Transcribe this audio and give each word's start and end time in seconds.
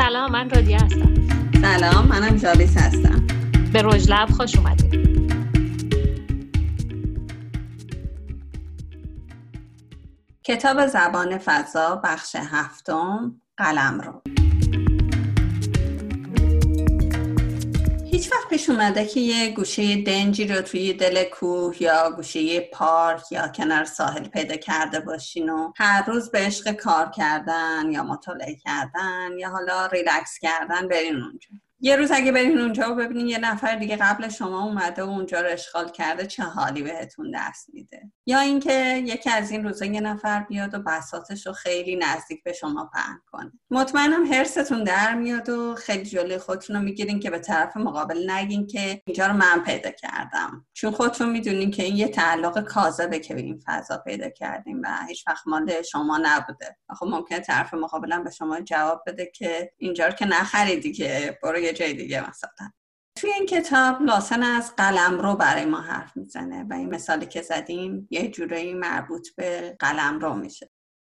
سلام 0.00 0.32
من 0.32 0.50
رادیه 0.50 0.76
هستم. 0.76 1.14
سلام 1.60 2.06
منم 2.06 2.36
جاویس 2.36 2.76
هستم. 2.76 3.26
به 3.72 3.82
رجلب 3.82 4.28
خوش 4.30 4.56
اومدید. 4.56 4.94
کتاب 10.44 10.86
زبان 10.86 11.38
فضا 11.38 12.00
بخش 12.04 12.36
هفتم 12.36 13.40
قلم 13.56 14.00
رو. 14.00 14.22
پیش 18.50 18.70
اومده 18.70 19.06
که 19.06 19.20
یه 19.20 19.50
گوشه 19.50 20.02
دنجی 20.02 20.46
رو 20.46 20.62
توی 20.62 20.92
دل 20.92 21.24
کوه 21.24 21.82
یا 21.82 22.10
گوشه 22.10 22.60
پارک 22.60 23.32
یا 23.32 23.48
کنار 23.48 23.84
ساحل 23.84 24.28
پیدا 24.28 24.56
کرده 24.56 25.00
باشین 25.00 25.50
و 25.50 25.72
هر 25.76 26.04
روز 26.06 26.30
به 26.30 26.38
عشق 26.38 26.72
کار 26.72 27.10
کردن 27.10 27.90
یا 27.90 28.02
مطالعه 28.02 28.54
کردن 28.54 29.38
یا 29.38 29.50
حالا 29.50 29.86
ریلکس 29.86 30.38
کردن 30.38 30.88
برین 30.88 31.16
اونجا. 31.16 31.48
یه 31.82 31.96
روز 31.96 32.10
اگه 32.10 32.32
برین 32.32 32.58
اونجا 32.58 32.92
و 32.92 32.94
ببینین 32.94 33.26
یه 33.26 33.38
نفر 33.38 33.76
دیگه 33.76 33.96
قبل 33.96 34.28
شما 34.28 34.64
اومده 34.64 35.02
و 35.02 35.08
اونجا 35.08 35.40
رو 35.40 35.48
اشغال 35.50 35.88
کرده 35.88 36.26
چه 36.26 36.42
حالی 36.42 36.82
بهتون 36.82 37.30
دست 37.34 37.66
میده؟ 37.72 38.12
یا 38.26 38.40
اینکه 38.40 39.02
یکی 39.06 39.30
از 39.30 39.50
این 39.50 39.64
روزا 39.64 39.84
یه 39.84 40.00
نفر 40.00 40.40
بیاد 40.40 40.74
و 40.74 40.78
بساتش 40.78 41.46
رو 41.46 41.52
خیلی 41.52 41.96
نزدیک 41.96 42.42
به 42.42 42.52
شما 42.52 42.90
پهن 42.94 43.20
کنه. 43.26 43.52
مطمئنم 43.70 44.32
حرستون 44.32 44.84
در 44.84 45.14
میاد 45.14 45.48
و 45.48 45.74
خیلی 45.74 46.04
جلوی 46.04 46.38
خودتون 46.38 46.76
رو 46.76 46.82
می‌گیرین 46.82 47.20
که 47.20 47.30
به 47.30 47.38
طرف 47.38 47.76
مقابل 47.76 48.30
نگین 48.30 48.66
که 48.66 49.02
اینجا 49.06 49.26
رو 49.26 49.32
من 49.32 49.62
پیدا 49.66 49.90
کردم. 49.90 50.66
چون 50.72 50.90
خودتون 50.90 51.30
می‌دونین 51.30 51.70
که 51.70 51.82
این 51.82 51.96
یه 51.96 52.08
تعلق 52.08 52.64
کاذبه 52.64 53.18
که 53.18 53.34
به 53.34 53.40
این 53.40 53.62
فضا 53.66 53.98
پیدا 53.98 54.28
کردیم 54.28 54.80
و 54.84 54.88
هیچ 55.08 55.28
وقت 55.28 55.46
مال 55.46 55.82
شما 55.82 56.20
نبوده. 56.22 56.76
خب 56.98 57.06
ممکنه 57.06 57.40
طرف 57.40 57.74
مقابلم 57.74 58.24
به 58.24 58.30
شما 58.30 58.60
جواب 58.60 59.02
بده 59.06 59.30
که 59.34 59.72
اینجا 59.78 60.06
رو 60.06 60.12
که 60.12 60.26
نخریدی 60.26 60.92
که 60.92 61.38
برو 61.42 61.58
یه 61.70 61.76
جای 61.76 61.94
دیگه 61.94 62.30
مثلا 62.30 62.70
توی 63.16 63.30
این 63.30 63.46
کتاب 63.46 64.02
لاسن 64.02 64.42
از 64.42 64.76
قلم 64.76 65.20
رو 65.20 65.36
برای 65.36 65.64
ما 65.64 65.80
حرف 65.80 66.16
می‌زنه 66.16 66.66
و 66.70 66.72
این 66.72 66.94
مثالی 66.94 67.26
که 67.26 67.42
زدیم 67.42 68.08
یه 68.10 68.30
جورایی 68.30 68.74
مربوط 68.74 69.28
به 69.36 69.76
قلم 69.78 70.18
رو 70.18 70.34
میشه. 70.34 70.70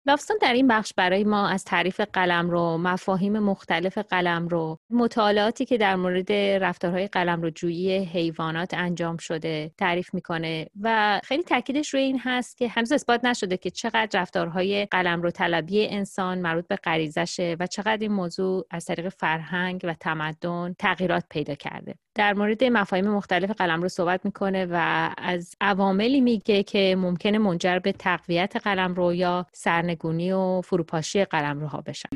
لاوستون 0.05 0.37
در 0.41 0.53
این 0.53 0.67
بخش 0.67 0.93
برای 0.97 1.23
ما 1.23 1.47
از 1.47 1.63
تعریف 1.63 2.01
قلم 2.13 2.49
رو 2.49 2.77
مفاهیم 2.77 3.39
مختلف 3.39 3.97
قلم 3.97 4.47
رو 4.47 4.79
مطالعاتی 4.89 5.65
که 5.65 5.77
در 5.77 5.95
مورد 5.95 6.31
رفتارهای 6.31 7.07
قلم 7.07 7.41
رو 7.41 7.49
جویی 7.49 7.97
حیوانات 7.97 8.73
انجام 8.73 9.17
شده 9.17 9.71
تعریف 9.77 10.13
می‌کنه 10.13 10.67
و 10.81 11.19
خیلی 11.23 11.43
تاکیدش 11.43 11.93
روی 11.93 12.03
این 12.03 12.19
هست 12.23 12.57
که 12.57 12.67
هنوز 12.67 12.91
اثبات 12.91 13.25
نشده 13.25 13.57
که 13.57 13.69
چقدر 13.69 14.21
رفتارهای 14.21 14.85
قلم 14.85 15.21
رو 15.21 15.31
طلبی 15.31 15.87
انسان 15.87 16.39
مربوط 16.39 16.67
به 16.67 16.75
غریزشه 16.75 17.55
و 17.59 17.67
چقدر 17.67 17.97
این 18.01 18.11
موضوع 18.11 18.65
از 18.71 18.85
طریق 18.85 19.09
فرهنگ 19.09 19.81
و 19.83 19.93
تمدن 19.93 20.75
تغییرات 20.79 21.23
پیدا 21.29 21.55
کرده. 21.55 21.95
در 22.15 22.33
مورد 22.33 22.63
مفاهیم 22.63 23.07
مختلف 23.07 23.51
قلم 23.51 23.81
رو 23.81 23.89
صحبت 23.89 24.25
می‌کنه 24.25 24.67
و 24.71 25.09
از 25.17 25.55
عواملی 25.61 26.21
میگه 26.21 26.63
که 26.63 26.95
ممکنه 26.99 27.37
منجر 27.37 27.79
به 27.79 27.91
تقویت 27.91 28.57
قلم 28.63 28.93
رو 28.93 29.13
یا 29.13 29.45
سرنگونی 29.91 30.31
و 30.31 30.61
فروپاشی 30.61 31.25
قلم 31.25 31.59
روها 31.59 31.81
بشن. 31.81 32.09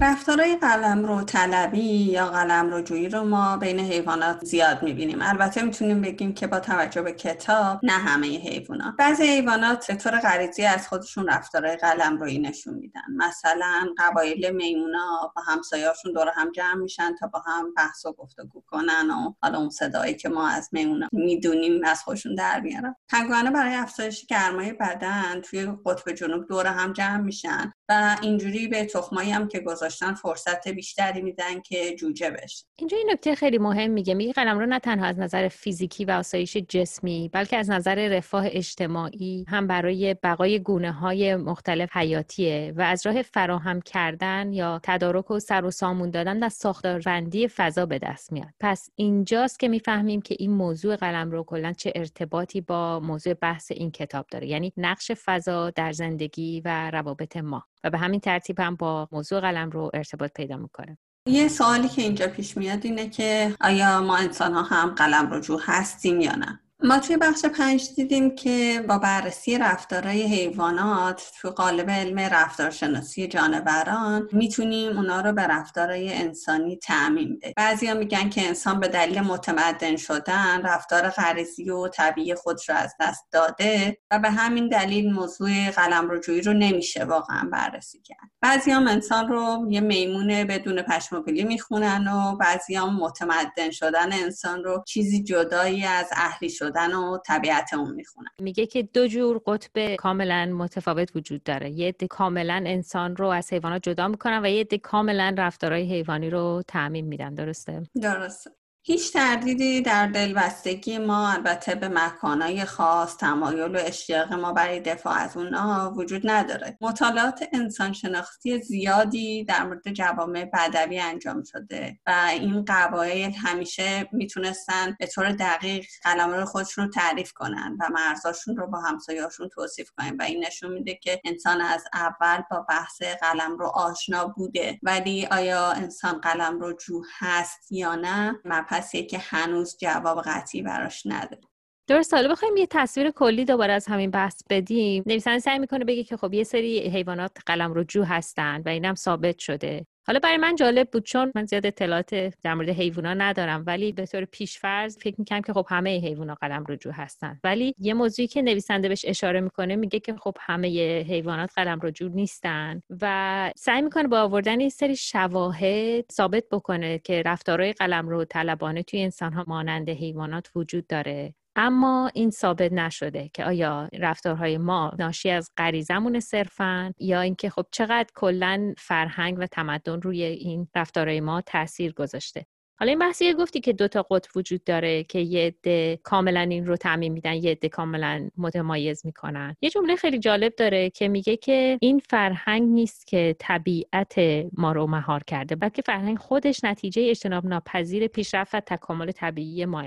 رفتارهای 0.00 0.56
قلم 0.56 1.04
رو 1.04 1.22
طلبی 1.22 1.80
یا 1.80 2.26
قلم 2.26 2.70
رو 2.70 2.82
جویی 2.82 3.08
رو 3.08 3.24
ما 3.24 3.56
بین 3.56 3.80
حیوانات 3.80 4.44
زیاد 4.44 4.82
می‌بینیم. 4.82 5.18
البته 5.22 5.62
می‌تونیم 5.62 6.02
بگیم 6.02 6.34
که 6.34 6.46
با 6.46 6.60
توجه 6.60 7.02
به 7.02 7.12
کتاب 7.12 7.80
نه 7.82 7.92
همه 7.92 8.26
حیوانات 8.26 8.94
بعضی 8.98 9.22
حیوانات 9.22 9.86
به 9.86 9.94
طور 9.94 10.18
غریزی 10.18 10.64
از 10.64 10.88
خودشون 10.88 11.28
رفتارهای 11.28 11.76
قلم 11.76 12.18
روی 12.18 12.38
نشون 12.38 12.74
میدن. 12.74 13.00
مثلا 13.16 13.88
قبایل 13.98 14.50
میمونا 14.50 15.32
با 15.36 15.42
همسایهاشون 15.42 16.12
دور 16.12 16.28
هم 16.34 16.52
جمع 16.52 16.74
میشن 16.74 17.14
تا 17.20 17.26
با 17.26 17.38
هم 17.46 17.74
بحث 17.74 18.06
و 18.06 18.12
گفتگو 18.12 18.62
کنن 18.66 19.10
و 19.10 19.34
حالا 19.42 19.58
اون 19.58 19.70
صدایی 19.70 20.14
که 20.14 20.28
ما 20.28 20.48
از 20.48 20.68
میمونا 20.72 21.08
می‌دونیم 21.12 21.84
از 21.84 22.02
خودشون 22.02 22.34
در 22.34 22.60
میارن 22.60 22.94
پنگوانه 23.08 23.50
برای 23.50 23.74
افزایش 23.74 24.26
گرمای 24.26 24.72
بدن 24.72 25.40
توی 25.40 25.72
قطب 25.86 26.12
جنوب 26.12 26.48
دور 26.48 26.66
هم 26.66 26.92
جمع 26.92 27.16
میشن 27.16 27.72
و 27.88 28.16
اینجوری 28.22 28.68
به 28.68 28.84
تخمایی 28.84 29.30
هم 29.30 29.48
که 29.48 29.60
گذاشتن 29.88 30.14
فرصت 30.14 30.68
بیشتری 30.68 31.22
میدن 31.22 31.60
که 31.60 31.96
جوجه 31.96 32.30
بشه. 32.30 32.64
اینجا 32.76 32.96
این 32.96 33.10
نکته 33.10 33.34
خیلی 33.34 33.58
مهم 33.58 33.90
میگه. 33.90 34.14
میگه 34.14 34.32
قلم 34.32 34.58
رو 34.58 34.66
نه 34.66 34.78
تنها 34.78 35.06
از 35.06 35.18
نظر 35.18 35.48
فیزیکی 35.48 36.04
و 36.04 36.10
آسایش 36.10 36.56
جسمی 36.56 37.30
بلکه 37.32 37.56
از 37.56 37.70
نظر 37.70 38.08
رفاه 38.08 38.44
اجتماعی 38.46 39.44
هم 39.48 39.66
برای 39.66 40.14
بقای 40.14 40.58
گونه 40.58 40.92
های 40.92 41.36
مختلف 41.36 41.96
حیاتیه 41.96 42.72
و 42.76 42.82
از 42.82 43.06
راه 43.06 43.22
فراهم 43.22 43.80
کردن 43.80 44.52
یا 44.52 44.80
تدارک 44.82 45.30
و 45.30 45.38
سر 45.38 45.64
و 45.64 45.70
سامون 45.70 46.10
دادن 46.10 46.38
در 46.38 46.48
ساختاربندی 46.48 47.48
فضا 47.48 47.86
به 47.86 47.98
دست 47.98 48.32
میاد. 48.32 48.48
پس 48.60 48.90
اینجاست 48.96 49.58
که 49.58 49.68
می‌فهمیم 49.68 50.22
که 50.22 50.36
این 50.38 50.50
موضوع 50.50 50.96
قلم 50.96 51.30
رو 51.30 51.44
کلا 51.44 51.72
چه 51.72 51.92
ارتباطی 51.94 52.60
با 52.60 53.00
موضوع 53.00 53.34
بحث 53.34 53.70
این 53.70 53.90
کتاب 53.90 54.26
داره. 54.30 54.46
یعنی 54.46 54.72
نقش 54.76 55.12
فضا 55.12 55.70
در 55.70 55.92
زندگی 55.92 56.62
و 56.64 56.90
روابط 56.90 57.36
ما. 57.36 57.64
و 57.84 57.90
به 57.90 57.98
همین 57.98 58.20
ترتیب 58.20 58.60
هم 58.60 58.76
با 58.76 59.08
موضوع 59.12 59.40
قلم 59.40 59.70
رو 59.70 59.90
ارتباط 59.94 60.32
پیدا 60.32 60.56
می‌کنه. 60.56 60.98
یه 61.26 61.48
سوالی 61.48 61.88
که 61.88 62.02
اینجا 62.02 62.26
پیش 62.26 62.56
میاد 62.56 62.84
اینه 62.84 63.08
که 63.08 63.54
آیا 63.60 64.00
ما 64.00 64.16
انسان 64.16 64.54
ها 64.54 64.62
هم 64.62 64.90
قلم 64.90 65.32
رجوع 65.32 65.60
هستیم 65.64 66.20
یا 66.20 66.32
نه؟ 66.32 66.60
ما 66.82 66.98
توی 66.98 67.16
بخش 67.16 67.44
پنج 67.44 67.88
دیدیم 67.96 68.34
که 68.34 68.84
با 68.88 68.98
بررسی 68.98 69.58
رفتارهای 69.58 70.22
حیوانات 70.22 71.32
تو 71.40 71.50
قالب 71.50 71.90
علم 71.90 72.18
رفتارشناسی 72.18 73.28
جانوران 73.28 74.28
می‌تونیم 74.32 74.96
اونا 74.96 75.20
رو 75.20 75.32
به 75.32 75.42
رفتارهای 75.42 76.14
انسانی 76.14 76.76
تعمین 76.76 77.38
بدیم. 77.38 77.52
بعضیا 77.56 77.94
میگن 77.94 78.28
که 78.28 78.46
انسان 78.46 78.80
به 78.80 78.88
دلیل 78.88 79.20
متمدن 79.20 79.96
شدن 79.96 80.62
رفتار 80.62 81.08
غریزی 81.08 81.70
و 81.70 81.88
طبیعی 81.88 82.34
خودش 82.34 82.68
رو 82.68 82.74
از 82.74 82.94
دست 83.00 83.26
داده 83.32 83.98
و 84.10 84.18
به 84.18 84.30
همین 84.30 84.68
دلیل 84.68 85.12
موضوع 85.12 85.70
قلم 85.70 86.10
رجوعی 86.10 86.40
رو 86.40 86.52
نمیشه 86.52 87.04
واقعا 87.04 87.48
بررسی 87.52 88.00
کرد. 88.00 88.30
بعضی 88.40 88.70
هم 88.70 88.88
انسان 88.88 89.28
رو 89.28 89.66
یه 89.70 89.80
میمون 89.80 90.44
بدون 90.44 90.82
پشم 90.82 91.16
و 91.16 91.22
می‌خونن 91.26 92.08
و 92.08 92.36
بعضی 92.36 92.74
هم 92.74 92.96
متمدن 92.96 93.70
شدن 93.70 94.12
انسان 94.12 94.64
رو 94.64 94.84
چیزی 94.86 95.22
جدایی 95.22 95.84
از 95.84 96.06
اهلی 96.12 96.50
و 96.76 97.18
طبیعت 97.26 97.74
اون 97.74 97.94
می‌خونن. 97.94 98.28
میگه 98.40 98.66
که 98.66 98.82
دو 98.82 99.06
جور 99.06 99.40
قطب 99.46 99.94
کاملا 99.94 100.46
متفاوت 100.46 101.16
وجود 101.16 101.42
داره. 101.42 101.70
یه 101.70 101.88
عده 101.88 102.06
کاملا 102.06 102.62
انسان 102.66 103.16
رو 103.16 103.26
از 103.26 103.52
حیوانات 103.52 103.82
جدا 103.82 104.08
می‌کنن 104.08 104.40
و 104.44 104.46
یه 104.46 104.60
عده 104.60 104.78
کاملا 104.78 105.34
رفتارهای 105.38 105.92
حیوانی 105.92 106.30
رو 106.30 106.62
تعمین 106.68 107.06
میدن. 107.06 107.34
درسته؟ 107.34 107.82
درسته. 108.02 108.50
هیچ 108.88 109.12
تردیدی 109.12 109.80
در 109.80 110.06
دلبستگی 110.06 110.98
ما 110.98 111.28
البته 111.28 111.74
به 111.74 111.88
مکانهای 111.88 112.64
خاص 112.64 113.16
تمایل 113.16 113.76
و 113.76 113.78
اشتیاق 113.78 114.32
ما 114.32 114.52
برای 114.52 114.80
دفاع 114.80 115.18
از 115.18 115.36
اونها 115.36 115.92
وجود 115.96 116.30
نداره. 116.30 116.78
مطالعات 116.80 117.48
انسان 117.52 117.92
شناختی 117.92 118.62
زیادی 118.62 119.44
در 119.44 119.64
مورد 119.64 119.92
جوامع 119.92 120.44
بدوی 120.44 121.00
انجام 121.00 121.42
شده 121.42 121.98
و 122.06 122.28
این 122.32 122.64
قبایل 122.68 123.32
همیشه 123.32 124.08
می‌تونستن 124.12 124.96
به 124.98 125.06
طور 125.06 125.32
دقیق 125.32 125.86
قلمرو 126.04 126.44
خودشون 126.44 126.84
رو 126.84 126.90
تعریف 126.90 127.32
کنن 127.32 127.76
و 127.80 127.88
مرزاشون 127.94 128.56
رو 128.56 128.66
با 128.66 128.80
همسایهاشون 128.80 129.48
توصیف 129.48 129.90
کنن 129.90 130.16
و 130.16 130.22
این 130.22 130.44
نشون 130.44 130.72
میده 130.72 130.94
که 130.94 131.20
انسان 131.24 131.60
از 131.60 131.84
اول 131.92 132.42
با 132.50 132.66
بحث 132.68 133.02
قلم 133.02 133.58
رو 133.58 133.66
آشنا 133.66 134.26
بوده. 134.26 134.78
ولی 134.82 135.26
آیا 135.26 135.72
انسان 135.72 136.20
قلم 136.20 136.60
رو 136.60 136.72
جو 136.72 137.02
هست 137.18 137.72
یا 137.72 137.94
نه؟ 137.94 138.34
مبحثیه 138.78 139.02
که 139.02 139.18
هنوز 139.18 139.76
جواب 139.80 140.22
قطعی 140.22 140.62
براش 140.62 141.02
نداره. 141.06 141.40
درست. 141.88 142.14
حالا 142.14 142.28
بخوایم 142.28 142.56
یه 142.56 142.66
تصویر 142.70 143.10
کلی 143.10 143.44
دوباره 143.44 143.72
از 143.72 143.86
همین 143.86 144.10
بحث 144.10 144.42
بدیم. 144.50 145.02
نویسنده 145.06 145.38
سعی 145.38 145.58
می‌کنه 145.58 145.84
بگه 145.84 146.04
که 146.04 146.16
خب 146.16 146.34
یه 146.34 146.44
سری 146.44 146.88
حیوانات 146.88 147.38
قلم 147.46 147.72
رو 147.72 147.84
جو 147.84 148.02
هستن 148.02 148.62
و 148.66 148.68
اینم 148.68 148.94
ثابت 148.94 149.38
شده. 149.38 149.86
حالا 150.06 150.18
برای 150.18 150.36
من 150.36 150.56
جالب 150.56 150.90
بود 150.90 151.04
چون 151.04 151.32
من 151.34 151.44
زیاد 151.44 151.66
اطلاعات 151.66 152.14
در 152.42 152.54
مورد 152.54 152.68
حیوونا 152.68 153.14
ندارم 153.14 153.64
ولی 153.66 153.92
به 153.92 154.06
طور 154.06 154.24
پیشفرض 154.24 154.98
فکر 154.98 155.14
می‌کنم 155.18 155.42
که 155.42 155.52
خب 155.52 155.66
همه 155.68 156.00
حیوونا 156.00 156.34
قلم 156.34 156.64
رجوع 156.68 156.92
هستن. 156.92 157.40
ولی 157.44 157.74
یه 157.78 157.94
موضوعی 157.94 158.28
که 158.28 158.42
نویسنده 158.42 158.88
بهش 158.88 159.04
اشاره 159.08 159.40
می‌کنه 159.40 159.76
میگه 159.76 160.00
که 160.00 160.14
خب 160.14 160.36
همه 160.40 160.68
حیوانات 161.08 161.50
قلم 161.56 161.78
رجوع 161.82 162.10
نیستن 162.10 162.82
و 163.00 163.50
سعی 163.56 163.82
می‌کنه 163.82 164.08
با 164.08 164.20
آوردن 164.20 164.60
یه 164.60 164.68
سری 164.68 164.96
شواهد 164.96 166.04
ثابت 166.12 166.44
بکنه 166.50 166.98
که 166.98 167.22
رفتارهای 167.26 167.72
قلم 167.72 168.08
رو 168.08 168.24
طلبانه 168.24 168.82
توی 168.82 169.02
انسان 169.02 169.32
ها 169.32 169.44
مانند 169.46 169.90
حیوانات 169.90 170.50
وجود 170.54 170.86
داره. 170.86 171.34
اما 171.60 172.10
این 172.14 172.30
ثابت 172.30 172.72
نشده 172.72 173.30
که 173.34 173.44
آیا 173.44 173.88
رفتارهای 173.98 174.58
ما 174.58 174.92
ناشی 174.98 175.30
از 175.30 175.50
غریزمون 175.56 176.20
صرفا 176.20 176.92
یا 176.98 177.20
اینکه 177.20 177.50
خب 177.50 177.66
چقدر 177.72 178.08
کلا 178.14 178.74
فرهنگ 178.78 179.38
و 179.38 179.46
تمدن 179.46 180.00
روی 180.00 180.22
این 180.22 180.68
رفتارهای 180.74 181.20
ما 181.20 181.40
تاثیر 181.40 181.92
گذاشته. 181.92 182.46
حالا 182.80 182.90
این 182.90 182.98
بحثی 182.98 183.34
گفتی 183.34 183.60
که 183.60 183.72
دو 183.72 183.88
تا 183.88 184.02
قطب 184.02 184.36
وجود 184.36 184.64
داره 184.64 185.04
که 185.04 185.18
یه 185.18 185.46
عده 185.46 186.00
کاملا 186.02 186.40
این 186.40 186.66
رو 186.66 186.76
تعمین 186.76 187.12
میدن 187.12 187.34
یه 187.34 187.50
عده 187.50 187.68
کاملا 187.68 188.28
متمایز 188.36 189.06
می‌کنن. 189.06 189.56
یه 189.60 189.70
جمله 189.70 189.96
خیلی 189.96 190.18
جالب 190.18 190.54
داره 190.54 190.90
که 190.90 191.08
میگه 191.08 191.36
که 191.36 191.78
این 191.80 191.98
فرهنگ 191.98 192.68
نیست 192.68 193.06
که 193.06 193.36
طبیعت 193.38 194.14
ما 194.52 194.72
رو 194.72 194.86
مهار 194.86 195.22
کرده 195.26 195.56
بلکه 195.56 195.82
فرهنگ 195.82 196.18
خودش 196.18 196.64
نتیجه 196.64 197.06
اجتناب 197.10 197.46
ناپذیر 197.46 198.06
پیشرفت 198.06 198.54
و 198.54 198.60
تکامل 198.60 199.10
طبیعی 199.10 199.64
ما 199.64 199.82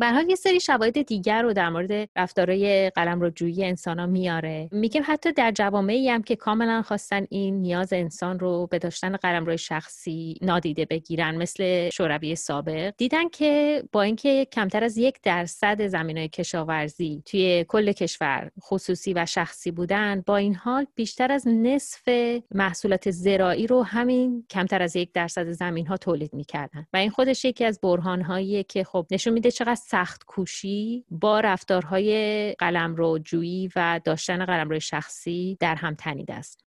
به 0.00 0.24
یه 0.28 0.34
سری 0.34 0.60
شواهد 0.60 1.02
دیگر 1.02 1.42
رو 1.42 1.52
در 1.52 1.68
مورد 1.68 2.08
رفتارهای 2.16 2.90
قلم 2.90 3.20
رو 3.20 3.30
جویی 3.30 3.64
انسان 3.64 3.98
ها 3.98 4.06
میاره. 4.06 4.68
میگه 4.72 5.02
حتی 5.02 5.32
در 5.32 5.52
جوامعی 5.52 6.08
هم 6.08 6.22
که 6.22 6.36
کاملا 6.36 6.82
خواستن 6.82 7.26
این 7.30 7.60
نیاز 7.60 7.92
انسان 7.92 8.38
رو 8.38 8.66
به 8.66 8.78
داشتن 8.78 9.16
قلم 9.16 9.46
روی 9.46 9.58
شخصی 9.58 10.34
نادیده 10.42 10.84
بگیرن 10.84 11.36
مثل 11.36 11.90
شوروی 11.90 12.34
سابق 12.34 12.94
دیدن 12.96 13.28
که 13.28 13.82
با 13.92 14.02
اینکه 14.02 14.46
کمتر 14.52 14.84
از 14.84 14.98
یک 14.98 15.18
درصد 15.22 15.86
زمین 15.86 16.18
های 16.18 16.28
کشاورزی 16.28 17.22
توی 17.26 17.64
کل 17.68 17.92
کشور 17.92 18.50
خصوصی 18.60 19.12
و 19.12 19.26
شخصی 19.26 19.70
بودن 19.70 20.22
با 20.26 20.36
این 20.36 20.54
حال 20.54 20.86
بیشتر 20.94 21.32
از 21.32 21.48
نصف 21.48 22.08
محصولات 22.54 23.10
زراعی 23.10 23.66
رو 23.66 23.82
همین 23.82 24.46
کمتر 24.50 24.82
از 24.82 24.96
یک 24.96 25.12
درصد 25.12 25.50
زمین 25.50 25.86
ها 25.86 25.96
تولید 25.96 26.34
می‌کردن. 26.34 26.86
و 26.92 26.96
این 26.96 27.10
خودش 27.10 27.44
یکی 27.44 27.64
از 27.64 27.80
برهان 27.80 28.20
که 28.62 28.84
خب 28.84 29.06
نشون 29.10 29.32
میده 29.32 29.50
چقدر 29.50 29.80
سخت 29.90 30.24
کوشی 30.24 31.04
با 31.10 31.40
رفتارهای 31.40 32.54
قلمرو 32.58 33.18
جویی 33.18 33.70
و 33.76 34.00
داشتن 34.04 34.44
قلمرو 34.44 34.80
شخصی 34.80 35.56
در 35.60 35.74
هم 35.74 35.94
تنیده 35.94 36.34
است. 36.34 36.60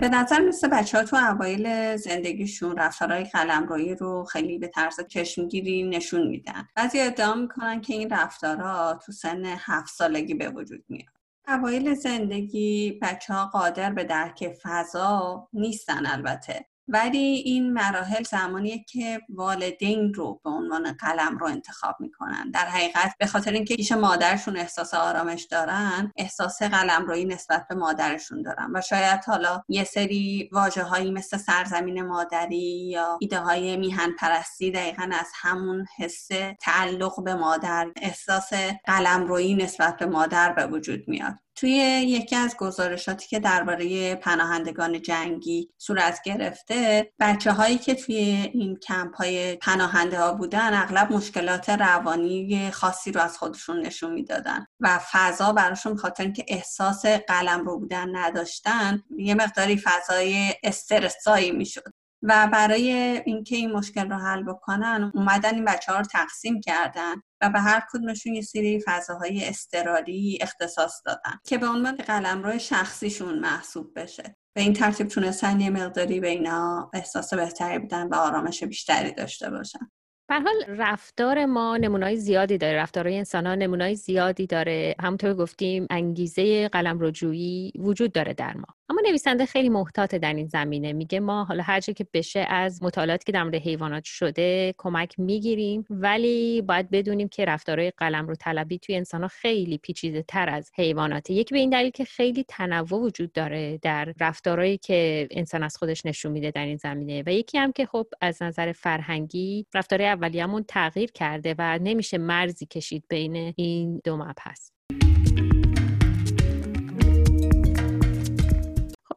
به 0.00 0.08
نظر 0.08 0.40
مثل 0.48 0.68
بچه 0.68 0.98
ها 0.98 1.04
تو 1.04 1.16
اوایل 1.16 1.96
زندگیشون 1.96 2.76
رفتارهای 2.76 3.24
قلمرویی 3.24 3.94
رو 3.94 4.24
خیلی 4.24 4.58
به 4.58 4.68
طرز 4.68 5.00
چشمگیری 5.08 5.82
نشون 5.82 6.26
میدن. 6.26 6.68
بعضی 6.76 7.00
ادعا 7.00 7.34
می‌کنن 7.34 7.80
که 7.80 7.94
این 7.94 8.10
رفتارها 8.10 9.00
تو 9.06 9.12
سن 9.12 9.44
هفت 9.44 9.94
سالگی 9.94 10.34
به 10.34 10.48
وجود 10.48 10.84
میاد. 10.88 11.14
اوایل 11.48 11.94
زندگی 11.94 12.98
بچه 13.02 13.34
ها 13.34 13.46
قادر 13.46 13.92
به 13.92 14.04
درک 14.04 14.48
فضا 14.62 15.48
نیستن 15.52 16.06
البته. 16.06 16.66
ولی 16.88 17.18
این 17.18 17.72
مراحل 17.72 18.22
زمانیه 18.22 18.84
که 18.88 19.20
والدین 19.28 20.14
رو 20.14 20.40
به 20.44 20.50
عنوان 20.50 20.92
قلم 20.92 21.38
رو 21.38 21.46
انتخاب 21.46 21.96
می‌کنن 22.00 22.50
در 22.50 22.66
حقیقت 22.66 23.14
به 23.18 23.26
خاطر 23.26 23.52
اینکه 23.52 23.76
پیش 23.76 23.92
مادرشون 23.92 24.56
احساس 24.56 24.94
آرامش 24.94 25.42
دارن 25.42 26.12
احساس 26.16 26.62
قلم 26.62 27.06
روی 27.06 27.24
نسبت 27.24 27.66
به 27.68 27.74
مادرشون 27.74 28.42
دارن 28.42 28.70
و 28.74 28.80
شاید 28.80 29.24
حالا 29.24 29.62
یه 29.68 29.84
سری 29.84 30.48
واجه 30.52 30.82
هایی 30.82 31.10
مثل 31.10 31.36
سرزمین 31.36 32.02
مادری 32.02 32.88
یا 32.90 33.18
ایده 33.20 33.38
های 33.38 33.76
میهن 33.76 34.12
پرستی 34.18 34.70
دقیقا 34.70 35.10
از 35.12 35.28
همون 35.34 35.86
حس 35.98 36.28
تعلق 36.60 37.24
به 37.24 37.34
مادر 37.34 37.86
احساس 37.96 38.52
قلم 38.84 39.26
روی 39.26 39.54
نسبت 39.54 39.96
به 39.96 40.06
مادر 40.06 40.52
به 40.52 40.66
وجود 40.66 41.08
میاد. 41.08 41.34
توی 41.56 41.70
یکی 42.06 42.36
از 42.36 42.56
گزارشاتی 42.56 43.26
که 43.28 43.40
درباره 43.40 44.14
پناهندگان 44.14 45.02
جنگی 45.02 45.70
صورت 45.78 46.20
گرفته 46.24 47.12
بچه 47.20 47.52
هایی 47.52 47.78
که 47.78 47.94
توی 47.94 48.14
این 48.54 48.76
کمپ 48.76 49.16
های 49.16 49.56
پناهنده 49.56 50.18
ها 50.18 50.32
بودن 50.32 50.74
اغلب 50.74 51.12
مشکلات 51.12 51.70
روانی 51.70 52.70
خاصی 52.70 53.12
رو 53.12 53.20
از 53.20 53.38
خودشون 53.38 53.80
نشون 53.80 54.12
می‌دادن 54.12 54.66
و 54.80 55.00
فضا 55.12 55.52
براشون 55.52 55.96
خاطر 55.96 56.30
که 56.30 56.44
احساس 56.48 57.06
قلم 57.06 57.64
رو 57.64 57.78
بودن 57.78 58.16
نداشتن 58.16 59.02
یه 59.18 59.34
مقداری 59.34 59.82
فضای 59.84 60.54
استرسایی 60.62 61.52
می‌شد. 61.52 61.93
و 62.26 62.48
برای 62.52 62.92
اینکه 63.26 63.56
این 63.56 63.72
مشکل 63.72 64.10
رو 64.10 64.16
حل 64.16 64.42
بکنن 64.42 65.12
اومدن 65.14 65.54
این 65.54 65.64
بچه 65.64 65.92
ها 65.92 65.98
رو 65.98 66.04
تقسیم 66.04 66.60
کردن 66.60 67.14
و 67.40 67.50
به 67.50 67.60
هر 67.60 67.82
کدومشون 67.92 68.34
یه 68.34 68.42
سری 68.42 68.82
فضاهای 68.86 69.48
استراری 69.48 70.38
اختصاص 70.40 71.02
دادن 71.04 71.38
که 71.44 71.58
به 71.58 71.66
عنوان 71.66 71.96
قلمرو 71.96 72.58
شخصیشون 72.58 73.38
محسوب 73.38 73.98
بشه. 74.00 74.36
به 74.56 74.62
این 74.62 74.72
ترتیب 74.72 75.08
تونستن 75.08 75.60
یه 75.60 75.70
مقداری 75.70 76.20
به 76.20 76.28
اینا 76.28 76.90
احساس 76.94 77.34
بهتری 77.34 77.78
بدن 77.78 78.08
و 78.08 78.14
آرامش 78.14 78.64
بیشتری 78.64 79.12
داشته 79.12 79.50
باشن. 79.50 79.90
به 80.28 80.34
حال 80.34 80.64
رفتار 80.68 81.46
ما 81.46 81.76
نمونای 81.76 82.16
زیادی 82.16 82.58
داره 82.58 82.78
رفتارهای 82.78 83.18
انسان 83.18 83.46
ها 83.46 83.54
نمونای 83.54 83.94
زیادی 83.94 84.46
داره. 84.46 84.94
همونطور 85.00 85.34
گفتیم 85.34 85.86
انگیزه 85.90 86.68
قلم 86.68 86.98
رجوعی 87.00 87.72
وجود 87.78 88.12
داره 88.12 88.34
در 88.34 88.56
ما. 88.56 88.66
اما 88.88 89.00
نویسنده 89.08 89.46
خیلی 89.46 89.68
محتاط 89.68 90.14
در 90.14 90.34
این 90.34 90.46
زمینه. 90.46 90.92
میگه 90.92 91.20
ما 91.20 91.44
حالا 91.44 91.62
هر 91.62 91.80
که 91.80 92.06
بشه 92.12 92.40
از 92.40 92.82
مطالعاتی 92.82 93.24
که 93.24 93.32
در 93.32 93.42
مورد 93.42 93.54
حیوانات 93.54 94.04
شده 94.04 94.74
کمک 94.78 95.14
می‌گیریم 95.18 95.86
ولی 95.90 96.62
باید 96.62 96.90
بدونیم 96.90 97.28
که 97.28 97.44
رفتارهای 97.44 97.92
قلم 97.96 98.28
رو 98.28 98.34
طلبی 98.34 98.78
توی 98.78 98.96
انسان 98.96 99.22
ها 99.22 99.28
خیلی 99.28 99.78
پیچیده 99.78 100.22
تر 100.22 100.48
از 100.50 100.70
حیواناته. 100.74 101.32
یکی 101.32 101.54
به 101.54 101.58
این 101.58 101.70
دلیل 101.70 101.90
که 101.90 102.04
خیلی 102.04 102.44
تنوع 102.48 102.98
وجود 102.98 103.32
داره 103.32 103.78
در 103.82 104.14
رفتارهایی 104.20 104.78
که 104.78 105.28
انسان 105.30 105.62
از 105.62 105.76
خودش 105.76 106.06
نشون 106.06 106.32
میده 106.32 106.50
در 106.50 106.64
این 106.64 106.76
زمینه. 106.76 107.22
و 107.26 107.32
یکی 107.32 107.58
هم 107.58 107.72
که 107.72 107.86
خب 107.86 108.06
از 108.20 108.42
نظر 108.42 108.72
فرهنگی 108.72 109.66
رفتارهای 109.74 110.13
اولیه‌مون 110.14 110.64
تغییر 110.68 111.12
کرده 111.12 111.54
و 111.58 111.78
نمیشه 111.82 112.18
مرزی 112.18 112.66
کشید 112.66 113.04
بین 113.08 113.54
این 113.56 114.00
دو 114.04 114.16
مبحث. 114.16 114.70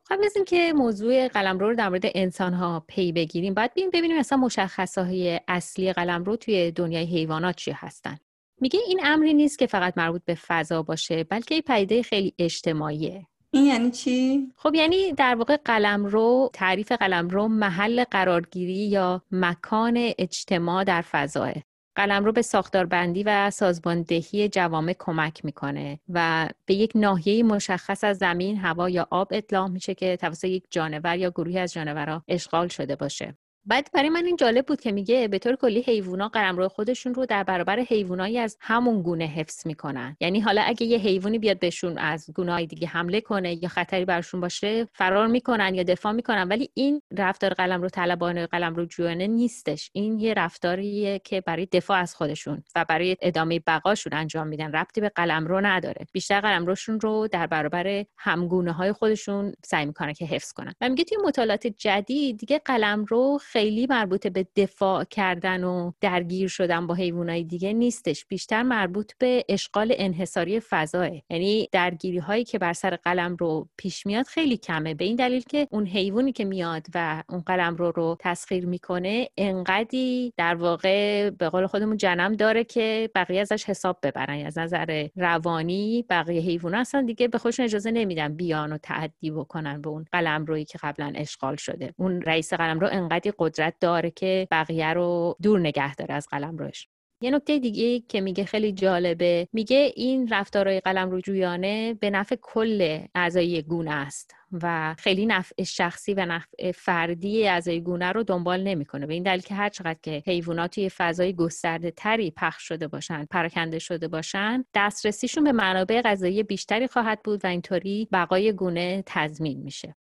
قبل 0.10 0.26
از 0.26 0.36
اینکه 0.36 0.74
موضوع 0.76 1.28
قلمرو 1.28 1.70
رو 1.70 1.76
در 1.76 1.90
مورد 1.90 2.06
انسان 2.16 2.54
ها 2.54 2.86
پی 2.88 3.12
بگیریم 3.12 3.54
باید 3.54 3.72
ببینیم 3.72 3.92
ببینیم 3.92 4.18
اصلا 4.18 4.38
مشخصه 4.38 5.04
های 5.04 5.40
اصلی 5.48 5.94
قلمرو 5.94 6.36
توی 6.36 6.72
دنیای 6.72 7.06
حیوانات 7.06 7.56
چی 7.56 7.72
هستن. 7.72 8.18
میگه 8.62 8.80
این 8.88 9.00
امری 9.04 9.34
نیست 9.34 9.60
که 9.60 9.68
فقط 9.68 9.98
مربوط 9.98 10.22
به 10.26 10.36
فضا 10.36 10.84
باشه 10.84 11.24
بلکه 11.24 11.56
این 11.56 11.64
پدیده 11.68 12.04
خیلی 12.04 12.34
اجتماعیه. 12.40 13.28
این 13.52 13.66
یعنی 13.66 13.92
چی؟ 13.92 14.52
خب 14.56 14.76
یعنی 14.76 15.14
در 15.14 15.36
واقع 15.36 15.58
قلمرو 15.66 16.50
تعریف 16.54 16.92
قلمرو 16.92 17.48
محل 17.48 18.04
قرارگیری 18.04 18.88
یا 18.88 19.22
مکان 19.32 19.96
اجتماع 20.18 20.84
در 20.84 21.02
فضاه 21.02 21.54
قلمرو 21.96 22.32
به 22.32 22.42
ساختاربندی 22.42 23.24
و 23.24 23.50
سازماندهی 23.50 24.50
جوامع 24.50 24.96
کمک 25.00 25.46
می‌کنه 25.46 26.00
و 26.10 26.50
به 26.66 26.74
یک 26.74 26.92
ناحیه 26.96 27.44
مشخص 27.44 28.04
از 28.04 28.18
زمین، 28.18 28.58
هوا 28.58 28.90
یا 28.90 29.08
آب 29.12 29.28
اطلاع 29.32 29.68
میشه 29.68 29.96
که 29.96 30.18
توسط 30.18 30.44
یک 30.44 30.64
جانور 30.70 31.18
یا 31.18 31.30
گروهی 31.30 31.60
از 31.60 31.74
جانورها 31.74 32.24
اشغال 32.28 32.68
شده 32.68 32.96
باشه. 32.96 33.38
بعد 33.70 33.90
برای 33.94 34.10
من 34.10 34.26
این 34.26 34.36
جالب 34.36 34.66
بود 34.66 34.82
که 34.82 34.92
میگه 34.92 35.28
به 35.28 35.40
طور 35.40 35.56
کلی 35.56 35.82
حیوونا 35.82 36.28
قلمرو 36.28 36.68
خودشون 36.68 37.14
رو 37.14 37.26
در 37.26 37.44
برابر 37.44 37.80
حیوانایی 37.80 38.40
از 38.40 38.58
همون 38.60 39.02
گونه 39.02 39.26
حفظ 39.26 39.68
می‌کنن. 39.68 40.18
یعنی 40.20 40.40
حالا 40.40 40.62
اگه 40.62 40.86
یه 40.86 40.98
حیوانی 40.98 41.40
بیاد 41.40 41.60
بهشون 41.60 41.98
از 41.98 42.30
گونه 42.36 42.66
دیگه 42.66 42.88
حمله 42.88 43.22
کنه 43.22 43.64
یا 43.64 43.70
خطری 43.70 44.06
برشون 44.06 44.42
باشه 44.42 44.88
فرار 44.94 45.28
می‌کنن 45.28 45.76
یا 45.76 45.84
دفاع 45.84 46.12
می‌کنن. 46.12 46.48
ولی 46.48 46.70
این 46.74 47.02
رفتار 47.18 47.54
قلمرو 47.54 47.90
طلبانه 47.90 48.48
قلمرو 48.48 48.86
جویانه 48.86 49.28
نیستش. 49.28 49.90
این 49.94 50.20
یه 50.20 50.34
رفتاریه 50.34 51.20
که 51.20 51.42
برای 51.42 51.66
دفاع 51.66 52.00
از 52.00 52.16
خودشون 52.16 52.64
و 52.76 52.86
برای 52.90 53.18
ادامه 53.22 53.60
بقاشون 53.68 54.14
انجام 54.14 54.48
میدن. 54.48 54.72
ربطی 54.72 55.02
به 55.02 55.10
قلمرو 55.10 55.62
نداره. 55.62 56.08
بیشتر 56.14 56.42
قلمروشون 56.42 57.00
رو 57.00 57.28
در 57.32 57.48
برابر 57.48 58.06
همگونه 58.18 58.72
های 58.72 58.92
خودشون 58.92 59.54
سعی 59.66 59.86
می‌کنن 59.86 60.14
که 60.14 60.26
حفظ 60.26 60.52
کنن. 60.52 60.74
و 60.82 60.90
میگه 60.90 61.04
توی 61.04 61.18
مطالعات 61.26 61.68
جدید 61.68 62.38
دیگه 62.38 62.60
قلمرو 62.66 63.40
خیلی 63.58 63.88
مربوط 63.90 64.28
به 64.28 64.48
دفاع 64.56 65.04
کردن 65.04 65.64
و 65.64 65.92
درگیر 66.02 66.48
شدن 66.48 66.88
با 66.88 66.94
حیوانات 66.96 67.42
دیگه 67.42 67.74
نیستش. 67.74 68.26
بیشتر 68.26 68.64
مربوط 68.64 69.12
به 69.20 69.46
اشغال 69.50 69.94
انحصاری 69.98 70.60
فضاه 70.60 71.10
یعنی 71.30 71.70
درگیری 71.72 72.18
هایی 72.18 72.44
که 72.44 72.60
بر 72.60 72.74
سر 72.74 72.96
قلم 72.96 73.36
رو 73.36 73.70
پیش 73.78 74.06
میاد 74.06 74.26
خیلی 74.26 74.58
کمه. 74.58 74.94
به 74.94 75.06
این 75.06 75.16
دلیل 75.16 75.42
که 75.42 75.68
اون 75.72 75.86
حیوانی 75.86 76.32
که 76.32 76.46
میاد 76.46 76.88
و 76.96 77.24
اون 77.30 77.42
قلم 77.42 77.76
رو 77.76 77.92
رو 77.92 78.18
تسخیر 78.20 78.66
می‌کنه 78.66 79.30
انقدی 79.38 80.34
در 80.38 80.56
واقع 80.56 81.30
به 81.30 81.50
قول 81.50 81.68
خودمون 81.68 81.98
جنم 81.98 82.34
داره 82.34 82.64
که 82.64 83.10
بقیه 83.16 83.42
ازش 83.42 83.66
حساب 83.66 83.98
ببرن. 84.04 84.46
از 84.46 84.58
نظر 84.58 85.08
روانی 85.16 86.06
بقیه 86.10 86.42
حیوان 86.42 86.76
اصلا 86.76 87.02
دیگه 87.02 87.28
به 87.28 87.38
خودشون 87.38 87.66
اجازه 87.66 87.92
نمیدن 87.92 88.36
بیان 88.36 88.72
و 88.74 88.78
تعدی 88.78 89.32
بکنن 89.32 89.82
به 89.82 89.90
اون 89.90 90.06
قلم 90.12 90.46
روی 90.46 90.66
که 90.66 90.80
قبلا 90.84 91.14
اشغال 91.16 91.56
شده. 91.56 91.94
اون 91.98 92.22
رئیس 92.22 92.54
قلم 92.54 92.80
رو 92.80 92.88
انقدی 92.92 93.32
قدرت 93.40 93.76
داره 93.80 94.12
که 94.12 94.48
بقیه 94.52 94.94
رو 94.94 95.36
دور 95.42 95.60
نگه 95.60 95.96
داره 95.96 96.14
از 96.16 96.28
قلم 96.28 96.58
روش. 96.58 96.88
یه 97.22 97.32
نکته 97.32 97.60
دیگه 97.60 98.00
که 98.00 98.22
میگه 98.22 98.46
خیلی 98.46 98.72
جالبه 98.72 99.48
میگه 99.54 99.92
این 99.96 100.28
رفتارهای 100.28 100.80
قلم 100.80 101.12
رجویانه 101.12 101.94
به 101.94 102.10
نفع 102.10 102.36
کل 102.42 103.00
اعضای 103.16 103.62
گونه 103.62 103.92
است 103.92 104.36
و 104.52 104.96
خیلی 105.00 105.26
نفع 105.26 105.64
شخصی 105.64 106.14
و 106.14 106.26
نفع 106.26 106.72
فردی 106.72 107.48
اعضای 107.48 107.82
گونه 107.82 108.12
رو 108.12 108.24
دنبال 108.24 108.64
نمی‌کنه. 108.64 109.06
به 109.06 109.14
این 109.14 109.24
دلیل 109.24 109.42
که 109.42 109.56
هر 109.56 109.70
چقدر 109.70 110.00
که 110.04 110.24
حیوانات 110.26 110.72
توی 110.72 110.90
فضای 110.90 111.34
گسترده 111.34 111.92
تری 111.92 112.32
پخش 112.32 112.68
شده 112.68 112.88
باشن 112.88 113.26
پراکنده 113.26 113.80
شده 113.80 114.08
باشن 114.08 114.66
دسترسیشون 114.74 115.44
به 115.44 115.52
منابع 115.52 116.02
غذایی 116.02 116.44
بیشتری 116.44 116.88
خواهد 116.88 117.20
بود 117.24 117.46
و 117.46 117.48
اینطوری 117.48 118.08
بقای 118.12 118.54
گونه 118.54 119.04
تضمین 119.06 119.64
میشه. 119.64 119.96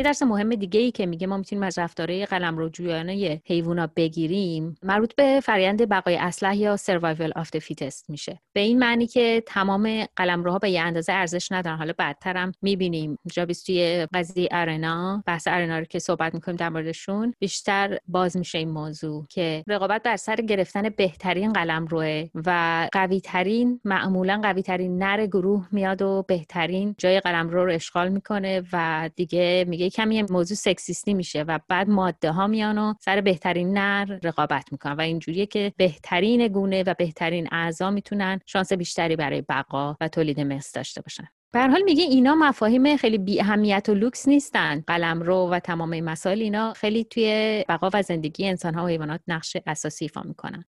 یه 0.00 0.04
درس 0.04 0.22
مهم 0.22 0.54
دیگه 0.54 0.80
ای 0.80 0.90
که 0.90 1.06
میگه 1.06 1.26
ما 1.26 1.36
می‌تونیم 1.36 1.62
از 1.62 1.78
رفتاره 1.78 2.26
قلمروجویانه 2.26 3.42
حیوونا 3.44 3.88
بگیریم 3.96 4.76
مربوط 4.82 5.14
به 5.14 5.40
فرآیند 5.42 5.88
بقای 5.88 6.16
اسلح 6.16 6.56
یا 6.56 6.76
survival 6.76 7.30
of 7.38 7.46
the 7.56 7.60
fittest 7.60 8.04
میشه. 8.08 8.40
به 8.52 8.60
این 8.60 8.78
معنی 8.78 9.06
که 9.06 9.42
تمام 9.46 10.04
قلمروها 10.16 10.58
به 10.58 10.70
یه 10.70 10.80
اندازه 10.80 11.12
ارزش 11.12 11.52
ندارن. 11.52 11.76
حالا 11.76 11.92
بعدترم 11.98 12.52
می‌بینیم. 12.62 13.18
جابیس 13.32 13.62
توی 13.62 14.06
قضیه 14.14 14.48
ارنا 14.50 15.22
بحث 15.26 15.48
ارنا 15.50 15.78
رو 15.78 15.84
که 15.84 15.98
صحبت 15.98 16.34
می‌کنیم 16.34 16.56
در 16.56 16.68
موردشون 16.68 17.34
بیشتر 17.38 17.98
باز 18.08 18.36
میشه 18.36 18.58
این 18.58 18.70
موضوع 18.70 19.26
که 19.30 19.64
رقابت 19.68 20.02
بر 20.02 20.16
سر 20.16 20.36
گرفتن 20.36 20.88
بهترین 20.88 21.52
قلمروه 21.52 22.28
و 22.46 22.88
قوی 22.92 23.20
ترین 23.20 23.80
معمولا 23.84 24.40
قوی 24.42 24.62
ترین 24.62 24.98
نر 24.98 25.26
گروه 25.26 25.68
میاد 25.72 26.02
و 26.02 26.24
بهترین 26.28 26.94
جای 26.98 27.20
قلمرو 27.20 27.64
رو 27.64 27.72
اشغال 27.72 28.08
می‌کنه 28.08 28.62
و 28.72 29.10
دیگه 29.16 29.64
میگه 29.68 29.89
کمی 29.90 30.22
موضوع 30.22 30.56
سکسیستی 30.56 31.14
میشه 31.14 31.42
و 31.42 31.58
بعد 31.68 31.88
ماده 31.88 32.32
ها 32.32 32.46
میان 32.46 32.78
و 32.78 32.94
سر 33.00 33.20
بهترین 33.20 33.78
نر 33.78 34.18
رقابت 34.22 34.72
می‌کنن 34.72 34.92
و 34.92 35.00
اینجوریه 35.00 35.46
که 35.46 35.72
بهترین 35.76 36.48
گونه 36.48 36.82
و 36.86 36.94
بهترین 36.98 37.48
اعضا 37.52 37.90
می‌تونن 37.90 38.40
شانس 38.46 38.72
بیشتری 38.72 39.16
برای 39.16 39.42
بقا 39.48 39.96
و 40.00 40.08
تولید 40.08 40.40
مثل 40.40 40.70
داشته 40.74 41.00
باشن. 41.00 41.24
به 41.52 41.60
حال 41.60 41.82
میگه 41.82 42.04
اینا 42.04 42.34
مفاهیم 42.34 42.96
خیلی 42.96 43.18
بی 43.18 43.40
اهمیت 43.40 43.88
و 43.88 43.94
لوکس 43.94 44.28
نیستن. 44.28 44.84
قلم 44.86 45.22
رو 45.22 45.48
و 45.50 45.58
تمام 45.58 46.00
مسائل 46.00 46.40
اینا 46.40 46.72
خیلی 46.72 47.04
توی 47.04 47.64
بقا 47.68 47.90
و 47.92 48.02
زندگی 48.02 48.48
انسان 48.48 48.74
ها 48.74 48.84
و 48.84 48.88
حیوانات 48.88 49.20
نقش 49.28 49.56
اساسی 49.66 50.04
ایفا 50.04 50.22
می‌کنن. 50.22 50.64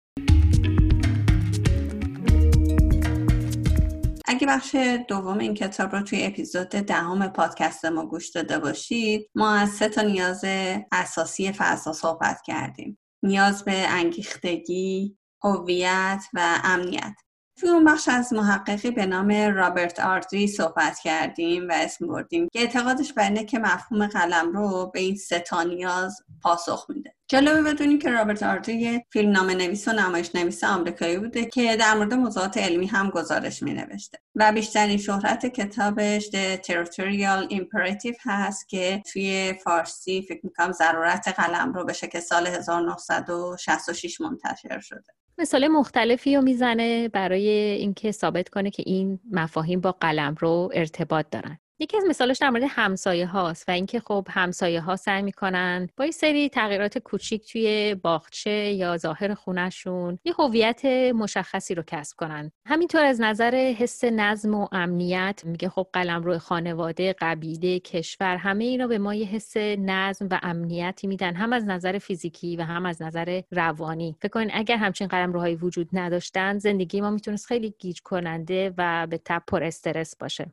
اگه 4.40 4.48
بخش 4.48 4.76
دوم 5.08 5.38
این 5.38 5.54
کتاب 5.54 5.96
رو 5.96 6.02
توی 6.02 6.26
اپیزود 6.26 6.68
دهم 6.68 7.28
پادکست 7.28 7.84
ما 7.84 8.06
گوش 8.06 8.30
داده 8.30 8.58
باشید 8.58 9.30
ما 9.34 9.54
از 9.54 9.68
سه 9.70 9.88
تا 9.88 10.02
نیاز 10.02 10.44
اساسی 10.92 11.52
فضا 11.52 11.92
صحبت 11.92 12.42
کردیم. 12.42 12.98
نیاز 13.22 13.64
به 13.64 13.88
انگیختگی 13.88 15.18
هویت 15.42 16.24
و 16.32 16.60
امنیت. 16.64 17.14
توی 17.60 17.70
اون 17.70 17.84
بخش 17.84 18.08
از 18.08 18.32
محققی 18.32 18.90
به 18.90 19.06
نام 19.06 19.32
رابرت 19.32 20.00
آردری 20.00 20.46
صحبت 20.46 20.98
کردیم 20.98 21.68
و 21.68 21.72
اسم 21.74 22.06
بردیم 22.06 22.48
که 22.52 22.60
اعتقادش 22.60 23.12
بر 23.12 23.22
اینه 23.22 23.44
که 23.44 23.58
مفهوم 23.58 24.06
قلمرو 24.06 24.90
به 24.94 25.00
این 25.00 25.16
سه 25.16 25.44
نیاز 25.66 26.22
پاسخ 26.42 26.86
میده. 26.88 27.14
جالبه 27.28 27.62
بدونیم 27.62 27.98
که 27.98 28.10
رابرت 28.10 28.42
آردری 28.42 28.72
یه 28.72 29.04
فیلم‌نامه 29.10 29.50
نویس 29.50 29.88
و 29.88 29.92
نمایش 29.92 30.34
نویس 30.34 30.64
آمریکایی 30.64 31.18
بوده 31.18 31.44
که 31.44 31.76
در 31.76 31.94
مورد 31.94 32.14
موضوعات 32.14 32.58
علمی 32.58 32.86
هم 32.86 33.10
گزارش 33.10 33.62
می 33.62 33.74
نوشته 33.74 34.18
و 34.34 34.52
بیشترین 34.52 34.98
شهرت 34.98 35.46
کتابش 35.46 36.26
The 36.26 36.60
Territorial 36.66 37.52
Imperative 37.52 38.16
هست 38.20 38.68
که 38.68 39.02
توی 39.12 39.54
فارسی 39.64 40.22
فکر 40.28 40.40
می‌کنم 40.42 40.72
ضرورت 40.72 41.28
قلمرو 41.28 41.84
به 41.84 41.92
شکل 41.92 42.20
سال 42.20 42.46
1966 42.46 44.20
منتشر 44.20 44.80
شده. 44.80 45.14
مثال 45.40 45.68
مختلفی 45.68 46.36
رو 46.36 46.42
می‌زنه 46.42 47.08
برای 47.08 47.48
اینکه 47.50 48.12
ثابت 48.12 48.48
کنه 48.48 48.70
که 48.70 48.82
این 48.86 49.20
مفاهیم 49.32 49.80
با 49.80 49.92
قلم 49.92 50.34
رو 50.40 50.70
ارتباط 50.74 51.26
دارن. 51.30 51.58
یکی 51.82 51.96
از 51.96 52.04
مثالش 52.08 52.38
در 52.38 52.50
مورد 52.50 52.62
همسایه 52.68 53.26
هاست 53.26 53.68
و 53.68 53.72
اینکه 53.72 54.00
خب 54.00 54.26
همسایه 54.30 54.80
ها 54.80 54.96
سعی 54.96 55.22
می‌کنن 55.22 55.88
با 55.96 56.04
یه 56.04 56.10
سری 56.10 56.48
تغییرات 56.48 56.98
کوچیک 56.98 57.52
توی 57.52 57.94
باغچه 57.94 58.50
یا 58.50 58.96
ظاهر 58.96 59.34
خونهشون 59.34 60.18
یه 60.24 60.32
هویت 60.38 60.84
مشخصی 61.14 61.74
رو 61.74 61.82
کسب 61.86 62.16
کنن. 62.16 62.52
همینطور 62.66 63.04
از 63.04 63.20
نظر 63.20 63.54
حس 63.54 64.04
نظم 64.04 64.54
و 64.54 64.68
امنیت 64.72 65.42
میگه 65.44 65.68
خب 65.68 65.86
قلم 65.92 66.22
روی 66.22 66.38
خانواده 66.38 67.14
قبیله 67.18 67.78
کشور 67.78 68.36
همه 68.36 68.64
اینا 68.64 68.86
به 68.86 68.98
ما 68.98 69.14
یه 69.14 69.26
حس 69.26 69.56
نظم 69.56 70.28
و 70.30 70.38
امنیتی 70.42 71.06
میدن 71.06 71.34
هم 71.34 71.52
از 71.52 71.64
نظر 71.64 71.98
فیزیکی 71.98 72.56
و 72.56 72.62
هم 72.62 72.86
از 72.86 73.02
نظر 73.02 73.40
روانی. 73.50 74.16
فکر 74.20 74.28
کنین 74.30 74.50
اگر 74.52 74.76
همچین 74.76 75.08
قلم 75.08 75.32
روهایی 75.32 75.54
وجود 75.54 75.88
نداشتن 75.92 76.58
زندگی 76.58 77.00
ما 77.00 77.10
می‌تونست 77.10 77.46
خیلی 77.46 77.74
گیج 77.78 78.00
کننده 78.04 78.74
و 78.78 79.06
به 79.06 79.18
تب 79.24 79.42
پر 79.46 79.64
استرس 79.64 80.16
باشه. 80.16 80.52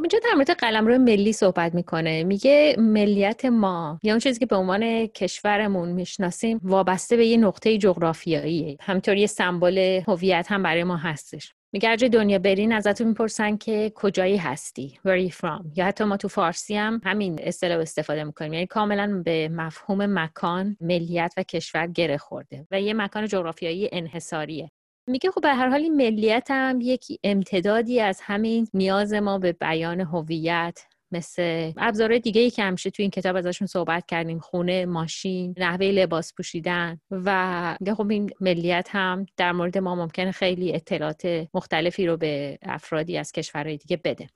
خب 0.00 0.04
اینجا 0.04 0.18
در 0.30 0.34
مورد 0.34 0.50
قلمرو 0.50 0.98
ملی 0.98 1.32
صحبت 1.32 1.74
می‌کنه. 1.74 2.24
میگه 2.24 2.76
ملیت 2.78 3.44
ما 3.44 3.98
یا 4.02 4.12
اون 4.12 4.18
چیزی 4.20 4.40
که 4.40 4.46
به 4.46 4.56
عنوان 4.56 5.06
کشورمون 5.06 5.88
می‌شناسیم 5.88 6.60
وابسته 6.62 7.16
به 7.16 7.26
یه 7.26 7.36
نقطه 7.36 7.78
جغرافیایی. 7.78 8.76
همینطور 8.80 9.16
یه 9.16 9.26
سمبل 9.26 10.00
هویت 10.08 10.46
هم 10.52 10.62
برای 10.62 10.84
ما 10.84 10.96
هستش. 10.96 11.52
میگه 11.72 11.88
هر 11.88 11.96
دنیا 11.96 12.38
برین 12.38 12.72
ازتون 12.72 13.06
می‌پرسن 13.06 13.56
که 13.56 13.92
کجایی 13.94 14.36
هستی؟ 14.36 14.98
Where 15.06 15.30
you 15.30 15.34
from? 15.34 15.76
یا 15.76 15.84
حتی 15.84 16.04
ما 16.04 16.16
تو 16.16 16.28
فارسی 16.28 16.76
هم 16.76 17.00
همین 17.04 17.38
اصطلاح 17.42 17.78
استفاده 17.78 18.24
می‌کنیم. 18.24 18.52
یعنی 18.52 18.66
کاملا 18.66 19.22
به 19.24 19.48
مفهوم 19.48 20.18
مکان 20.18 20.76
ملیت 20.80 21.34
و 21.36 21.42
کشور 21.42 21.86
گره 21.86 22.18
خورده 22.18 22.66
و 22.70 22.80
یه 22.80 22.94
مکان 22.94 23.26
جغرافیایی 23.26 23.88
انحصاریه. 23.92 24.70
میگه 25.10 25.30
خب 25.30 25.40
به 25.40 25.54
هر 25.54 25.68
حال 25.68 25.80
این 25.80 25.96
ملیت 25.96 26.46
هم 26.50 26.78
یک 26.80 27.06
امتدادی 27.24 28.00
از 28.00 28.20
همین 28.22 28.68
نیاز 28.74 29.12
ما 29.12 29.38
به 29.38 29.52
بیان 29.52 30.00
هویت 30.00 30.78
مثل 31.12 31.72
ابزارهای 31.76 32.20
دیگه 32.20 32.40
ای 32.40 32.50
که 32.50 32.62
همیشه 32.62 32.90
توی 32.90 33.02
این 33.02 33.10
کتاب 33.10 33.36
ازشون 33.36 33.66
صحبت 33.66 34.06
کردیم 34.06 34.38
خونه 34.38 34.86
ماشین 34.86 35.54
نحوه 35.58 35.86
لباس 35.86 36.34
پوشیدن 36.34 37.00
و 37.10 37.76
خب 37.96 38.10
این 38.10 38.30
ملیت 38.40 38.88
هم 38.90 39.26
در 39.36 39.52
مورد 39.52 39.78
ما 39.78 39.94
ممکنه 39.94 40.32
خیلی 40.32 40.74
اطلاعات 40.74 41.46
مختلفی 41.54 42.06
رو 42.06 42.16
به 42.16 42.58
افرادی 42.62 43.18
از 43.18 43.32
کشورهای 43.32 43.76
دیگه 43.76 43.96
بده. 44.04 44.26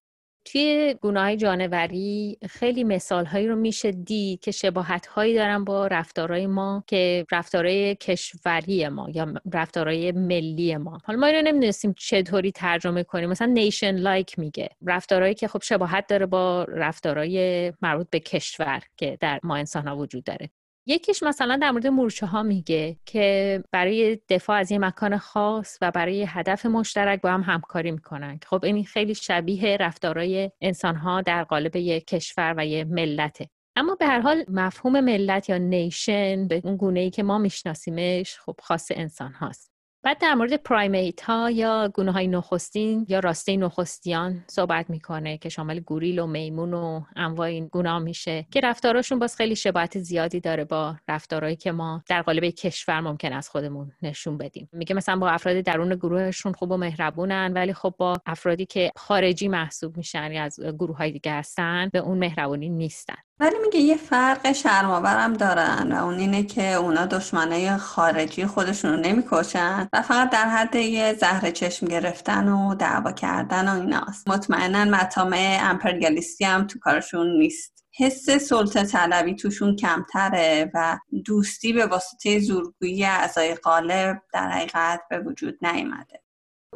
توی 0.44 0.94
گناه 1.02 1.36
جانوری 1.36 2.38
خیلی 2.48 2.84
مثال 2.84 3.24
هایی 3.24 3.48
رو 3.48 3.56
میشه 3.56 3.92
دید 3.92 4.40
که 4.40 4.50
شباهت 4.50 5.06
هایی 5.06 5.34
دارن 5.34 5.64
با 5.64 5.86
رفتارهای 5.86 6.46
ما 6.46 6.84
که 6.86 7.26
رفتارهای 7.32 7.94
کشوری 7.94 8.88
ما 8.88 9.10
یا 9.10 9.34
رفتارهای 9.52 10.12
ملی 10.12 10.76
ما. 10.76 10.98
حالا 11.04 11.18
ما 11.18 11.26
اینو 11.26 11.42
نمی‌دونستیم 11.42 11.94
چطوری 11.98 12.52
ترجمه 12.52 13.02
کنیم. 13.02 13.30
مثلا 13.30 13.46
نیشن 13.46 13.96
لایک 13.96 14.38
میگه. 14.38 14.68
رفتارهایی 14.86 15.34
که 15.34 15.48
خب 15.48 15.62
شباهت 15.62 16.06
داره 16.06 16.26
با 16.26 16.64
رفتارهای 16.64 17.72
مربوط 17.82 18.10
به 18.10 18.20
کشور 18.20 18.82
که 18.96 19.18
در 19.20 19.40
ما 19.42 19.56
انسان 19.56 19.88
ها 19.88 19.96
وجود 19.96 20.24
داره. 20.24 20.50
یکیش 20.86 21.22
مثلا 21.22 21.56
در 21.56 21.70
مورد 21.70 21.86
مورچه 21.86 22.26
ها 22.26 22.42
میگه 22.42 22.96
که 23.04 23.62
برای 23.72 24.18
دفاع 24.28 24.58
از 24.58 24.70
یه 24.70 24.78
مکان 24.78 25.18
خاص 25.18 25.78
و 25.80 25.90
برای 25.90 26.24
هدف 26.28 26.66
مشترک 26.66 27.20
با 27.20 27.30
هم 27.30 27.42
همکاری 27.42 27.90
می‌کنن. 27.90 28.38
خب 28.46 28.64
این 28.64 28.84
خیلی 28.84 29.14
شبیه 29.14 29.76
رفتارای 29.76 30.50
انسان 30.60 30.96
ها 30.96 31.22
در 31.22 31.44
قالب 31.44 31.76
یک 31.76 32.06
کشور 32.06 32.54
و 32.56 32.66
یه 32.66 32.84
ملته. 32.84 33.48
اما 33.76 33.94
به 33.94 34.06
هر 34.06 34.20
حال 34.20 34.44
مفهوم 34.48 35.00
ملت 35.00 35.48
یا 35.48 35.58
نیشن 35.58 36.48
به 36.48 36.60
اون 36.64 36.76
گونه 36.76 37.00
ای 37.00 37.10
که 37.10 37.22
ما 37.22 37.38
میشناسیمش 37.38 38.38
خب 38.38 38.56
خاص 38.62 38.88
انسان 38.94 39.32
هاست. 39.32 39.73
بعد 40.04 40.18
در 40.18 40.34
مورد 40.34 40.56
پرایمیت 40.56 41.20
ها 41.20 41.50
یا 41.50 41.88
گونه 41.94 42.12
های 42.12 42.26
نخستین 42.28 43.06
یا 43.08 43.18
راسته 43.18 43.56
نخستیان 43.56 44.44
صحبت 44.46 44.90
می‌کنه 44.90 45.38
که 45.38 45.48
شامل 45.48 45.80
گوریل 45.80 46.18
و 46.18 46.26
میمون 46.26 46.74
و 46.74 47.00
انواع 47.16 47.48
این 47.48 47.66
گونه 47.66 47.98
میشه 47.98 48.46
که 48.50 48.60
رفتاراشون 48.60 49.18
باز 49.18 49.36
خیلی 49.36 49.56
شباهت 49.56 49.98
زیادی 49.98 50.40
داره 50.40 50.64
با 50.64 50.96
رفتارهایی 51.08 51.56
که 51.56 51.72
ما 51.72 52.02
در 52.08 52.22
قالب 52.22 52.44
کشور 52.44 53.00
ممکن 53.00 53.32
از 53.32 53.48
خودمون 53.48 53.92
نشون 54.02 54.38
بدیم. 54.38 54.68
میگه 54.72 54.94
مثلا 54.94 55.16
با 55.16 55.28
افراد 55.28 55.60
درون 55.60 55.94
گروهشون 55.94 56.52
خوب 56.52 56.70
و 56.70 56.76
مهربونن 56.76 57.52
ولی 57.54 57.72
خب 57.72 57.94
با 57.98 58.16
افرادی 58.26 58.66
که 58.66 58.90
خارجی 58.96 59.48
محسوب 59.48 59.96
میشن 59.96 60.32
یا 60.32 60.42
از 60.42 60.60
گروه 60.60 60.96
های 60.96 61.12
دیگه 61.12 61.32
هستن 61.32 61.88
به 61.92 61.98
اون 61.98 62.18
مهربونی 62.18 62.68
نیستن. 62.68 63.23
ولی 63.40 63.56
میگه 63.64 63.80
یه 63.80 63.96
فرق 63.96 64.52
شرماورم 64.52 65.32
دارن 65.32 65.92
و 65.92 66.04
اون 66.04 66.14
اینه 66.14 66.42
که 66.42 66.72
اونا 66.72 67.06
دشمنای 67.06 67.76
خارجی 67.76 68.46
خودشون 68.46 68.90
رو 68.90 68.96
نمی‌کشن 68.96 69.88
و 69.92 70.02
فقط 70.02 70.30
در 70.30 70.48
حد 70.48 70.74
یه 70.74 71.14
زهر 71.14 71.50
چشم 71.50 71.86
گرفتن 71.86 72.48
و 72.48 72.74
دعوا 72.74 73.12
کردن 73.12 73.68
و 73.68 73.80
ایناست. 73.80 74.28
مطمئنا 74.28 74.84
مطامع 74.84 75.58
امپریالیستی 75.62 76.44
هم 76.44 76.66
تو 76.66 76.78
کارشون 76.78 77.38
نیست. 77.38 77.84
حس 77.98 78.30
سلطه 78.30 78.84
طلبی 78.84 79.34
توشون 79.34 79.76
کمتره 79.76 80.70
و 80.74 80.98
دوستی 81.24 81.72
به 81.72 81.86
واسطه 81.86 82.40
زورگویی 82.40 83.04
اعضای 83.04 83.54
قالب 83.54 84.22
در 84.32 84.50
حقیقت 84.50 85.00
به 85.10 85.18
وجود 85.18 85.58
نیامده. 85.62 86.23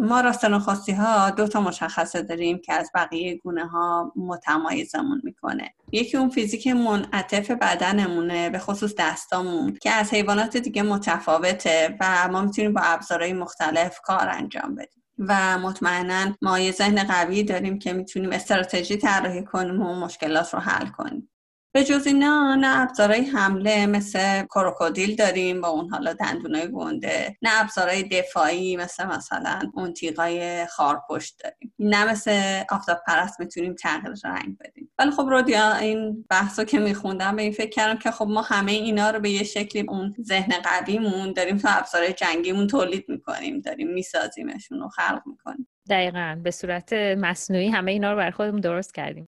ما 0.00 0.21
راستنخواستی 0.21 0.93
ها 0.93 1.31
دو 1.31 1.49
تا 1.49 1.61
مشخصه 1.61 2.23
داریم 2.23 2.59
که 2.59 2.73
از 2.73 2.90
بقیه 2.95 3.37
گونه 3.37 3.67
ها 3.67 4.12
متمایزمون 4.17 5.21
می‌کنه. 5.25 5.75
یکی 5.93 6.17
اون 6.17 6.31
فیزیک 6.31 6.67
منعطف 6.67 7.50
بدنمونه 7.50 8.50
به 8.50 8.59
خصوص 8.59 8.95
دستامون 8.99 9.78
که 9.83 9.90
از 9.90 10.14
حیوانات 10.14 10.57
دیگه 10.57 10.83
متفاوته 10.83 11.97
و 12.00 12.28
ما 12.28 12.43
می‌تونیم 12.43 12.73
با 12.73 12.81
ابزارهای 12.85 13.33
مختلف 13.33 14.00
کار 14.00 14.28
انجام 14.28 14.75
بدیم. 14.75 15.02
و 15.19 15.59
مطمئنا 15.59 16.37
ما 16.43 16.59
یه 16.59 16.73
ذهن 16.73 17.05
قوی 17.05 17.43
داریم 17.43 17.78
که 17.78 17.93
می‌تونیم 17.93 18.33
استراتژی 18.33 18.97
طراحی 18.97 19.45
کنیم 19.45 19.83
و 19.83 19.95
مشکلات 19.95 20.55
رو 20.55 20.61
حل 20.61 20.87
کنیم. 20.87 21.31
به 21.72 21.84
جز 21.84 22.06
اینا 22.06 22.54
نه 22.54 22.80
ابزارهای 22.80 23.25
حمله 23.25 23.87
مثل 23.87 24.42
کروکودیل 24.42 25.16
داریم 25.16 25.60
با 25.60 25.68
اون 25.68 25.90
حالا 25.90 26.12
دندونای 26.12 26.72
گنده 26.72 27.37
نه 27.42 27.50
ابزارهای 27.60 28.02
دفاعی 28.02 28.76
مثل 28.76 29.06
مثلا 29.06 29.60
اون 29.75 29.92
تیغای 29.92 30.66
خارپشت 30.66 31.42
داریم. 31.42 31.75
نه 31.78 32.10
مثل 32.10 32.62
آفتاب 32.70 32.98
پرست 33.06 33.40
می‌تونیم 33.40 33.75
تغییر 33.75 34.14
رنگ 34.25 34.58
بدیم. 34.58 34.90
ولی 34.98 35.10
خب 35.10 35.26
رودیا 35.30 35.76
این 35.76 36.25
بحثو 36.30 36.64
که 36.64 36.78
میخوندم 36.78 37.37
به 37.37 37.42
این 37.42 37.52
فکر 37.52 37.70
کردم 37.70 37.98
که 37.98 38.10
خب 38.10 38.26
ما 38.28 38.42
همه 38.42 38.72
اینا 38.72 39.10
رو 39.10 39.20
به 39.20 39.30
یه 39.30 39.44
شکلی 39.44 39.84
اون 39.88 40.14
ذهن 40.22 40.52
قویمون 40.64 41.32
داریم 41.32 41.58
تو 41.58 41.68
ابزارهای 41.70 42.12
جنگیمون 42.12 42.66
تولید 42.66 43.04
می‌کنیم 43.08 43.60
داریم 43.60 43.88
میسازیمشون 43.88 44.82
و 44.82 44.88
خلق 44.88 45.22
می‌کنیم. 45.26 45.68
دقیقا 45.90 46.40
به 46.42 46.50
صورت 46.50 46.92
مصنوعی 46.92 47.68
همه 47.68 47.90
اینا 47.90 48.10
رو 48.10 48.16
برای 48.16 48.30
خودمون 48.30 48.60
درست 48.60 48.94
کردیم. 48.94 49.28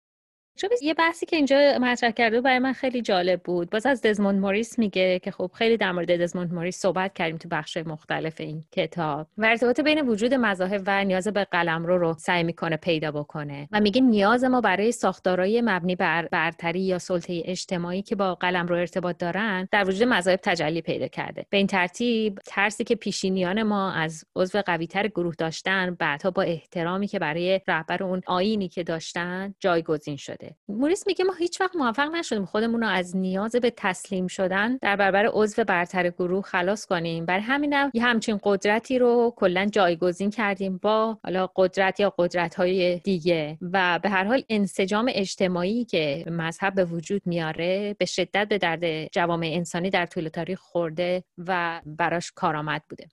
چون 0.58 0.70
یه 0.82 0.94
بحثی 0.94 1.26
که 1.26 1.36
اینجا 1.36 1.78
مطرح 1.80 2.10
کرده 2.10 2.40
برای 2.40 2.58
من 2.58 2.72
خیلی 2.72 3.02
جالب 3.02 3.42
بود. 3.42 3.70
باز 3.70 3.86
از 3.86 4.02
دزموند 4.02 4.40
موریس 4.40 4.78
میگه 4.78 5.18
که 5.18 5.30
خب 5.30 5.50
خیلی 5.54 5.76
در 5.76 5.92
مورد 5.92 6.22
دزموند 6.22 6.52
موریس 6.52 6.78
صحبت 6.78 7.14
کردیم 7.14 7.36
تو 7.36 7.48
بخش 7.48 7.76
مختلف 7.76 8.40
این 8.40 8.64
کتاب 8.72 9.26
و 9.38 9.46
ارتباط 9.46 9.80
بین 9.80 10.00
وجود 10.08 10.34
مذاهب 10.34 10.82
و 10.86 11.04
نیاز 11.04 11.28
به 11.28 11.44
قلمرو 11.44 11.98
رو 11.98 12.14
سعی 12.18 12.42
می‌کنه 12.42 12.76
پیدا 12.76 13.12
بکنه 13.12 13.68
و 13.72 13.80
میگه 13.80 14.00
نیاز 14.00 14.44
ما 14.44 14.60
برای 14.60 14.92
ساختارهای 14.92 15.62
مبنی 15.64 15.96
بر 15.96 16.28
برتری 16.28 16.80
یا 16.80 16.98
سلطه 16.98 17.42
اجتماعی 17.44 18.02
که 18.02 18.16
با 18.16 18.34
قلمرو 18.34 18.76
ارتباط 18.76 19.18
دارن 19.18 19.68
در 19.72 19.88
وجود 19.88 20.08
مذاهب 20.08 20.40
تجلی 20.42 20.82
پیدا 20.82 21.08
کرده. 21.08 21.46
به 21.50 21.56
این 21.56 21.66
ترتیب 21.66 22.38
ترسی 22.46 22.84
که 22.84 22.94
پیشینیان 22.94 23.62
ما 23.62 23.92
از 23.92 24.24
عضو 24.36 24.62
قویتر 24.62 25.08
گروه 25.08 25.34
داشتن 25.34 25.94
بعدها 25.94 26.30
با 26.30 26.42
احترامی 26.42 27.06
که 27.06 27.18
برای 27.18 27.60
رهبر 27.68 28.02
اون 28.02 28.22
آینی 28.26 28.68
که 28.68 28.82
داشتن 28.82 29.54
جایگزین 29.60 30.16
شده. 30.16 30.47
موریس 30.68 31.06
میگه 31.06 31.24
ما 31.24 31.32
هیچ 31.32 31.60
وقت 31.60 31.76
موفق 31.76 32.14
نشدیم 32.14 32.44
خودمون 32.44 32.80
رو 32.80 32.88
از 32.88 33.16
نیاز 33.16 33.56
به 33.56 33.72
تسلیم 33.76 34.26
شدن 34.26 34.76
در 34.76 34.96
برابر 34.96 35.30
عضو 35.32 35.64
برتر 35.64 36.10
گروه 36.10 36.42
خلاص 36.42 36.86
کنیم. 36.86 37.26
برای 37.26 37.42
همینم 37.42 37.90
یه 37.94 38.04
همچین 38.04 38.40
قدرتی 38.42 38.98
رو 38.98 39.34
کلا 39.36 39.66
جایگزین 39.66 40.30
کردیم 40.30 40.78
با 40.82 41.18
حالا 41.24 41.48
قدرت 41.56 42.00
یا 42.00 42.14
قدرت 42.18 42.54
های 42.54 42.98
دیگه. 42.98 43.58
و 43.72 43.98
به 44.02 44.08
هر 44.08 44.24
حال 44.24 44.42
انسجام 44.48 45.10
اجتماعی 45.14 45.84
که 45.84 46.24
مذهب 46.26 46.74
به 46.74 46.84
وجود 46.84 47.22
میاره 47.26 47.96
به 47.98 48.04
شدت 48.04 48.48
به 48.48 48.58
درد 48.58 49.06
جوامع 49.12 49.50
انسانی 49.52 49.90
در 49.90 50.06
طول 50.06 50.28
تاریخ 50.28 50.60
خورده 50.60 51.24
و 51.38 51.80
براش 51.86 52.32
کارآمد 52.34 52.82
بوده. 52.88 53.08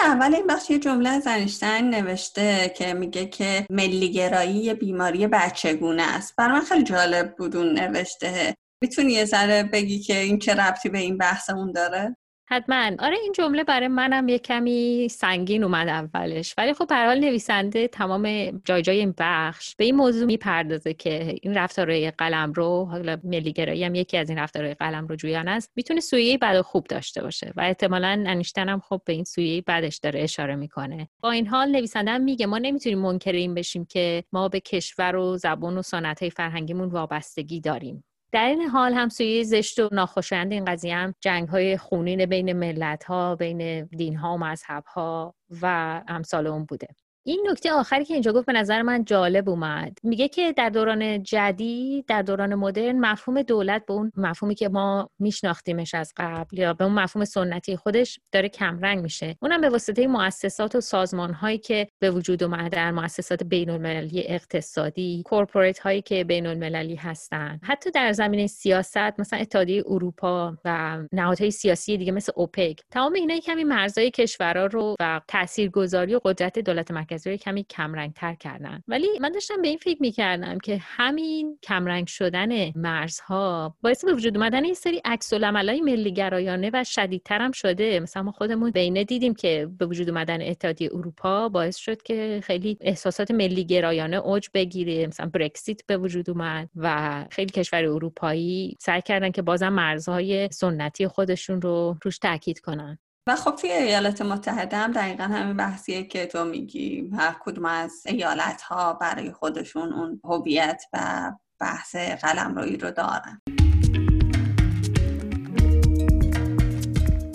اول 0.00 0.34
این 0.34 0.46
بخش 0.46 0.70
یه 0.70 0.78
جمله 0.78 1.08
از 1.08 1.26
انیشتین 1.26 1.90
نوشته 1.90 2.74
که 2.76 2.94
میگه 2.94 3.26
که 3.26 3.66
ملیگرایی 3.70 4.74
بیماری 4.74 5.26
بچگونه 5.26 6.02
است. 6.16 6.36
برای 6.36 6.52
من 6.52 6.64
خیلی 6.64 6.84
جالب 6.84 7.36
بود 7.36 7.56
اون 7.56 7.78
نوشته. 7.78 8.54
می‌تونی 8.82 9.12
یه 9.12 9.24
ذره 9.24 9.62
بگی 9.62 9.98
که 9.98 10.18
این 10.18 10.38
چه 10.38 10.54
ربطی 10.54 10.88
به 10.88 10.98
این 10.98 11.18
بحثمون 11.18 11.72
داره؟ 11.72 12.16
حتما. 12.52 12.90
آره 12.98 13.16
این 13.22 13.32
جمله 13.32 13.64
برای 13.64 13.88
منم 13.88 14.28
یه 14.28 14.38
کمی 14.38 15.08
سنگین 15.10 15.64
اومد 15.64 15.88
اولش. 15.88 16.54
ولی 16.58 16.74
خب 16.74 16.86
به 16.88 16.94
نویسنده 16.94 17.88
تمام 17.88 18.22
جای 18.64 18.82
جای 18.82 18.98
این 18.98 19.14
بخش 19.18 19.74
به 19.76 19.84
این 19.84 19.96
موضوع 19.96 20.26
می‌پردازه 20.26 20.94
که 20.94 21.36
این 21.42 21.54
رفتارهای 21.54 22.10
قلم 22.10 22.52
رو 22.52 22.84
حالا 22.84 23.18
ملیگرایی 23.24 23.84
هم 23.84 23.94
یکی 23.94 24.16
از 24.16 24.28
این 24.28 24.38
رفتارهای 24.38 24.74
قلم 24.74 25.06
رو 25.06 25.16
جویان 25.16 25.48
است 25.48 25.72
می‌تونه 25.76 26.00
سویه 26.00 26.38
بد 26.38 26.56
و 26.56 26.62
خوب 26.62 26.86
داشته 26.86 27.22
باشه 27.22 27.52
و 27.56 27.60
احتمالا 27.60 28.24
انیشتن 28.26 28.68
هم 28.68 28.80
خب 28.80 29.00
به 29.04 29.12
این 29.12 29.24
سویه 29.24 29.62
بدش 29.66 29.98
داره 29.98 30.20
اشاره 30.20 30.56
می‌کنه. 30.56 31.08
با 31.22 31.30
این 31.30 31.46
حال 31.46 31.68
نویسنده 31.68 32.18
میگه 32.18 32.46
ما 32.46 32.58
نمی‌تونیم 32.58 32.98
منکر 32.98 33.32
این 33.32 33.54
بشیم 33.54 33.84
که 33.84 34.24
ما 34.32 34.48
به 34.48 34.60
کشور 34.60 35.16
و 35.16 35.36
زبان 35.36 35.78
و 35.78 35.82
سنت 35.82 36.20
های 36.20 36.30
فرهنگیمون 36.30 36.88
وابستگی 36.88 37.60
داریم. 37.60 38.04
در 38.32 38.46
این 38.46 38.62
حال 38.62 38.94
هم 38.94 39.08
سوی 39.08 39.44
زشت 39.44 39.78
و 39.78 39.88
ناخوشایند 39.92 40.52
این 40.52 40.64
قضیه 40.64 40.96
هم 40.96 41.14
جنگ 41.20 41.48
های 41.48 41.76
خونین 41.76 42.26
بین 42.26 42.52
ملت 42.52 43.04
ها 43.04 43.36
بین 43.36 43.84
دین 43.84 44.16
ها 44.16 44.34
و 44.34 44.38
مذهب 44.38 44.84
ها 44.84 45.34
و 45.62 46.02
امثال 46.08 46.46
اون 46.46 46.64
بوده. 46.64 46.88
این 47.24 47.46
نکته 47.50 47.72
آخری 47.72 48.04
که 48.04 48.14
اینجا 48.14 48.32
گفت 48.32 48.46
به 48.46 48.52
نظر 48.52 48.82
من 48.82 49.04
جالب 49.04 49.48
اومد. 49.48 49.98
میگه 50.02 50.28
که 50.28 50.52
در 50.52 50.68
دوران 50.68 51.22
جدید 51.22 52.06
در 52.06 52.22
دوران 52.22 52.54
مدرن 52.54 52.98
مفهوم 52.98 53.42
دولت 53.42 53.86
به 53.86 53.92
اون 53.94 54.12
مفهومی 54.16 54.54
که 54.54 54.68
ما 54.68 55.10
میشناختیمش 55.18 55.94
از 55.94 56.12
قبل 56.16 56.58
یا 56.58 56.74
به 56.74 56.84
اون 56.84 56.94
مفهوم 56.94 57.24
سنتی 57.24 57.76
خودش 57.76 58.20
داره 58.32 58.48
کمرنگ 58.48 59.02
میشه. 59.02 59.36
اونم 59.42 59.60
به 59.60 59.68
واسطه 59.68 60.06
مؤسسات 60.06 60.74
و 60.74 60.80
سازمان 60.80 61.32
هایی 61.32 61.58
که 61.58 61.88
به 61.98 62.10
وجود 62.10 62.42
اومده 62.42 62.68
در 62.68 62.90
مؤسسات 62.90 63.42
بین 63.42 63.70
المللی 63.70 64.24
اقتصادی 64.26 65.22
کورپوریت 65.26 65.78
هایی 65.78 66.02
که 66.02 66.24
بین 66.24 66.46
المللی 66.46 66.96
هستن. 66.96 67.60
حتی 67.62 67.90
در 67.90 68.12
زمینه 68.12 68.46
سیاست 68.46 69.20
مثلا 69.20 69.38
اتحادیه 69.38 69.84
اروپا 69.86 70.56
و 70.64 70.98
نهادهای 71.12 71.50
سیاسی 71.50 71.96
دیگه 71.96 72.12
مثل 72.12 72.32
اوپک. 72.36 72.80
تمام 72.90 73.12
اینا 73.12 73.38
کمی 73.38 73.64
مرزهای 73.64 74.10
کشورها 74.10 74.66
رو 74.66 74.96
و 75.00 75.20
تاثیرگذاری 75.28 76.14
و 76.14 76.20
قدرت 76.24 76.58
دولت 76.58 76.90
مرکزی 76.90 77.11
کمی 77.18 77.64
کمرنگ 77.64 78.12
تر 78.12 78.34
کردن. 78.34 78.82
ولی 78.88 79.08
من 79.20 79.32
داشتم 79.32 79.62
به 79.62 79.68
این 79.68 79.78
فکر 79.78 80.02
می‌کردم 80.02 80.58
که 80.58 80.78
همین 80.80 81.58
کمرنگ 81.62 82.06
شدن 82.06 82.78
مرزها 82.78 83.76
باعث 83.82 84.04
به 84.04 84.12
وجود 84.12 84.36
اومدن 84.36 84.64
این 84.64 84.74
سری 84.74 85.00
عکس 85.04 85.32
العملای 85.32 85.80
ملی 85.80 86.12
گرایانه 86.12 86.70
و 86.72 86.84
شدیدتر 86.84 87.38
هم 87.38 87.52
شده. 87.52 88.00
مثلا 88.00 88.22
ما 88.22 88.32
خودمون 88.32 88.70
بینه 88.70 89.04
دیدیم 89.04 89.34
که 89.34 89.68
به 89.78 89.86
وجود 89.86 90.08
اومدن 90.08 90.42
اتحادیه 90.42 90.90
اروپا 90.92 91.48
باعث 91.48 91.76
شد 91.76 92.02
که 92.02 92.40
خیلی 92.44 92.76
احساسات 92.80 93.30
ملی 93.30 93.64
گرایانه 93.64 94.16
اوج 94.16 94.48
بگیره. 94.54 95.06
مثلا 95.06 95.26
برکسیت 95.26 95.86
به 95.86 95.96
وجود 95.96 96.30
اومد 96.30 96.68
و 96.76 97.24
خیلی 97.30 97.50
کشور 97.50 97.84
اروپایی 97.84 98.76
سعی 98.80 99.02
کردن 99.02 99.30
که 99.30 99.42
بازم 99.42 99.68
مرزهای 99.68 100.48
سنتی 100.52 101.06
خودشون 101.06 101.62
رو 101.62 101.96
روش 102.02 102.18
تاکید 102.18 102.60
کنن. 102.60 102.98
و 103.26 103.36
خب 103.36 103.54
توی 103.56 103.70
ایالات 103.70 104.22
متحده 104.22 104.76
هم 104.76 104.92
دقیقا 104.92 105.24
همین 105.24 105.56
بحثیه 105.56 106.04
که 106.04 106.26
تو 106.26 106.44
میگی 106.44 107.10
هر 107.16 107.36
کدوم 107.40 107.64
از 107.64 108.02
ایالت 108.06 108.62
ها 108.62 108.92
برای 108.92 109.32
خودشون 109.32 109.92
اون 109.92 110.20
هویت 110.24 110.82
و 110.92 111.32
بحث 111.60 111.96
قلم 111.96 112.54
روی 112.54 112.76
رو 112.76 112.90
دارن. 112.90 113.40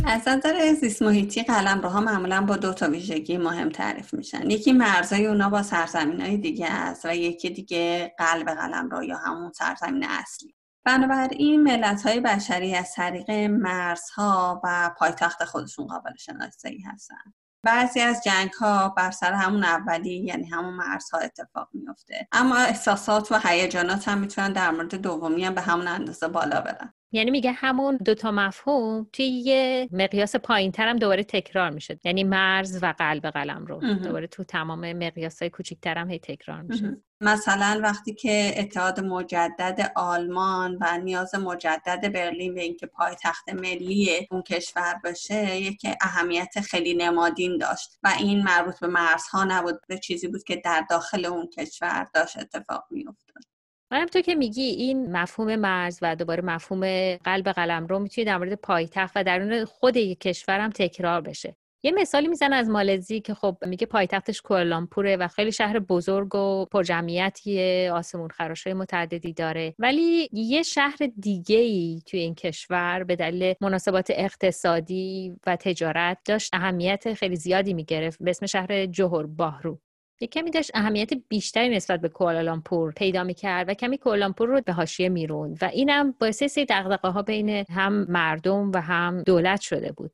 از 0.05 0.27
نظر 0.27 0.73
زیست 0.73 1.01
محیطی 1.01 1.43
قلم 1.43 1.81
ها 1.81 2.01
معمولا 2.01 2.41
با 2.41 2.57
دو 2.57 2.73
تا 2.73 2.89
ویژگی 2.89 3.37
مهم 3.37 3.69
تعریف 3.69 4.13
میشن. 4.13 4.49
یکی 4.49 4.73
مرزای 4.73 5.25
اونا 5.25 5.49
با 5.49 5.63
سرزمین 5.63 6.21
های 6.21 6.37
دیگه 6.37 6.67
است 6.71 7.05
و 7.05 7.15
یکی 7.15 7.49
دیگه 7.49 8.13
قلب 8.17 8.47
قلم 8.47 8.89
رو 8.89 9.03
یا 9.03 9.17
همون 9.17 9.51
سرزمین 9.51 10.05
اصلی. 10.09 10.56
بنابراین 10.87 11.63
ملت 11.63 12.05
های 12.05 12.19
بشری 12.19 12.75
از 12.75 12.93
طریق 12.93 13.31
مرزها 13.49 14.61
و 14.63 14.91
پایتخت 14.99 15.45
خودشون 15.45 15.87
قابل 15.87 16.15
شناسایی 16.17 16.81
هستن. 16.81 17.33
بعضی 17.63 17.99
از 18.01 18.23
جنگ 18.23 18.49
ها 18.59 18.89
بر 18.89 19.11
سر 19.11 19.33
همون 19.33 19.63
اولی 19.63 20.17
یعنی 20.17 20.45
همون 20.45 20.73
مرزها 20.73 21.19
اتفاق 21.19 21.69
میفته 21.73 22.27
اما 22.31 22.55
احساسات 22.57 23.31
و 23.31 23.39
هیجانات 23.43 24.07
هم 24.07 24.17
می‌تونن 24.17 24.53
در 24.53 24.71
مورد 24.71 24.95
دومی 24.95 25.45
هم 25.45 25.55
به 25.55 25.61
همون 25.61 25.87
اندازه 25.87 26.27
بالا 26.27 26.61
برن. 26.61 26.93
یعنی 27.11 27.31
میگه 27.31 27.51
همون 27.51 27.97
دوتا 27.97 28.31
مفهوم 28.31 29.07
توی 29.13 29.25
یه 29.25 29.89
مقیاس 29.91 30.35
پایین 30.35 30.71
هم 30.77 30.97
دوباره 30.97 31.23
تکرار 31.23 31.69
میشه 31.69 31.99
یعنی 32.03 32.23
مرز 32.23 32.83
و 32.83 32.93
قلب 32.97 33.29
قلم 33.29 33.65
رو 33.65 33.79
دوباره 33.95 34.27
تو 34.27 34.43
تمام 34.43 34.93
مقیاس 34.93 35.41
های 35.41 35.51
هم 35.85 36.09
هی 36.09 36.19
تکرار 36.19 36.61
میشه 36.61 36.97
مثلا 37.21 37.79
وقتی 37.83 38.13
که 38.13 38.53
اتحاد 38.57 38.99
مجدد 38.99 39.91
آلمان 39.95 40.77
و 40.81 40.97
نیاز 40.97 41.35
مجدد 41.35 42.13
برلین 42.13 42.53
به 42.53 42.61
اینکه 42.61 42.85
پایتخت 42.87 43.49
ملی 43.49 44.27
اون 44.31 44.41
کشور 44.41 44.99
باشه 45.03 45.57
یک 45.57 45.81
اهمیت 46.01 46.59
خیلی 46.59 46.93
نمادین 46.93 47.57
داشت 47.57 47.99
و 48.03 48.13
این 48.19 48.43
مربوط 48.43 48.79
به 48.79 48.87
مرزها 48.87 49.43
نبود 49.43 49.81
به 49.87 49.97
چیزی 49.97 50.27
بود 50.27 50.43
که 50.43 50.55
در 50.55 50.85
داخل 50.89 51.25
اون 51.25 51.47
کشور 51.47 52.07
داشت 52.13 52.37
اتفاق 52.37 52.85
میافتاد. 52.91 53.43
و 53.91 54.05
تو 54.05 54.21
که 54.21 54.35
میگی 54.35 54.61
این 54.61 55.11
مفهوم 55.17 55.55
مرز 55.55 55.99
و 56.01 56.15
دوباره 56.15 56.43
مفهوم 56.43 57.15
قلب 57.15 57.51
قلم 57.51 57.87
رو 57.87 57.99
می‌تونی 57.99 58.25
در 58.25 58.37
مورد 58.37 58.53
پایتخت 58.53 59.11
و 59.15 59.23
درون 59.23 59.65
خود 59.65 59.97
یک 59.97 60.19
کشورم 60.19 60.69
تکرار 60.69 61.21
بشه. 61.21 61.55
یه 61.83 61.91
مثالی 61.91 62.27
میزن 62.27 62.53
از 62.53 62.69
مالزی 62.69 63.21
که 63.21 63.33
خب 63.33 63.57
میگه 63.65 63.87
پایتختش 63.87 64.41
کوالالامپوره 64.41 65.17
و 65.17 65.27
خیلی 65.27 65.51
شهر 65.51 65.79
بزرگ 65.79 66.35
و 66.35 66.65
پرجمعیتی 66.65 67.87
آسمون 67.87 68.29
خراشای 68.29 68.73
متعددی 68.73 69.33
داره. 69.33 69.75
ولی 69.79 70.29
یه 70.31 70.63
شهر 70.63 70.97
دیگه 71.19 71.57
ای 71.57 72.01
توی 72.05 72.19
این 72.19 72.35
کشور 72.35 73.03
به 73.03 73.15
دلیل 73.15 73.53
مناسبات 73.61 74.07
اقتصادی 74.09 75.33
و 75.47 75.55
تجارت 75.55 76.17
داشت 76.25 76.49
اهمیت 76.53 77.13
خیلی 77.13 77.35
زیادی 77.35 77.73
می‌گرفت 77.73 78.23
به 78.23 78.29
اسم 78.29 78.45
شهر 78.45 78.85
جوهر 78.85 79.23
باهرو. 79.25 79.79
یک 80.21 80.31
کمی 80.31 80.51
داشت 80.51 80.71
اهمیت 80.73 81.13
بیشتری 81.29 81.69
نسبت 81.69 82.01
به 82.01 82.09
کوالالامپور 82.09 82.91
پیدا 82.91 83.23
می‌کرد 83.23 83.69
و 83.69 83.73
کمی 83.73 83.97
کوالالامپور 83.97 84.49
رو 84.49 84.61
به 84.61 84.73
حاشیه 84.73 85.09
می‌روند 85.09 85.57
و 85.61 85.65
اینم 85.65 86.15
باعث 86.19 86.43
سری 86.43 86.65
دغدغه 86.69 87.09
ها 87.09 87.21
بین 87.21 87.49
هم 87.49 88.05
مردم 88.09 88.71
و 88.71 88.81
هم 88.81 89.23
دولت 89.23 89.61
شده 89.61 89.91
بود. 89.91 90.11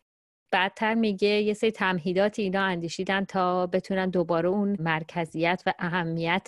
بعدتر 0.54 0.94
میگه 0.94 1.28
یه 1.28 1.54
سری 1.54 1.72
تمهیدات 1.72 2.40
اینا 2.40 2.62
اندیشیدن 2.64 3.26
تا 3.26 3.68
بتونن 3.68 4.10
دوباره 4.10 4.50
اون 4.50 4.78
مرکزیت 4.80 5.64
و 5.66 5.74
اهمیت 5.80 6.48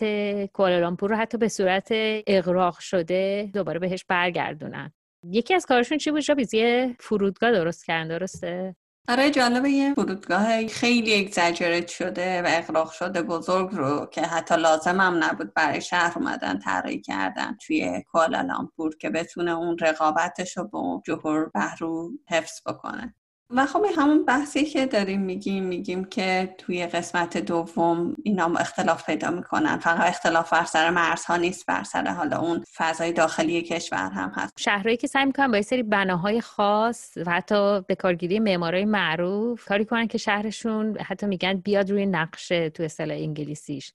کوالالامپور 0.53 1.09
رو 1.09 1.15
حتی 1.15 1.37
به 1.37 1.47
صورت 1.47 1.87
اغراق 2.27 2.79
شده 2.79 3.49
دوباره 3.53 3.79
بهش 3.79 4.05
برگردونن. 4.07 4.93
یکی 5.23 5.53
از 5.53 5.65
کارشون 5.65 5.97
چی 5.97 6.11
بود 6.11 6.53
یه 6.53 6.95
فرودگاه 6.99 7.51
درست 7.51 7.85
کردن 7.85 8.07
درسته؟ 8.07 8.75
آره 9.07 9.31
جالبه 9.31 9.69
یه 9.69 9.93
فرودگاه 9.93 10.67
خیلی 10.67 11.19
اگزاجرت 11.25 11.87
شده 11.87 12.41
و 12.41 12.45
اقراق 12.47 12.91
شده 12.91 13.21
بزرگ 13.21 13.69
رو 13.71 14.05
که 14.05 14.21
حتی 14.21 14.55
لازم 14.55 15.01
هم 15.01 15.23
نبود 15.23 15.53
برای 15.53 15.81
شهر 15.81 16.13
اومدن 16.15 16.59
طراحی 16.59 17.01
کردن 17.01 17.57
توی 17.65 18.03
کوالالامپور 18.11 18.97
که 18.97 19.09
بتونه 19.09 19.51
اون 19.51 19.77
رقابتش 19.77 20.57
رو 20.57 20.67
با 20.67 21.01
جهور 21.05 21.49
بهرو 21.53 22.11
حفظ 22.29 22.61
بکنه. 22.67 23.15
و 23.49 23.65
خب 23.65 23.85
همون 23.97 24.25
بحثی 24.25 24.65
که 24.65 24.85
داریم 24.85 25.21
میگیم 25.21 25.63
میگیم 25.63 26.05
که 26.05 26.55
توی 26.57 26.85
قسمت 26.85 27.37
دوم 27.37 28.15
اینا 28.23 28.45
اختلاف 28.45 29.05
پیدا 29.05 29.29
می‌کنن. 29.29 29.77
فقط 29.77 30.07
اختلاف 30.07 30.53
بر 30.53 30.65
سر 30.65 30.89
مرزها 30.89 31.37
نیست 31.37 31.65
بر 31.65 31.83
سر 31.83 32.07
حالا 32.07 32.39
اون 32.39 32.63
فضای 32.75 33.11
داخلی 33.11 33.61
کشور 33.61 34.09
هم 34.09 34.31
هست. 34.35 34.53
شهرهایی 34.57 34.97
که 34.97 35.07
سعی 35.07 35.25
می‌کنن 35.25 35.51
با 35.51 35.61
سری 35.61 35.83
بناهای 35.83 36.41
خاص 36.41 37.17
و 37.25 37.31
حتی 37.31 37.81
به 37.81 37.95
کارگیری 37.95 38.39
معمارای 38.39 38.85
معروف 38.85 39.65
کاری 39.65 39.85
کنن 39.85 40.07
که 40.07 40.17
شهرشون 40.17 40.97
حتی 40.97 41.25
میگن 41.25 41.53
بیاد 41.53 41.91
روی 41.91 42.05
نقشه 42.05 42.69
تو 42.69 42.83
اصطلاح 42.83 43.17
انگلیسیش. 43.17 43.93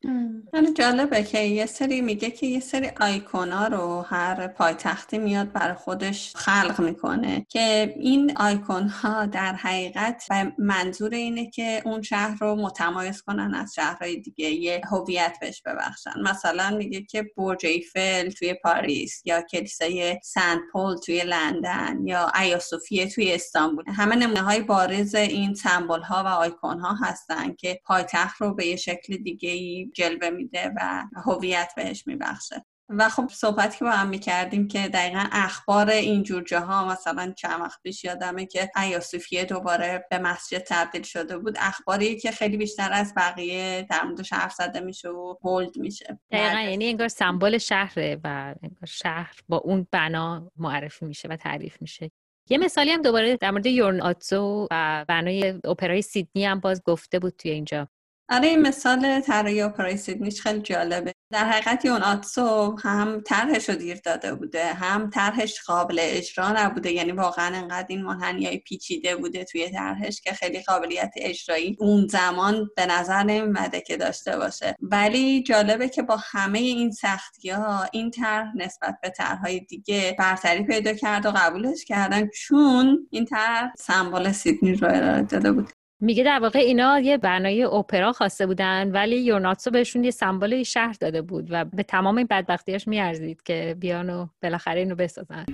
خیلی 0.51 0.73
جالبه 0.73 1.23
که 1.23 1.39
یه 1.39 1.67
سری 1.67 2.01
میگه 2.01 2.31
که 2.31 2.47
یه 2.47 2.61
سری 2.61 2.91
آیکونا 3.01 3.67
رو 3.67 4.05
هر 4.09 4.47
پایتختی 4.49 5.19
میاد 5.19 5.53
برای 5.53 5.75
خودش 5.75 6.33
خلق 6.37 6.81
می‌کنه 6.81 7.47
که 7.49 7.95
این 7.97 8.37
آیکون 8.37 8.89
ها 8.89 9.27
در 9.41 9.53
حقیقت 9.53 10.25
و 10.31 10.47
منظور 10.59 11.15
اینه 11.15 11.51
که 11.51 11.83
اون 11.85 12.03
شهر 12.03 12.39
رو 12.41 12.57
متمایز 12.57 13.23
کنن 13.23 13.55
از 13.55 13.75
شهرهای 13.75 14.17
دیگه. 14.17 14.51
یه 14.51 14.81
هویت 14.91 15.37
بهش 15.41 15.63
ببخشن. 15.63 16.21
مثلا 16.23 16.71
میگه 16.77 17.03
که 17.03 17.31
برج 17.37 17.67
ایفل 17.67 18.31
توی 18.31 18.55
پاریس 18.55 19.23
یا 19.25 19.43
کلیسای 19.43 20.21
سنت 20.23 20.61
پول 20.73 20.97
توی 20.97 21.23
لندن 21.25 22.07
یا 22.07 22.33
ایاسوفیه 22.41 23.11
توی 23.11 23.33
استانبول. 23.33 23.85
همه 23.89 24.17
نمونه 24.17 24.41
های 24.41 24.61
بارز 24.61 25.15
این 25.15 25.55
سمبل 25.55 26.01
ها 26.03 26.25
و 26.25 26.27
آیکون 26.27 26.81
ها 26.81 26.95
هستن 26.95 27.55
که 27.55 27.81
پایتخت 27.85 28.41
رو 28.41 28.55
به 28.55 28.67
یه 28.67 28.77
شکل 28.77 29.17
دیگه 29.17 29.51
ای 29.51 29.91
جلوه 29.95 30.31
میده 30.31 30.73
و 30.77 31.05
هویت 31.27 31.73
بهش 31.77 32.07
میبخشه. 32.07 32.65
و 32.91 33.09
خب 33.09 33.29
صحبت 33.31 33.77
که 33.77 33.85
با 33.85 33.91
هم 33.91 34.09
می‌کردیم 34.09 34.69
که 34.69 34.89
دقیقا 34.89 35.25
اخبار 35.33 35.91
اینجور 35.91 36.43
جاها 36.43 36.89
مثلا 36.89 37.35
چند 37.37 37.61
وقت 37.61 37.83
پیش 37.83 38.05
یادمه 38.05 38.47
که 38.47 38.71
ایاسوفیه 38.83 39.45
دوباره 39.45 40.07
به 40.11 40.19
مسجد 40.19 40.59
تبدیل 40.59 41.03
شده 41.03 41.39
بود. 41.39 41.57
اخباری 41.61 42.21
که 42.21 42.31
خیلی 42.31 42.57
بیشتر 42.57 42.93
از 42.93 43.15
بقیه 43.17 43.87
در 43.91 44.03
موردش 44.03 44.33
حرف 44.33 44.53
زده 44.53 44.81
میشه 44.81 45.09
و 45.09 45.35
بولد 45.43 45.79
میشه. 45.79 46.19
دقیقا 46.31 46.61
یعنی 46.61 46.89
انگار 46.89 47.09
سمبل 47.09 47.59
شهره 47.59 48.21
و 48.25 48.55
انگار 48.63 48.87
شهر 48.87 49.35
با 49.49 49.57
اون 49.57 49.87
بنا 49.93 50.51
معرفی 50.57 51.05
میشه 51.05 51.29
و 51.29 51.37
تعریف 51.37 51.77
میشه. 51.81 52.11
یه 52.51 52.59
مثالی 52.59 52.91
هم 52.91 53.03
دوباره 53.03 53.37
در 53.37 53.51
مورد 53.51 53.67
یورن 53.67 54.01
آتزو 54.01 54.69
و 54.71 55.05
بنای 55.09 55.61
اپرای 55.65 56.03
سیدنی 56.03 56.45
هم 56.45 56.61
باز 56.61 56.83
گفته 56.85 57.19
بود 57.19 57.33
توی 57.39 57.51
اینجا. 57.51 57.89
آره 58.33 58.49
این 58.49 58.63
مثال 58.63 59.21
طراحی 59.21 59.61
اپرای 59.61 59.97
سیدنیش 59.97 60.41
خیلی 60.41 60.61
جالبه. 60.61 61.15
در 61.31 61.45
حقیقت 61.45 61.87
اون 61.87 62.03
آتسو 62.03 62.77
هم 62.83 63.23
طرحش 63.27 63.69
رو 63.69 63.75
دیر 63.75 64.01
داده 64.05 64.35
بوده 64.35 64.65
هم 64.65 65.11
طرحش 65.11 65.63
قابل 65.63 65.99
اجرا 66.01 66.53
نبوده. 66.53 66.93
یعنی 66.93 67.13
واقعا 67.13 67.57
انقدر 67.57 67.87
این 67.89 68.03
منحنی 68.03 68.59
پیچیده 68.59 69.17
بوده 69.17 69.45
توی 69.45 69.71
طرحش 69.71 70.21
که 70.21 70.33
خیلی 70.33 70.61
قابلیت 70.61 71.13
اجرایی 71.17 71.77
اون 71.81 72.07
زمان 72.07 72.71
به 72.77 72.87
نظر 72.87 73.23
نمیمده 73.23 73.81
که 73.81 73.97
داشته 73.97 74.37
باشه. 74.37 74.77
ولی 74.81 75.43
جالبه 75.43 75.89
که 75.89 76.03
با 76.03 76.17
همه 76.23 76.59
این 76.59 76.91
سختی 76.91 77.51
ها 77.51 77.87
این 77.93 78.11
طرح 78.11 78.57
نسبت 78.57 78.99
به 79.03 79.11
طرحهای 79.11 79.61
دیگه 79.61 80.17
برتری 80.19 80.65
پیدا 80.65 80.95
کرد 80.95 81.27
و 81.27 81.31
قبولش 81.31 81.85
کردن 81.85 82.29
چون 82.29 83.09
این 83.11 83.25
طرح 83.25 83.73
سمبل 83.79 84.33
سیدنی 84.33 84.75
رو 84.75 84.89
ارائه 84.89 85.23
داده 85.23 85.53
بود. 85.53 85.80
میگه 86.01 86.25
در 86.25 86.39
واقع 86.39 86.59
اینا 86.59 87.01
یه 87.01 87.17
بنای 87.17 87.63
اپرا 87.63 88.13
خواسته 88.13 88.47
بودن 88.47 88.91
ولی 88.93 89.17
یورناتسو 89.17 89.71
بهشون 89.71 90.05
یه 90.05 90.11
سمبل 90.11 90.63
شهر 90.63 90.97
داده 91.01 91.23
بود 91.23 91.47
و 91.51 91.65
به 91.65 91.83
تمام 91.83 92.17
این 92.17 92.27
بدبختیاش 92.31 92.89
میارزید 92.89 93.43
که 93.43 93.77
بیان 93.81 94.11
و 94.11 94.27
بالاخره 94.43 94.81
اینو 94.81 94.95
بسازن. 94.95 95.45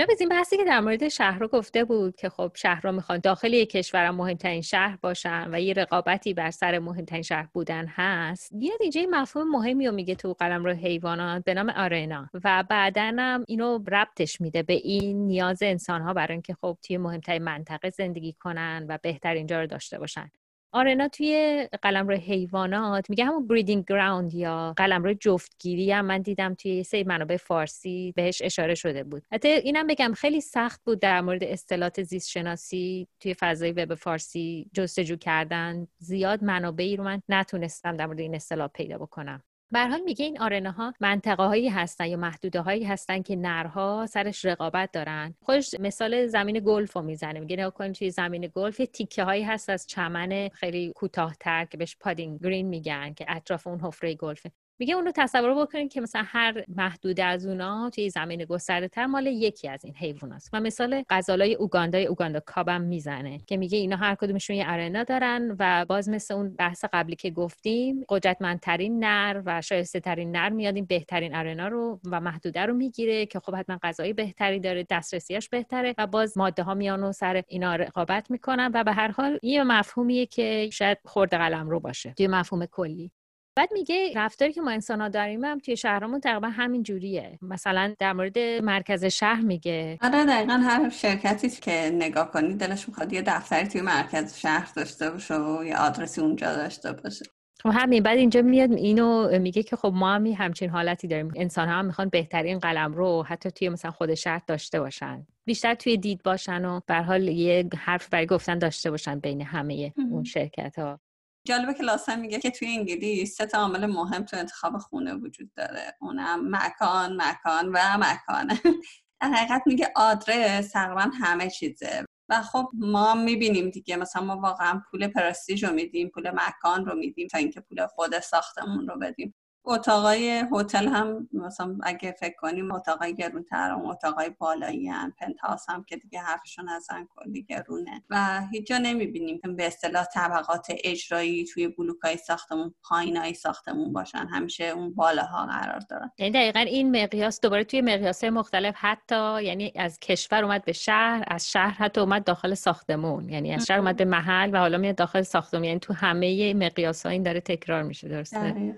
اینجا 0.00 0.14
این 0.20 0.28
بحثی 0.28 0.56
که 0.56 0.64
در 0.64 0.80
مورد 0.80 1.08
شهر 1.08 1.38
رو 1.38 1.48
گفته 1.48 1.84
بود 1.84 2.16
که 2.16 2.28
خب 2.28 2.52
شهر 2.54 2.80
رو 2.80 2.92
می‌خوان 2.92 3.18
داخل 3.18 3.52
یک 3.52 3.70
کشور 3.70 4.10
مهمترین 4.10 4.62
شهر 4.62 4.98
باشن 5.02 5.48
و 5.52 5.60
یه 5.60 5.74
رقابتی 5.74 6.34
بر 6.34 6.50
سر 6.50 6.78
مهمترین 6.78 7.22
شهر 7.22 7.48
بودن 7.52 7.86
هست. 7.86 8.50
بیاد 8.54 8.78
اینجا 8.80 9.00
مفهوم 9.10 9.50
مهمی 9.50 9.86
رو 9.86 9.92
میگه 9.92 10.14
تو 10.14 10.32
قلم 10.32 10.64
رو 10.64 10.72
حیوانات 10.72 11.44
به 11.44 11.54
نام 11.54 11.70
آرنا 11.70 12.30
و 12.44 12.64
بعدا 12.70 13.12
هم 13.18 13.44
اینو 13.48 13.78
ربطش 13.88 14.40
میده 14.40 14.62
به 14.62 14.72
این 14.72 15.26
نیاز 15.26 15.62
انسان 15.62 16.02
ها 16.02 16.14
برای 16.14 16.32
اینکه 16.32 16.54
خب 16.54 16.78
توی 16.82 16.98
مهمترین 16.98 17.42
منطقه 17.42 17.90
زندگی 17.90 18.32
کنن 18.32 18.86
و 18.88 18.98
بهتر 19.02 19.34
اینجا 19.34 19.60
رو 19.60 19.66
داشته 19.66 19.98
باشن. 19.98 20.30
arena 20.72 21.08
توی 21.08 21.68
قلمرو 21.82 22.16
حیوانات 22.16 23.10
میگه 23.10 23.24
همون 23.24 23.46
breeding 23.46 23.84
ground 23.88 24.34
یا 24.34 24.74
قلمرو 24.76 25.14
جفتگیری 25.14 25.92
هم 25.92 26.04
من 26.04 26.22
دیدم 26.22 26.54
توی 26.54 26.82
سه 26.82 27.04
منابع 27.04 27.36
فارسی 27.36 28.12
بهش 28.16 28.42
اشاره 28.42 28.74
شده 28.74 29.04
بود. 29.04 29.22
حتی 29.32 29.48
اینم 29.48 29.86
بگم 29.86 30.12
خیلی 30.16 30.40
سخت 30.40 30.80
بود 30.84 31.00
در 31.00 31.20
مورد 31.20 31.44
اصطلاحات 31.44 32.02
زیست 32.02 32.30
شناسی 32.30 33.08
توی 33.20 33.34
فضای 33.34 33.72
وب 33.72 33.94
فارسی 33.94 34.70
جستجو 34.74 35.16
کردن. 35.16 35.86
زیاد 35.98 36.44
منابعی 36.44 36.96
رو 36.96 37.04
من 37.04 37.22
نتونستم 37.28 37.96
در 37.96 38.06
مورد 38.06 38.20
این 38.20 38.34
اصطلاح 38.34 38.68
پیدا 38.68 38.98
بکنم. 38.98 39.42
به 39.72 39.86
حال 39.88 40.00
میگه 40.00 40.24
این 40.24 40.40
arena 40.40 40.70
ها 40.70 40.94
منطقه 41.00 41.42
هایی 41.42 41.68
هستن 41.68 42.06
یا 42.06 42.16
محدوده 42.16 42.60
هایی 42.60 42.84
هستن 42.84 43.22
که 43.22 43.36
نرها 43.36 44.06
سرش 44.10 44.44
رقابت 44.44 44.92
دارن. 44.92 45.34
خودش 45.42 45.74
مثال 45.80 46.26
زمین 46.26 46.60
گلف 46.64 46.92
رو 46.96 47.02
می‌زنه 47.02 47.40
میگه 47.40 47.56
نگاه 47.56 47.74
کنید 47.74 47.94
توی 47.94 48.10
زمین 48.10 48.50
گلف 48.56 48.80
یه 48.80 48.86
تیکه 48.86 49.24
هایی 49.24 49.42
هست 49.42 49.70
از 49.70 49.86
چمن 49.86 50.48
خیلی 50.48 50.92
کوتاهتر 50.96 51.64
که 51.64 51.76
بهش 51.78 51.96
putting 52.00 52.40
green 52.42 52.66
میگن 52.68 53.14
که 53.14 53.24
اطراف 53.28 53.66
اون 53.66 53.80
حفره 53.80 54.14
گلفه. 54.14 54.50
میگه 54.80 54.94
اون 54.94 55.04
رو 55.04 55.12
تصور 55.14 55.62
بکنید 55.62 55.92
که 55.92 56.00
مثلا 56.00 56.22
هر 56.26 56.64
محدود 56.76 57.20
از 57.20 57.46
اونا 57.46 57.90
توی 57.90 58.10
زمین 58.10 58.44
گسترده 58.44 58.88
تر 58.88 59.06
مال 59.06 59.26
یکی 59.26 59.68
از 59.68 59.84
این 59.84 59.94
حیوانات 59.96 60.48
و 60.52 60.60
مثال 60.60 61.04
غزالای 61.10 61.54
اوگاندا 61.54 61.98
اوگاندا 61.98 62.40
کابم 62.40 62.80
می‌زنه 62.80 63.38
که 63.46 63.56
میگه 63.56 63.78
اینا 63.78 63.96
هر 63.96 64.14
کدومشون 64.14 64.56
یه 64.56 64.64
ارنا 64.66 65.04
دارن 65.04 65.56
و 65.58 65.84
باز 65.88 66.08
مثل 66.08 66.34
اون 66.34 66.54
بحث 66.54 66.84
قبلی 66.92 67.16
که 67.16 67.30
گفتیم 67.30 68.04
قدرتمندترین 68.08 69.04
نر 69.04 69.42
و 69.46 69.60
شایسته 69.62 70.00
ترین 70.00 70.30
نر 70.36 70.48
میاد 70.48 70.74
این 70.74 70.84
بهترین 70.84 71.34
ارنا 71.34 71.68
رو 71.68 72.00
و 72.10 72.20
محدوده 72.20 72.66
رو 72.66 72.74
می‌گیره 72.74 73.26
که 73.26 73.40
خب 73.40 73.54
حتما 73.54 73.78
غذای 73.82 74.12
بهتری 74.12 74.60
داره 74.60 74.86
دسترسیاش 74.90 75.48
بهتره 75.48 75.94
و 75.98 76.06
باز 76.06 76.38
ماده 76.38 76.62
ها 76.62 76.74
میان 76.74 77.02
و 77.02 77.12
سر 77.12 77.42
اینا 77.48 77.76
رقابت 77.76 78.30
می‌کنن 78.30 78.70
و 78.74 78.84
به 78.84 78.92
هر 78.92 79.08
حال 79.10 79.38
یه 79.42 79.64
مفهومیه 79.64 80.26
که 80.26 80.70
شاید 80.72 80.98
خورده 81.04 81.38
قلم 81.38 81.70
رو 81.70 81.80
باشه 81.80 82.14
توی 82.16 82.26
مفهوم 82.26 82.66
کلی. 82.66 83.10
بعد 83.56 83.68
میگه 83.72 84.12
رفتاری 84.16 84.52
که 84.52 84.60
ما 84.60 84.70
انسان 84.70 85.00
ها 85.00 85.08
داریم 85.08 85.44
هم 85.44 85.58
توی 85.58 85.76
شهرمون 85.76 86.20
تقریبا 86.20 86.48
همین 86.48 86.82
جوریه. 86.82 87.38
مثلا 87.42 87.94
در 87.98 88.12
مورد 88.12 88.38
مرکز 88.38 89.04
شهر 89.04 89.40
میگه. 89.40 89.98
آره 90.02 90.24
دقیقا 90.24 90.52
هر 90.52 90.90
شرکتی 90.90 91.50
که 91.50 91.90
نگاه 91.94 92.30
کنی 92.30 92.54
دلش 92.54 92.88
می‌خواد 92.88 93.12
یه 93.12 93.22
دفتری 93.22 93.68
توی 93.68 93.80
مرکز 93.80 94.36
شهر 94.36 94.68
داشته 94.76 95.10
باشه 95.10 95.34
و 95.34 95.64
یه 95.64 95.76
آدرسی 95.76 96.20
اونجا 96.20 96.56
داشته 96.56 96.92
باشه. 96.92 97.24
خب 97.62 97.70
همین 97.72 98.02
بعد 98.02 98.18
اینجا 98.18 98.42
میاد 98.42 98.72
اینو 98.72 99.38
میگه 99.38 99.62
که 99.62 99.76
خب 99.76 99.92
ما 99.94 100.14
هم 100.14 100.26
همچین 100.26 100.70
حالتی 100.70 101.08
داریم. 101.08 101.32
انسان 101.36 101.68
ها 101.68 101.74
هم 101.74 101.86
می‌خوان 101.86 102.08
بهترین 102.08 102.58
قلم 102.58 102.94
رو 102.94 103.22
حتی 103.22 103.50
توی 103.50 103.68
مثلا 103.68 103.90
خود 103.90 104.14
شهر 104.14 104.42
داشته 104.46 104.80
باشن. 104.80 105.26
بیشتر 105.44 105.74
توی 105.74 105.96
دید 105.96 106.22
باشن 106.22 106.64
و 106.64 106.80
به 106.86 106.94
حال 106.94 107.28
یه 107.28 107.68
حرف 107.76 108.08
برای 108.08 108.26
گفتن 108.26 108.58
داشته 108.58 108.90
باشن 108.90 109.18
بین 109.18 109.42
همه 109.42 109.92
اون 110.10 110.24
شرکت 110.24 110.78
ها 110.78 111.00
جالبه 111.46 111.74
که 111.74 111.82
لاسن 111.82 112.20
میگه 112.20 112.38
که 112.40 112.50
توی 112.50 112.68
انگلیس 112.68 113.36
سه 113.36 113.46
تا 113.46 113.58
عامل 113.58 113.86
مهم 113.86 114.24
تو 114.24 114.36
انتخاب 114.36 114.78
خونه 114.78 115.14
وجود 115.14 115.52
داره. 115.54 115.96
اونم 116.00 116.56
مکان 116.56 117.22
مکان 117.22 117.68
و 117.68 117.78
مکان. 117.98 118.48
در 119.20 119.28
حقیقت 119.28 119.62
میگه 119.66 119.92
آدرس 119.96 120.70
تقریبا 120.70 121.10
همه 121.20 121.50
چیزه. 121.50 122.04
و 122.28 122.42
خب 122.42 122.70
ما 122.74 123.14
می‌بینیم 123.14 123.70
دیگه 123.70 123.96
مثلا 123.96 124.22
ما 124.24 124.36
واقعا 124.36 124.82
پول 124.90 125.08
پرستیژ 125.08 125.64
رو 125.64 125.72
میدیم 125.72 126.08
پول 126.08 126.30
مکان 126.30 126.86
رو 126.86 126.94
میدیم 126.94 127.28
تا 127.28 127.38
اینکه 127.38 127.60
پول 127.60 127.86
خود 127.86 128.20
ساختمون 128.20 128.88
رو 128.88 128.98
بدیم. 128.98 129.34
اتاقای 129.64 130.44
هتل 130.52 130.88
هم 130.88 131.28
مثلا 131.32 131.78
اگه 131.82 132.12
فکر 132.20 132.36
کنیم 132.36 132.72
اتاقای 132.72 133.14
گرونتر 133.14 133.70
هم 133.70 133.86
اتاقای 133.86 134.30
بالایی 134.38 134.88
هم 134.88 135.14
پنتاس 135.18 135.70
هم 135.70 135.84
که 135.84 135.96
دیگه 135.96 136.20
حرفشون 136.20 136.68
ازن 136.68 137.06
کلی 137.16 137.42
گرونه 137.42 138.02
و 138.10 138.40
هیچ 138.52 138.66
جا 138.66 138.78
نمی‌بینیم 138.78 139.40
به 139.56 139.66
اصطلاح 139.66 140.04
طبقات 140.14 140.66
اجرایی 140.84 141.44
توی 141.44 141.68
بلوکای 141.68 142.16
ساختمون 142.16 142.74
پایینای 142.84 143.34
ساختمون 143.34 143.92
باشن. 143.92 144.26
همیشه 144.26 144.64
اون 144.64 144.94
بالاها 144.94 145.46
قرار 145.46 145.78
دارن. 145.78 146.10
یعنی 146.18 146.32
دقیقا 146.32 146.60
این 146.60 147.02
مقیاس 147.02 147.40
دوباره 147.40 147.64
توی 147.64 147.80
مقیاس 147.80 148.24
مختلف 148.24 148.74
حتی 148.78 149.44
یعنی 149.44 149.72
از 149.76 149.98
کشور 149.98 150.44
اومد 150.44 150.64
به 150.64 150.72
شهر 150.72 151.24
از 151.26 151.50
شهر 151.50 151.70
حتی 151.70 152.00
اومد 152.00 152.24
داخل 152.24 152.54
ساختمون. 152.54 153.28
یعنی 153.28 153.54
از 153.54 153.66
شهر 153.66 153.78
اومد 153.78 153.96
به 153.96 154.04
محل 154.04 154.50
و 154.54 154.58
حالا 154.58 154.78
میاد 154.78 154.94
داخل 154.94 155.22
ساختمون. 155.22 155.64
یعنی 155.64 155.78
تو 155.80 155.94
همه 155.94 156.54
مقیاس 156.54 157.06
ها 157.06 157.12
این 157.12 157.22
داره 157.22 157.40
تکرار 157.40 157.82
میشه 157.82 158.08
درسته؟ 158.08 158.46
یعنی 158.46 158.74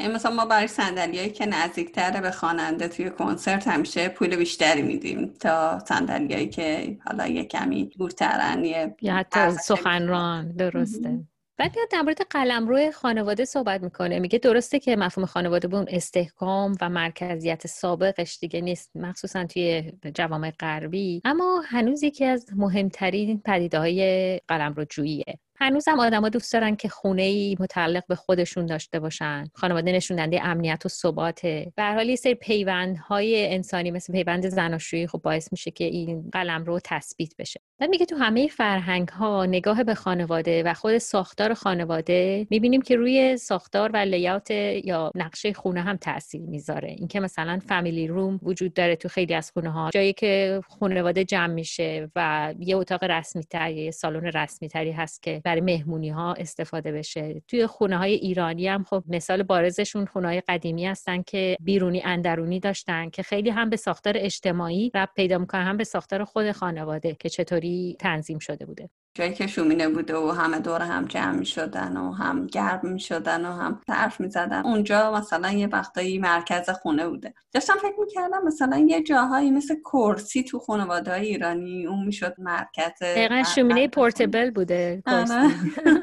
مثلا 0.00 0.32
ما 0.32 0.46
برای 0.46 0.66
صندلیایی 0.66 1.30
که 1.30 1.46
نزدیکتره 1.46 2.20
به 2.20 2.30
خواننده 2.30 2.88
توی 2.88 3.10
کنسرت 3.10 3.68
همیشه 3.68 4.08
پول 4.08 4.36
بیشتری 4.36 4.82
میدیم 4.82 5.34
تا 5.40 5.78
صندلیایی 5.78 6.48
که 6.48 6.98
حالا 7.06 7.26
یه 7.26 7.44
کمی 7.44 7.84
دورترن 7.84 8.64
یا 8.64 9.14
حتی 9.14 9.50
سخنران 9.50 10.52
درسته. 10.52 11.20
بعد 11.58 11.76
میاد 11.76 11.88
در 11.90 12.02
مورد 12.02 12.20
قلمرو 12.30 12.90
خانواده 12.90 13.44
صحبت 13.44 13.82
می‌کنه. 13.82 14.18
میگه 14.18 14.38
درسته 14.38 14.78
که 14.78 14.96
مفهوم 14.96 15.26
خانواده 15.26 15.68
به 15.68 15.76
اون 15.76 15.86
استحکام 15.88 16.76
و 16.80 16.88
مرکزیت 16.88 17.66
سابقش 17.66 18.38
دیگه 18.38 18.60
نیست 18.60 18.90
مخصوصا 18.94 19.44
توی 19.44 19.92
جوامع 20.14 20.50
غربی. 20.50 21.22
اما 21.24 21.62
هنوز 21.66 22.02
یکی 22.02 22.24
از 22.24 22.46
مهمترین 22.56 23.42
پدیده 23.44 23.78
های 23.78 24.40
قلمرو 24.48 24.84
جوییه 24.84 25.38
هنوزم 25.60 26.00
آدما 26.00 26.28
دوست 26.28 26.52
دارن 26.52 26.76
که 26.76 26.88
خونه 26.88 27.22
ای 27.22 27.56
متعلق 27.60 28.06
به 28.06 28.14
خودشون 28.14 28.66
داشته 28.66 29.00
باشن. 29.00 29.44
خانواده 29.54 29.92
نشون 29.92 30.16
دهنده 30.16 30.44
امنیت 30.44 30.86
و 30.86 30.88
ثباته 30.88 31.72
به 31.76 31.84
حال 31.84 32.08
یه 32.08 32.16
سری 32.16 32.34
پیوندهای 32.34 33.54
انسانی 33.54 33.90
مثل 33.90 34.12
پیوند 34.12 34.48
زناشویی 34.48 35.06
خب 35.06 35.20
باعث 35.22 35.52
میشه 35.52 35.70
که 35.70 35.84
این 35.84 36.30
قلم 36.32 36.64
رو 36.64 36.80
تثبیت 36.84 37.36
بشه. 37.38 37.60
بعد 37.78 37.90
میگه 37.90 38.06
تو 38.06 38.16
همه 38.16 38.48
فرهنگ 38.48 39.08
ها 39.08 39.46
نگاه 39.46 39.84
به 39.84 39.94
خانواده 39.94 40.62
و 40.62 40.74
خود 40.74 40.98
ساختار 40.98 41.54
خانواده 41.54 42.46
می‌بینیم 42.50 42.82
که 42.82 42.96
روی 42.96 43.36
ساختار 43.36 43.90
و 43.94 43.96
لیات 43.96 44.50
یا 44.84 45.12
نقشه 45.14 45.52
خونه 45.52 45.80
هم 45.80 45.96
تاثیر 45.96 46.40
می‌ذاره. 46.40 46.88
اینکه 46.88 47.20
مثلا 47.20 47.60
فامیلی 47.68 48.06
روم 48.06 48.40
وجود 48.42 48.74
داره 48.74 48.96
تو 48.96 49.08
خیلی 49.08 49.34
از 49.34 49.50
خونه 49.50 49.70
ها 49.70 49.90
جایی 49.92 50.12
که 50.12 50.60
خانواده 50.80 51.24
جمع 51.24 51.52
میشه 51.52 52.10
و 52.16 52.54
یه 52.58 52.76
اتاق 52.76 53.04
رسمی 53.04 53.44
تر 53.44 53.90
سالن 53.90 54.24
رسمی 54.24 54.68
تری 54.68 54.92
هست 54.92 55.22
که 55.22 55.40
برای 55.48 55.60
مهمونی 55.60 56.08
ها 56.08 56.34
استفاده 56.34 56.92
بشه. 56.92 57.42
توی 57.48 57.66
خونه 57.66 57.98
های 57.98 58.12
ایرانی 58.12 58.68
هم 58.68 58.84
خب 58.84 59.04
مثال 59.08 59.42
بارزشون 59.42 60.06
خونه 60.06 60.28
های 60.28 60.42
قدیمی 60.48 60.86
هستن 60.86 61.22
که 61.22 61.56
بیرونی 61.60 62.02
اندرونی 62.04 62.60
داشتن 62.60 63.10
که 63.10 63.22
خیلی 63.22 63.50
هم 63.50 63.70
به 63.70 63.76
ساختار 63.76 64.14
اجتماعی 64.16 64.90
رب 64.94 65.08
پیدا 65.16 65.38
می‌کنن 65.38 65.66
هم 65.66 65.76
به 65.76 65.84
ساختار 65.84 66.24
خود 66.24 66.52
خانواده 66.52 67.16
که 67.20 67.28
چطوری 67.28 67.96
تنظیم 68.00 68.38
شده 68.38 68.66
بوده. 68.66 68.90
جایی 69.14 69.34
که 69.34 69.46
شومینه 69.46 69.88
بوده 69.88 70.16
و 70.16 70.30
همه 70.30 70.58
دور 70.58 70.82
هم 70.82 71.04
جمع 71.04 71.32
می 71.32 71.46
شدن 71.46 71.96
و 71.96 72.12
هم 72.12 72.46
گرم 72.46 72.80
می 72.82 73.00
شدن 73.00 73.44
و 73.46 73.52
هم 73.52 73.80
طرف 73.86 74.20
می 74.20 74.30
زدن 74.30 74.62
اونجا 74.64 75.12
مثلا 75.12 75.52
یه 75.52 75.66
وقتایی 75.66 76.18
مرکز 76.18 76.70
خونه 76.70 77.08
بوده. 77.08 77.34
داشتم 77.52 77.74
فکر 77.74 78.00
می‌کردم 78.00 78.44
مثلا 78.44 78.78
یه 78.78 79.02
جاهایی 79.02 79.50
مثل 79.50 79.74
کرسی 79.84 80.42
تو 80.42 80.58
خانواده 80.58 81.10
های 81.10 81.26
ایرانی 81.26 81.86
اون 81.86 82.04
می‌شد 82.06 82.34
مرکز 82.38 83.02
دقیقا 83.02 83.42
شومینه 83.42 83.88
پورتبل 83.88 84.50
بوده 84.50 85.02
آره. 85.06 85.48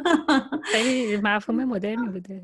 خیلی 0.74 1.18
مفهوم 1.18 1.66
مدرنی 1.66 2.08
بوده. 2.08 2.42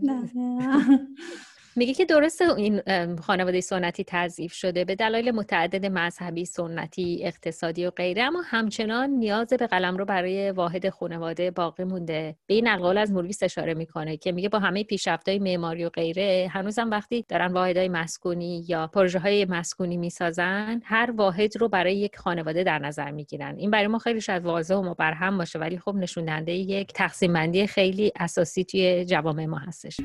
میگه 1.75 1.93
که 1.93 2.05
درسته 2.05 2.55
این 2.57 2.81
خانواده 3.15 3.61
سنتی 3.61 4.03
تضعیف 4.07 4.53
شده 4.53 4.85
به 4.85 4.95
دلایل 4.95 5.31
متعدد 5.31 5.85
مذهبی 5.85 6.45
سنتی 6.45 7.19
اقتصادی 7.23 7.85
و 7.85 7.91
غیره 7.91 8.23
اما 8.23 8.41
همچنان 8.45 9.09
نیاز 9.09 9.47
به 9.47 9.67
قلم 9.67 9.97
رو 9.97 10.05
برای 10.05 10.51
واحد 10.51 10.89
خانواده 10.89 11.51
باقی 11.51 11.83
مونده. 11.83 12.35
به 12.47 12.53
این 12.53 12.67
اقوال 12.67 12.97
از 12.97 13.11
مورویس 13.11 13.43
اشاره 13.43 13.73
می‌کنه 13.73 14.17
که 14.17 14.31
میگه 14.31 14.49
با 14.49 14.59
همه 14.59 14.83
پیشرفت‌های 14.83 15.39
معماری 15.39 15.85
و 15.85 15.89
غیره 15.89 16.49
هنوزم 16.51 16.89
وقتی 16.89 17.25
دارن 17.29 17.53
واحدهای 17.53 17.89
مسکونی 17.89 18.65
یا 18.67 18.87
پروژه 18.87 19.19
های 19.19 19.45
مسکونی 19.45 19.97
می‌سازن 19.97 20.81
هر 20.83 21.11
واحد 21.15 21.57
رو 21.57 21.69
برای 21.69 21.97
یک 21.97 22.17
خانواده 22.17 22.63
در 22.63 22.79
نظر 22.79 23.11
می‌گیرن. 23.11 23.57
این 23.57 23.71
برای 23.71 23.87
ما 23.87 23.99
خیلی 23.99 24.21
شاید 24.21 24.45
واضح 24.45 24.75
و 24.75 24.81
مبرهم 24.81 25.37
باشه 25.37 25.59
ولی 25.59 25.77
خب 25.77 25.95
نشون 25.95 26.25
دهنده 26.25 26.51
یک 26.53 26.93
تقسیم 26.93 27.33
بندی 27.33 27.67
خیلی 27.67 28.11
اساسی 28.19 28.63
توی 28.63 29.05
جوامع 29.05 29.45
ما 29.45 29.57
هستش. 29.57 29.97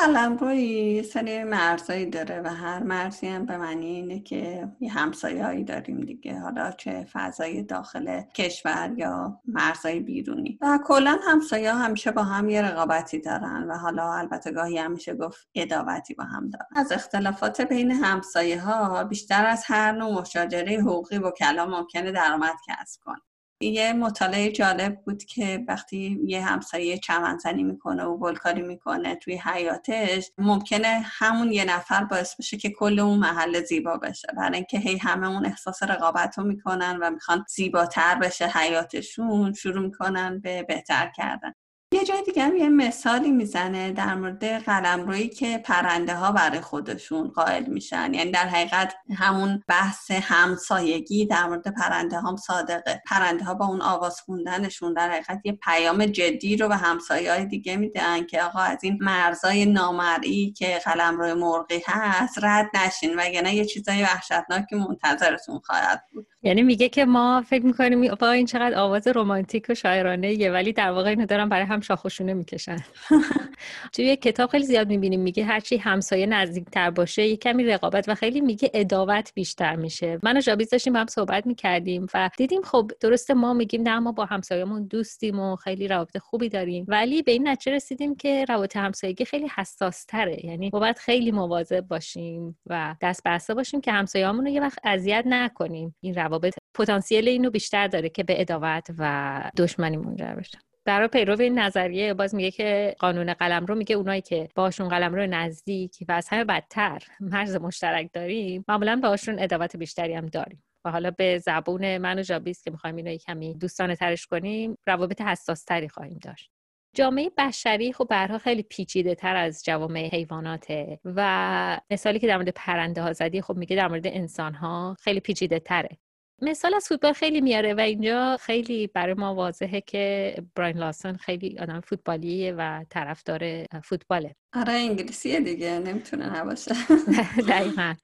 قلم 0.00 0.36
روی 0.36 1.02
سری 1.02 1.44
مرزایی 1.44 2.06
داره 2.06 2.40
و 2.40 2.48
هر 2.48 2.82
مرزی 2.82 3.28
هم 3.28 3.46
به 3.46 3.56
معنی 3.56 3.86
اینه 3.86 4.20
که 4.20 4.68
یه 4.80 4.92
همسایه 4.92 5.44
هایی 5.44 5.64
داریم 5.64 6.00
دیگه. 6.00 6.38
حالا 6.38 6.70
چه 6.70 7.06
فضای 7.12 7.62
داخل 7.62 8.20
کشور 8.20 8.92
یا 8.96 9.40
مرزای 9.44 10.00
بیرونی. 10.00 10.58
و 10.60 10.78
کلا 10.86 11.18
همسایه 11.24 11.74
همیشه 11.74 12.10
با 12.10 12.22
هم 12.22 12.48
یه 12.48 12.62
رقابتی 12.62 13.20
دارن 13.20 13.66
و 13.70 13.74
حالا 13.74 14.12
البته 14.14 14.52
گاهی 14.52 14.78
همیشه 14.78 15.14
گفت 15.14 15.48
اداوتی 15.54 16.14
با 16.14 16.24
هم 16.24 16.50
دارن. 16.50 16.66
از 16.76 16.92
اختلافات 16.92 17.60
بین 17.60 17.90
همسایه 17.90 18.60
ها 18.60 19.04
بیشتر 19.04 19.46
از 19.46 19.64
هر 19.66 19.92
نوع 19.92 20.20
مشاجره 20.20 20.80
حقوقی 20.80 21.18
و 21.18 21.30
کلام 21.30 21.70
ممکنه 21.70 22.12
درآمد 22.12 22.54
کسب 22.68 23.00
کنه. 23.04 23.20
یه 23.60 23.92
مطالعه 23.92 24.52
جالب 24.52 25.00
بود 25.04 25.24
که 25.24 25.64
وقتی 25.68 26.20
یه 26.26 26.44
همسایه 26.44 26.98
چمنزنی 26.98 27.62
می‌کنه 27.62 28.04
و 28.04 28.18
گلکاری 28.18 28.62
می‌کنه 28.62 29.14
توی 29.14 29.36
حیاتش 29.36 30.30
ممکنه 30.38 31.02
همون 31.04 31.52
یه 31.52 31.64
نفر 31.64 32.04
باعث 32.04 32.36
بشه 32.36 32.56
که 32.56 32.70
کل 32.70 33.00
اون 33.00 33.18
محل 33.18 33.62
زیبا 33.64 33.96
بشه. 33.96 34.28
برای 34.36 34.56
اینکه 34.56 34.78
هی 34.78 34.96
همه 34.98 35.28
اون 35.28 35.46
احساس 35.46 35.82
رقابت 35.82 36.38
رو 36.38 36.44
می‌کنن 36.44 36.98
و 37.02 37.10
می‌خوان 37.10 37.44
زیباتر 37.48 38.14
بشه 38.14 38.46
حیاتشون 38.46 39.52
شروع 39.52 39.82
می‌کنن 39.82 40.40
به 40.40 40.62
بهتر 40.62 41.12
کردن. 41.16 41.54
یه 41.92 42.04
جای 42.04 42.22
دیگه 42.22 42.42
هم 42.42 42.56
یه 42.56 42.68
مثالی 42.68 43.30
می‌زنه 43.30 43.92
در 43.92 44.14
مورد 44.14 44.44
قلمرویی 44.44 45.28
که 45.28 45.58
پرنده 45.58 46.14
ها 46.14 46.32
برای 46.32 46.60
خودشون 46.60 47.28
قائل 47.28 47.66
میشن. 47.66 48.14
یعنی 48.14 48.30
در 48.30 48.48
حقیقت 48.48 48.94
همون 49.16 49.62
بحث 49.68 50.10
همسایگی 50.10 51.26
در 51.26 51.46
مورد 51.46 51.74
پرنده 51.74 52.20
هم 52.20 52.36
صادقه. 52.36 53.02
پرنده 53.06 53.44
ها 53.44 53.54
با 53.54 53.66
اون 53.66 53.82
آواز 53.82 54.20
خوندنشون 54.20 54.94
در 54.94 55.10
حقیقت 55.10 55.40
یه 55.44 55.52
پیام 55.52 56.06
جدی 56.06 56.56
رو 56.56 56.68
به 56.68 56.76
همسایه 56.76 57.32
های 57.32 57.46
دیگه 57.46 57.76
میدن 57.76 58.26
که 58.26 58.42
آقا 58.42 58.60
از 58.60 58.78
این 58.82 58.98
مرزای 59.00 59.66
نامرئی 59.66 60.52
که 60.52 60.80
قلمرو 60.84 61.34
مرغی 61.34 61.82
هست 61.86 62.38
رد 62.42 62.70
نشین 62.74 63.14
وگرنه 63.18 63.54
یه 63.54 63.64
چیزای 63.64 64.02
وحشتناکی 64.02 64.76
منتظرتون 64.76 65.58
خواهد 65.64 66.04
بود. 66.12 66.26
یعنی 66.42 66.62
میگه 66.62 66.88
که 66.88 67.04
ما 67.04 67.44
فکر 67.46 67.66
می‌کنیم 67.66 68.14
با 68.14 68.30
این 68.30 68.46
چقدر 68.46 68.78
آواز 68.78 69.06
رمانتیک 69.06 69.66
و 69.68 69.74
شاعرانه 69.74 70.50
ولی 70.50 70.72
در 70.72 70.90
واقع 70.90 71.08
اینو 71.08 71.26
دارن 71.26 71.48
برای 71.48 71.64
هم 71.64 71.79
شاخشونه 71.80 72.34
می‌کشن. 72.34 72.76
توی 73.94 74.16
کتاب 74.16 74.50
خیلی 74.50 74.64
زیاد 74.64 74.88
می‌بینیم 74.88 75.20
میگه 75.20 75.44
هرچی 75.44 75.76
همسایه 75.76 76.26
نزدیکتر 76.26 76.90
باشه 76.90 77.26
یه 77.26 77.36
کمی 77.36 77.64
رقابت 77.64 78.08
و 78.08 78.14
خیلی 78.14 78.40
میگه 78.40 78.70
اداوت 78.74 79.32
بیشتر 79.34 79.76
میشه. 79.76 80.18
من 80.22 80.36
و 80.36 80.40
جابیز 80.40 80.70
داشتیم 80.70 80.96
هم 80.96 81.06
صحبت 81.06 81.46
می‌کردیم 81.46 82.06
و 82.14 82.30
دیدیم 82.36 82.62
خب 82.62 82.90
درسته 83.00 83.34
ما 83.34 83.54
میگیم 83.54 83.82
نه 83.82 83.98
ما 83.98 84.12
با 84.12 84.24
همسایه‌مون 84.24 84.86
دوستیم 84.86 85.40
و 85.40 85.56
خیلی 85.56 85.88
روابط 85.88 86.18
خوبی 86.18 86.48
داریم. 86.48 86.84
ولی 86.88 87.22
به 87.22 87.32
این 87.32 87.48
نتیجه 87.48 87.76
رسیدیم 87.76 88.14
که 88.14 88.44
روابط 88.48 88.76
همسایگی 88.76 89.24
خیلی 89.24 89.48
حساس 89.56 90.04
تره 90.04 90.46
یعنی 90.46 90.70
باید 90.70 90.98
خیلی 90.98 91.30
مواظب 91.32 91.80
باشیم 91.80 92.58
و 92.66 92.94
دست 93.00 93.22
بسته 93.24 93.54
باشیم 93.54 93.80
که 93.80 93.92
همسایه‌مون 93.92 94.44
رو 94.44 94.50
یه 94.50 94.60
وقت 94.60 94.78
اذیت 94.84 95.24
نکنیم. 95.26 95.94
این 96.00 96.14
روابط 96.14 96.54
پتانسیل 96.74 97.28
اینو 97.28 97.50
بیشتر 97.50 97.88
داره 97.88 98.08
که 98.08 98.24
به 98.24 98.40
اداوت 98.40 98.86
و 98.98 99.50
دشمنی 99.56 99.96
منجر 99.96 100.34
بشه. 100.34 100.58
برای 100.84 101.08
پیرو 101.08 101.40
این 101.40 101.58
نظریه 101.58 102.14
باز 102.14 102.34
میگه 102.34 102.50
که 102.50 102.96
قانون 102.98 103.34
قلم 103.34 103.66
رو 103.66 103.74
میگه 103.74 103.96
اونایی 103.96 104.20
که 104.20 104.48
باشون 104.54 104.88
قلم 104.88 105.14
رو 105.14 105.26
نزدیک 105.26 105.96
و 106.08 106.12
از 106.12 106.28
همه 106.28 106.44
بدتر 106.44 107.02
مرز 107.20 107.56
مشترک 107.56 108.10
داریم 108.12 108.64
معمولا 108.68 109.00
باشون 109.02 109.38
اداوت 109.38 109.76
بیشتری 109.76 110.14
هم 110.14 110.26
داریم. 110.26 110.64
و 110.84 110.90
حالا 110.90 111.10
به 111.10 111.38
زبون 111.38 111.98
من 111.98 112.18
و 112.18 112.22
جابیست 112.22 112.64
که 112.64 112.70
می‌خوایم 112.70 112.96
اینو 112.96 113.16
کمی 113.16 113.54
دوستانه 113.54 113.96
ترش 113.96 114.26
کنیم 114.26 114.78
روابط 114.86 115.20
حساس 115.20 115.64
تری 115.64 115.88
خواهیم 115.88 116.18
داشت. 116.22 116.50
جامعه 116.96 117.30
بشری 117.38 117.92
خب 117.92 118.06
برها 118.10 118.38
خیلی 118.38 118.62
پیچیده 118.62 119.14
تر 119.14 119.36
از 119.36 119.64
جوامع 119.64 120.08
حیواناته 120.12 121.00
و 121.04 121.80
مثالی 121.90 122.18
که 122.18 122.26
در 122.26 122.36
مورد 122.36 122.48
پرنده 122.48 123.02
ها 123.02 123.12
زدی 123.12 123.40
خب 123.40 123.56
میگه 123.56 123.76
در 123.76 123.88
مورد 123.88 124.06
انسان 124.06 124.54
ها 124.54 124.96
خیلی 125.00 125.20
پیچیده 125.20 125.58
تره. 125.58 125.98
مثال 126.42 126.74
از 126.74 126.88
فوتبال 126.88 127.12
خیلی 127.12 127.40
میاره 127.40 127.74
و 127.74 127.80
اینجا 127.80 128.36
خیلی 128.40 128.86
برای 128.86 129.14
ما 129.14 129.34
واضحه 129.34 129.80
که 129.80 130.34
براین 130.54 130.76
لاسون 130.78 131.16
خیلی 131.16 131.58
آدم 131.58 131.80
فوتبالیه 131.80 132.54
و 132.58 132.84
طرفدار 132.90 133.66
فوتباله. 133.84 134.34
آره 134.52 134.72
انگلیسیه 134.72 135.40
دیگه 135.40 135.78
نمی‌تونه 135.78 136.38
نباشه. 136.40 136.74
دقیقا. 137.48 137.94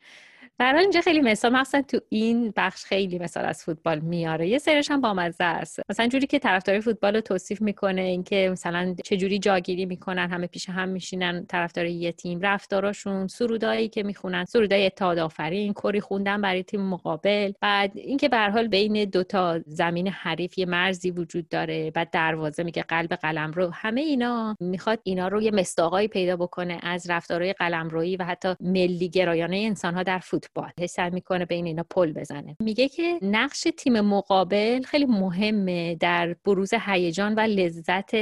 برای 0.58 0.80
اینجا 0.80 1.00
خیلی 1.00 1.20
مثال 1.20 1.52
مثلا 1.52 1.82
تو 1.82 2.00
این 2.08 2.52
بخش 2.56 2.84
خیلی 2.84 3.18
مثال 3.18 3.44
از 3.44 3.64
فوتبال 3.64 3.98
میاره. 3.98 4.48
یه 4.48 4.58
سرش 4.58 4.90
هم 4.90 5.00
بامزه 5.00 5.44
است. 5.44 5.80
مثلا 5.90 6.08
جوری 6.08 6.26
که 6.26 6.38
طرفدار 6.38 6.80
فوتبال 6.80 7.14
رو 7.14 7.20
توصیف 7.20 7.62
می‌کنه 7.62 8.02
اینکه 8.02 8.48
مثلا 8.52 8.94
چه 9.04 9.16
جوری 9.16 9.38
جاگیری 9.38 9.86
می‌کنن 9.86 10.30
همه 10.30 10.46
پیش 10.46 10.68
هم 10.68 10.88
میشینن 10.88 11.46
طرفدار 11.46 11.86
یه 11.86 12.12
تیم 12.12 12.40
رفتاراشون 12.40 13.26
سرودایی 13.28 13.88
که 13.88 14.02
می‌خونن 14.02 14.44
سرودای 14.44 14.86
اتحاد 14.86 15.18
آفرین 15.18 15.72
کری 15.72 16.00
خوندن 16.00 16.40
برای 16.40 16.62
تیم 16.62 16.80
مقابل. 16.80 17.52
بعد 17.60 17.92
اینکه 17.94 18.28
به 18.28 18.38
حال 18.38 18.68
بین 18.68 19.04
دو 19.04 19.22
تا 19.22 19.60
زمین 19.66 20.08
حریف 20.08 20.58
یه 20.58 20.66
مرزی 20.66 21.10
وجود 21.10 21.48
داره 21.48 21.90
بعد 21.90 22.10
دروازه 22.10 22.62
میگه 22.62 22.82
قلب 22.82 23.14
قلم 23.14 23.50
رو 23.50 23.70
همه 23.74 24.00
اینا 24.00 24.56
می‌خواد 24.60 25.00
اینا 25.02 25.28
رو 25.28 25.42
یه 25.42 25.50
مستاقایی 25.50 26.08
پیدا 26.08 26.36
بکنه 26.36 26.78
از 26.82 27.10
رفتارهای 27.10 27.52
قلمرویی 27.52 28.16
و 28.16 28.24
حتی 28.24 28.54
ملی 28.60 29.08
گرایانه 29.08 29.56
انسان 29.56 29.94
ها 29.94 30.02
در 30.02 30.18
فوتبال. 30.18 30.45
سعی 30.88 31.10
می‌کنه 31.10 31.44
بین 31.44 31.66
اینا 31.66 31.84
پل 31.90 32.12
بزنه. 32.12 32.56
میگه 32.60 32.88
که 32.88 33.18
نقش 33.22 33.66
تیم 33.76 34.00
مقابل 34.00 34.82
خیلی 34.82 35.04
مهمه 35.04 35.94
در 35.94 36.36
بروز 36.44 36.70
هیجان 36.86 37.34
و 37.34 37.40
لذت 37.40 38.16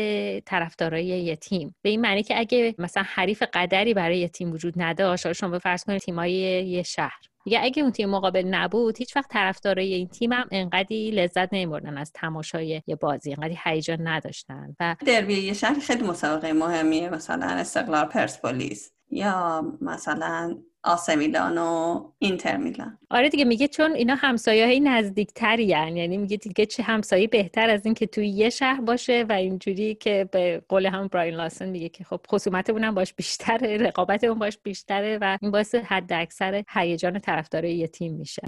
طرفدارای 0.44 1.04
یه 1.04 1.37
تیم. 1.37 1.74
به 1.82 1.88
این 1.88 2.00
معنی 2.00 2.22
که 2.22 2.38
اگه 2.38 2.74
مثلا 2.78 3.02
حریف 3.06 3.42
قدری 3.52 3.94
برای 3.94 4.18
یه 4.18 4.28
تیم 4.28 4.52
وجود 4.52 4.74
نداشت 4.76 5.32
شما 5.32 5.58
فرض 5.58 5.84
کنید 5.84 6.00
تیمای 6.00 6.32
یه 6.66 6.82
شهر. 6.82 7.20
یا 7.46 7.60
اگه 7.60 7.82
اون 7.82 7.92
تیم 7.92 8.10
مقابل 8.10 8.44
نبود 8.46 8.98
هیچ 8.98 9.16
وقت 9.16 9.30
طرفدارای 9.30 9.94
این 9.94 10.08
تیم 10.08 10.32
هم 10.32 10.48
انقدی 10.50 11.10
لذت 11.10 11.54
نمیبردن 11.54 11.98
از 11.98 12.12
تماشای 12.12 12.82
یه 12.87 12.96
بازی 12.96 13.32
انقدی 13.32 13.58
هیجان 13.64 14.08
نداشتن. 14.08 14.76
و 14.80 14.96
دربی 15.06 15.34
یه 15.34 15.52
شهر 15.52 15.78
خیلی 15.78 16.02
مسابقه 16.02 16.52
مهمیه 16.52 17.08
مثلا 17.08 17.46
استقلال 17.46 18.04
پرسپولیس. 18.04 18.93
یا 19.10 19.64
مثلا 19.80 20.56
آسه 20.84 21.16
میلان 21.16 21.58
و 21.58 22.02
اینتر 22.18 22.56
میلان. 22.56 22.98
آره 23.10 23.28
دیگه 23.28 23.44
میگه 23.44 23.68
چون 23.68 23.92
اینا 23.92 24.14
همسایه 24.14 24.66
های 24.66 24.80
نزدیکتری 24.80 25.64
یعنی 25.64 26.16
میگه 26.16 26.36
دیگه 26.36 26.66
چه 26.66 26.82
همسایه 26.82 27.28
بهتر 27.28 27.70
از 27.70 27.84
این 27.84 27.94
که 27.94 28.06
توی 28.06 28.28
یه 28.28 28.50
شهر 28.50 28.80
باشه 28.80 29.26
و 29.28 29.32
اینجوری 29.32 29.94
که 29.94 30.28
به 30.32 30.62
قول 30.68 30.86
هم 30.86 31.08
براین 31.08 31.34
لاسن 31.34 31.68
میگه 31.68 31.88
که 31.88 32.04
خب 32.04 32.20
خصومتمون 32.28 32.84
هم 32.84 32.94
باش 32.94 33.14
بیشتره 33.14 33.76
رقابتمون 33.76 34.38
باش 34.38 34.58
بیشتره 34.62 35.18
و 35.20 35.38
این 35.42 35.50
باعث 35.50 35.74
حد 35.74 36.12
اکثر 36.12 36.64
هیجان 36.68 37.18
طرفدارای 37.18 37.74
یه 37.74 37.86
تیم 37.86 38.12
میشه. 38.12 38.42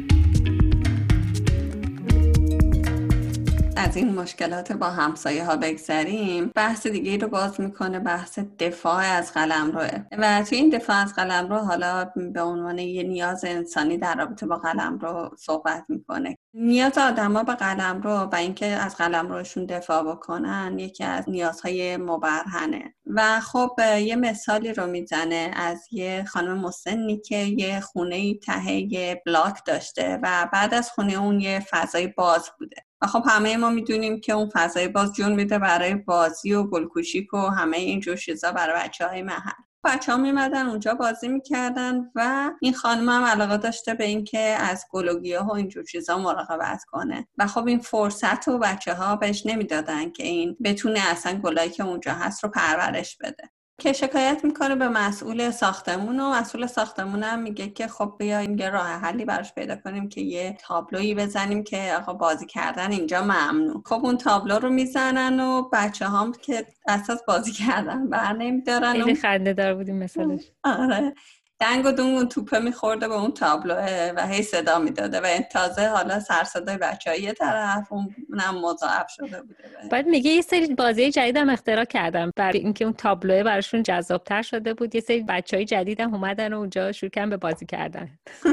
از 3.77 3.97
این 3.97 4.15
مشکلات 4.15 4.73
با 4.73 4.87
همسایه 4.87 5.45
ها 5.45 5.57
بگذریم 5.57 6.51
بحث 6.55 6.87
دیگه 6.87 7.17
رو 7.17 7.29
باز 7.29 7.61
می‌کنه 7.61 7.99
بحث 7.99 8.39
دفاع 8.59 9.05
از 9.05 9.33
قلم 9.33 9.71
روه. 9.71 9.91
و 10.19 10.43
توی 10.49 10.59
این 10.59 10.71
دفاع 10.71 10.97
از 10.97 11.15
قلم 11.15 11.49
رو 11.49 11.57
حالا 11.57 12.11
به 12.33 12.43
عنوان 12.43 12.79
یه 12.79 13.03
نیاز 13.03 13.45
انسانی 13.45 13.99
در 13.99 14.15
رابطه 14.15 14.47
با 14.47 14.57
قلم 14.57 14.99
رو 14.99 15.31
صحبت 15.39 15.85
می‌کنه. 15.89 16.39
نیاز 16.59 16.99
آدما 16.99 17.43
به 17.43 17.55
قلم 17.55 18.01
رو 18.03 18.11
و 18.11 18.35
اینکه 18.35 18.67
از 18.67 18.97
قلم 18.97 19.29
روشون 19.29 19.67
دفاع 19.67 20.03
بکنن 20.03 20.79
یکی 20.79 21.05
از 21.05 21.29
نیازهای 21.29 21.97
مبرهنه. 21.97 22.95
و 23.07 23.41
خب 23.41 23.77
یه 24.01 24.17
مثالی 24.17 24.73
رو 24.73 24.87
می‌زنه 24.87 25.51
از 25.57 25.89
یه 25.91 26.25
خانم 26.29 26.59
مسنی 26.59 27.21
که 27.21 27.37
یه 27.37 27.81
خونه 27.81 28.35
ته 28.35 28.73
یه 28.73 29.23
بلاک 29.27 29.59
داشته 29.67 30.19
و 30.23 30.49
بعد 30.53 30.75
از 30.75 30.91
خونه 30.91 31.15
اون 31.15 31.41
یه 31.41 31.67
فضای 31.71 32.07
باز 32.07 32.51
بوده. 32.59 32.77
و 33.03 33.07
خب 33.07 33.23
همه 33.29 33.57
ما 33.57 33.71
می‌دونیم 33.71 34.21
که 34.21 34.33
اون 34.33 34.51
فضای 34.55 34.89
باز 34.89 35.13
جون 35.13 35.33
میده 35.33 35.59
برای 35.59 35.95
بازی 35.95 36.53
و 36.53 36.63
گلکوشیک 36.63 37.35
و 37.35 37.39
همه 37.39 37.77
این 37.77 38.01
چیزا 38.01 38.53
برای 38.53 38.83
بچه 38.83 39.09
های 39.09 39.23
محل. 39.23 39.66
بچه 39.87 40.13
ها 40.13 40.19
میمدن 40.19 40.67
اونجا 40.67 40.95
بازی 40.95 41.29
می‌کردن 41.29 42.11
و 42.15 42.51
این 42.61 42.75
خانم 42.75 43.09
هم 43.09 43.25
علاقه 43.25 43.57
داشته 43.57 43.95
به 43.95 44.05
اینکه 44.05 44.39
از 44.41 44.85
گلوگیه 44.91 45.41
ها 45.41 45.57
اینجور 45.57 45.85
چیزا 45.85 46.19
مراقبت 46.19 46.85
کنه. 46.85 47.29
و 47.39 47.47
خب 47.47 47.67
این 47.67 47.79
فرصت 47.79 48.49
و 48.49 48.59
بچه 48.59 48.95
ها 48.95 49.17
بهش 49.17 49.47
نمی‌دادن 49.47 50.11
که 50.11 50.23
این 50.23 50.57
بتونه 50.65 51.01
اصلا 51.11 51.41
گلایی 51.41 51.71
که 51.71 51.85
اونجا 51.85 52.13
هست 52.13 52.45
رو 52.45 52.51
پرورش 52.51 53.17
بده. 53.17 53.51
که 53.79 53.93
شکایت 53.93 54.45
می‌کنه 54.45 54.75
به 54.75 54.89
مسئول 54.89 55.51
ساختمون 55.51 56.21
و 56.21 56.31
مسئول 56.31 56.67
ساختمون 56.67 57.23
هم 57.23 57.43
میگه 57.43 57.69
که 57.69 57.87
خب 57.87 58.15
بیایم 58.19 58.59
یه 58.59 58.71
راه 58.71 58.87
حلی 58.87 59.25
براش 59.25 59.55
پیدا 59.55 59.77
کنیم 59.77 60.09
که 60.09 60.21
یه 60.21 60.57
تابلویی 60.61 61.15
بزنیم 61.15 61.65
که 61.65 61.95
آقا 61.99 62.13
بازی 62.13 62.47
کردن 62.47 62.93
اینجا 62.93 63.23
ممنوع. 63.23 63.83
خب 63.87 64.01
اون 64.05 64.17
تابلو 64.17 64.59
رو 64.59 64.71
می‌زنن 64.71 65.41
و 65.41 65.69
بچه 65.73 66.07
هم 66.07 66.33
که 66.33 66.67
اساس 66.89 67.25
بازی 67.25 67.53
کردن 67.53 68.07
بر 68.11 68.33
نمیدارن 68.33 68.93
خیلی 68.93 69.15
خنده 69.15 69.53
دار 69.53 69.75
بودیم 69.75 69.97
مثلش. 69.97 70.51
آره. 70.65 71.15
دنگ 71.61 71.87
و 71.87 71.93
دونگ 71.93 72.17
اون 72.17 72.29
توپه 72.29 72.59
میخورده 72.59 73.09
به 73.09 73.15
اون 73.15 73.33
تابلوه 73.33 74.13
و 74.17 74.27
هی 74.27 74.43
صدا 74.43 74.79
می‌داده 74.79 75.21
و 75.21 75.41
تازه 75.53 75.89
حالا 75.89 76.21
سرصدای 76.21 76.77
بچه 76.77 77.11
های 77.11 77.23
یه 77.23 77.33
طرف 77.33 77.93
اونم 77.93 78.61
مضاعف 78.63 79.09
شده 79.09 79.43
بوده 79.43 79.65
بعد 79.91 80.07
میگه 80.07 80.31
یه 80.31 80.41
سری 80.41 80.75
بازی 80.75 81.11
جدیدم 81.11 81.51
اختراع 81.51 81.85
کردم. 81.85 82.31
برای 82.37 82.59
اینکه 82.59 82.85
اون 82.85 82.95
تابلوه 82.95 83.43
براشون 83.43 83.83
جذابتر 83.83 84.43
شده 84.43 84.75
بود. 84.75 84.95
یه 84.95 85.01
سری 85.01 85.23
بچه 85.23 85.57
های 85.57 85.65
جدیدم 85.65 86.15
اومدن 86.15 86.53
و 86.53 86.59
اونجا 86.59 86.93
شروع 86.93 87.11
کردن 87.11 87.31
به 87.31 87.37
بازی 87.37 87.67
کردن. 87.67 88.09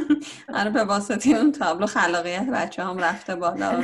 آره 0.59 0.69
به 0.69 0.83
واسطه 0.83 1.29
اون 1.29 1.51
تابلو 1.51 1.85
خلاقیت 1.85 2.45
بچه 2.53 2.83
هم 2.83 2.97
رفته 2.97 3.35
بالا. 3.35 3.83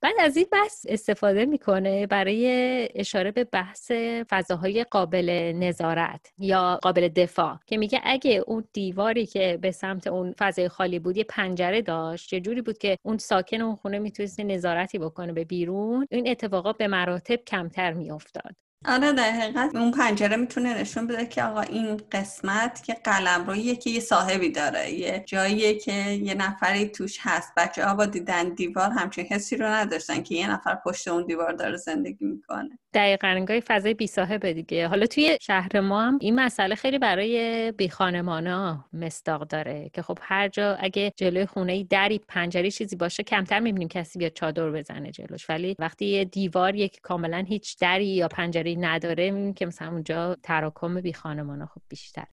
بعد 0.00 0.14
از 0.20 0.36
این 0.36 0.46
بحث 0.52 0.86
استفاده 0.88 1.46
می‌کنه 1.46 2.06
برای 2.06 2.88
اشاره 2.94 3.30
به 3.30 3.44
بحث 3.44 3.92
فضاهای 4.30 4.84
قابل 4.84 5.52
نظارت 5.56 6.32
یا 6.38 6.78
قابل 6.82 7.08
دفاع 7.08 7.31
که 7.66 7.76
میگه 7.76 8.00
اگه 8.04 8.44
اون 8.46 8.64
دیواری 8.72 9.26
که 9.26 9.58
به 9.62 9.70
سمت 9.70 10.06
اون 10.06 10.34
فضای 10.38 10.68
خالی 10.68 10.98
بود 10.98 11.16
یه 11.16 11.24
پنجره 11.24 11.82
داشت 11.82 12.30
چه 12.30 12.40
جوری 12.40 12.62
بود 12.62 12.78
که 12.78 12.96
اون 13.02 13.18
ساکن 13.18 13.60
اون 13.60 13.76
خونه 13.76 13.98
می‌تونست 13.98 14.40
نظارتی 14.40 14.98
بکنه 14.98 15.32
به 15.32 15.44
بیرون 15.44 16.06
این 16.10 16.28
اتفاقات 16.28 16.78
به 16.78 16.88
مراتب 16.88 17.36
کمتر 17.46 17.92
میافتاد. 17.92 18.54
آره 18.88 19.12
در 19.12 19.30
حقیقت 19.30 19.76
اون 19.76 19.90
پنجره 19.90 20.36
می‌تونه 20.36 20.80
نشون 20.80 21.06
بده 21.06 21.26
که 21.26 21.44
آقا 21.44 21.60
این 21.60 22.00
قسمت 22.12 22.82
که 22.84 22.94
قلم 22.94 23.46
رویه 23.46 23.76
که 23.76 23.90
یه 23.90 24.00
صاحبی 24.00 24.50
داره 24.50 24.90
یه 24.90 25.24
جاییه 25.26 25.74
که 25.78 25.92
یه 26.10 26.34
نفری 26.34 26.88
توش 26.88 27.18
هست. 27.20 27.52
بچه 27.56 27.84
ها 27.84 27.94
با 27.94 28.06
دیدن 28.06 28.48
دیوار 28.48 28.90
همچین 28.90 29.24
حسی 29.24 29.56
رو 29.56 29.66
نداشتن 29.66 30.22
که 30.22 30.34
یه 30.34 30.50
نفر 30.50 30.74
پشت 30.74 31.08
اون 31.08 31.26
دیوار 31.26 31.52
داره 31.52 31.76
زندگی 31.76 32.24
می‌کنه. 32.24 32.78
دقیقا 32.94 33.28
انگاه 33.28 33.60
فضای 33.60 33.94
بی 33.94 34.06
صاحبه 34.06 34.52
دیگه. 34.52 34.88
حالا 34.88 35.06
توی 35.06 35.38
شهر 35.40 35.80
ما 35.80 36.02
هم 36.02 36.18
این 36.20 36.40
مسئله 36.40 36.74
خیلی 36.74 36.98
برای 36.98 37.72
بی 37.72 37.86
ها 37.86 38.84
مستاق 38.92 39.46
داره 39.48 39.90
که 39.92 40.02
خب 40.02 40.18
هر 40.22 40.48
جا 40.48 40.74
اگه 40.74 41.12
جلوی 41.16 41.46
خونه 41.46 41.84
دری 41.84 42.20
پنجره 42.28 42.70
چیزی 42.70 42.96
باشه 42.96 43.22
کمتر 43.22 43.60
می‌بینیم 43.60 43.88
کسی 43.88 44.18
بیاد 44.18 44.32
چادر 44.32 44.70
بزنه 44.70 45.10
جلوش. 45.10 45.50
ولی 45.50 45.76
وقتی 45.78 46.06
یه 46.06 46.24
دیوار 46.24 46.74
یک 46.74 47.00
کاملا 47.02 47.44
هیچ 47.48 47.78
دری 47.78 48.06
یا 48.06 48.28
پنجره 48.28 48.76
نداره 48.78 49.30
می‌بینیم 49.30 49.54
که 49.54 49.66
مثلا 49.66 49.90
اونجا 49.90 50.36
تراکم 50.42 51.00
بی 51.00 51.10
ها 51.12 51.66
خب 51.74 51.80
بیشتر. 51.88 52.24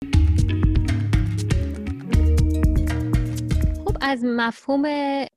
خب 3.86 3.98
از 4.02 4.24
مفهوم 4.24 4.84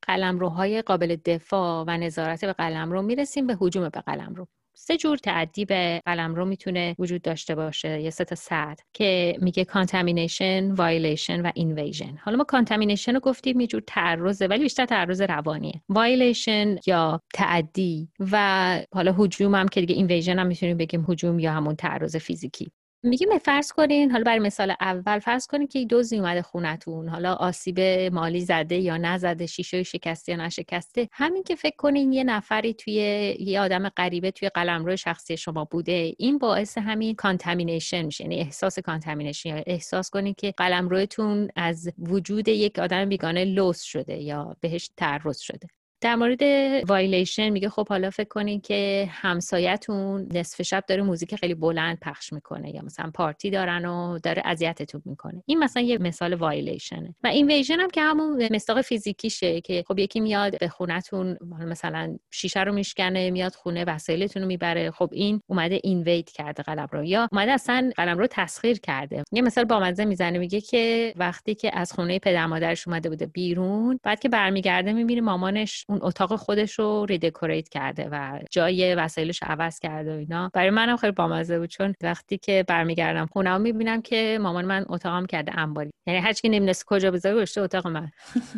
قلمروهای 0.03 0.83
قابل 0.83 1.17
دفاع 1.25 1.85
و 1.89 1.97
نظارت 1.97 2.45
به 2.45 2.53
قلمرو 2.53 3.03
می‌رسیم 3.03 3.47
به 3.47 3.57
هجوم 3.61 3.89
به 3.89 4.01
قلمرو. 4.01 4.47
سه 4.75 4.97
جور 4.97 5.17
تعدی 5.17 5.65
به 5.65 6.03
قلمرو 6.07 6.45
می‌تونه 6.45 6.97
وجود 6.99 7.23
داشته 7.23 7.55
باشه. 7.55 8.01
یه 8.01 8.11
سه 8.11 8.25
تا 8.25 8.35
سطح 8.35 8.85
که 8.93 9.37
میگه 9.41 9.65
contamination، 9.65 10.73
violation 10.73 11.47
و 11.47 11.51
invasion 11.55 12.17
حالا 12.23 12.37
ما 12.37 12.45
contamination 12.45 13.15
رو 13.15 13.21
گفتیم 13.21 13.61
یه 13.61 13.67
جور 13.67 13.83
تعرضه 13.87 14.47
ولی 14.47 14.63
بیشتر 14.63 14.87
تعرض 14.87 15.21
روانیه. 15.21 15.83
وایلیشن 15.89 16.77
یا 16.87 17.21
تعدی 17.35 18.09
و 18.33 18.81
حالا 18.95 19.13
هجوم 19.13 19.55
هم 19.55 19.69
که 19.69 19.81
دیگه 19.81 19.95
invasion 19.95 20.39
هم 20.39 20.47
می‌تونیم 20.47 20.77
بگیم 20.77 21.05
هجوم 21.09 21.39
یا 21.39 21.53
همون 21.53 21.77
تعرض 21.77 22.17
فیزیکی. 22.17 22.73
میگیم 23.05 23.39
فرض 23.39 23.73
کنین 23.73 24.11
حالا 24.11 24.25
برای 24.25 24.39
مثال 24.39 24.75
اول 24.81 25.19
فرض 25.19 25.47
کنین 25.47 25.67
که 25.67 25.87
دزدی 25.91 26.19
اومده 26.19 26.43
خونتون 26.43 27.09
حالا 27.09 27.35
آسیب 27.35 27.81
مالی 28.13 28.41
زده 28.41 28.77
یا 28.77 28.97
نزده 28.97 29.47
شیشه 29.47 29.83
شکسته 29.83 30.33
یا 30.33 30.39
نشکسته. 30.39 31.09
همین 31.13 31.43
که 31.43 31.55
فکر 31.55 31.77
کنین 31.77 32.13
یه 32.13 32.25
نفری 32.25 32.75
توی 32.75 32.95
یه 33.41 33.61
آدم 33.61 33.89
غریبه 33.89 34.31
توی 34.31 34.49
قلمرو 34.49 34.97
شخصی 34.97 35.37
شما 35.37 35.65
بوده 35.65 36.15
این 36.19 36.39
باعث 36.39 36.79
همین 36.79 37.15
contamination 37.15 38.03
میشه 38.03 38.25
یعنی 38.25 38.41
احساس 38.41 38.79
contamination 38.79 39.49
یا 39.49 39.63
احساس 39.67 40.11
کنین 40.11 40.35
که 40.35 40.55
قلمروتون 40.57 41.49
از 41.57 41.89
وجود 41.99 42.49
یک 42.49 42.79
آدم 42.79 43.09
بیگانه 43.09 43.45
لوث 43.45 43.83
شده 43.83 44.17
یا 44.17 44.57
بهش 44.61 44.91
تعرض 44.97 45.39
شده. 45.39 45.69
در 46.03 46.17
مورد 46.17 46.43
وایلیشن 46.89 47.49
میگه 47.49 47.69
خب 47.69 47.89
حالا 47.89 48.11
فکر 48.11 48.29
کنین 48.29 48.61
که 48.61 49.09
همسایتون 49.11 50.29
نصف 50.35 50.63
شب 50.63 50.85
داره 50.87 51.03
موزیک 51.03 51.37
خیلی 51.37 51.55
بلند 51.55 51.99
پخش 52.01 52.33
می‌کنه 52.33 52.75
یا 52.75 52.83
مثلا 52.83 53.11
پارتی 53.15 53.51
دارن 53.51 53.85
و 53.85 54.19
داره 54.19 54.43
اذیتتون 54.45 55.03
می‌کنه. 55.05 55.43
این 55.47 55.59
مثلا 55.59 55.83
یه 55.83 55.99
مثال 55.99 56.35
violation 56.35 57.07
ه 57.07 57.15
و 57.25 57.27
invasion 57.27 57.81
هم 57.81 57.91
که 57.91 58.01
همون 58.01 58.49
مصداق 58.53 58.81
فیزیکیشه 58.81 59.61
که 59.61 59.85
خب 59.89 59.99
یکی 59.99 60.21
میاد 60.21 60.59
به 60.59 60.69
خونتون 60.69 61.39
مثلا 61.61 62.19
شیشه 62.31 62.61
رو 62.63 62.73
میشکنه 62.73 63.31
میاد 63.31 63.55
خونه 63.55 63.85
وسایلتون 63.85 64.43
رو 64.43 64.49
می‌بره. 64.49 64.91
خب 64.91 65.11
این 65.13 65.41
اومده 65.47 65.81
invade 65.83 66.31
کرده 66.31 66.63
قلمرو 66.63 67.05
یا 67.05 67.29
اومده 67.33 67.53
اصلا 67.53 67.91
قلم 67.97 68.19
رو 68.19 68.27
تسخیر 68.31 68.81
کرده. 68.81 69.25
یه 69.33 69.43
مثال 69.43 69.65
بامزه 69.65 70.05
می‌زنه 70.05 70.39
میگه 70.39 70.61
که 70.61 71.13
وقتی 71.17 71.55
که 71.55 71.79
از 71.79 71.93
خونه 71.93 72.19
پدر 72.19 72.47
مادرش 72.47 72.89
اومده 72.89 73.09
بوده 73.09 73.27
بیرون 73.27 73.99
بعد 74.03 74.21
که 74.21 74.29
برمیگرده 74.29 74.93
می‌بینه 74.93 75.21
مامانش 75.21 75.87
اون 75.93 76.01
اتاق 76.03 76.37
خودش 76.37 76.79
رو 76.79 77.07
ریدکوریت 77.07 77.69
کرده 77.69 78.09
و 78.13 78.39
جای 78.51 78.95
وسایلش 78.95 79.43
عوض 79.43 79.79
کرده 79.79 80.15
و 80.15 80.19
اینا. 80.19 80.51
برای 80.55 80.71
منم 80.71 80.97
خیلی 80.97 81.13
بامزه 81.13 81.59
بود 81.59 81.69
چون 81.71 81.95
وقتی 82.03 82.39
که 82.39 82.65
برمیگردم 82.69 83.27
خونه 83.27 83.59
می‌بینم 83.59 84.03
که 84.03 84.39
مامان 84.43 84.65
من 84.65 84.85
اتاقم 84.89 85.27
کرده 85.27 85.59
انباری. 85.59 85.91
یعنی 86.07 86.21
هر 86.21 86.33
کی 86.33 86.49
نمی‌دونست 86.49 86.85
کجا 86.85 87.11
بذاره 87.11 87.35
گذاشته 87.35 87.61
اتاق 87.61 87.87
من. 87.87 88.11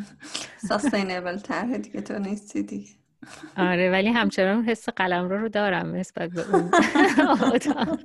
ساستینبل 0.68 1.37
تر 1.39 1.76
دیگه 1.76 2.01
تو 2.01 2.18
نیستی 2.18 2.62
دیگه. 2.62 2.91
آره 3.57 3.91
ولی 3.91 4.09
همچنان 4.09 4.64
حس 4.64 4.89
قلم 4.89 5.28
رو 5.28 5.39
رو 5.39 5.49
دارم 5.49 5.95
نسبت 5.95 6.30
به 6.30 6.55
اون 6.57 6.70
اتاق. 7.55 7.99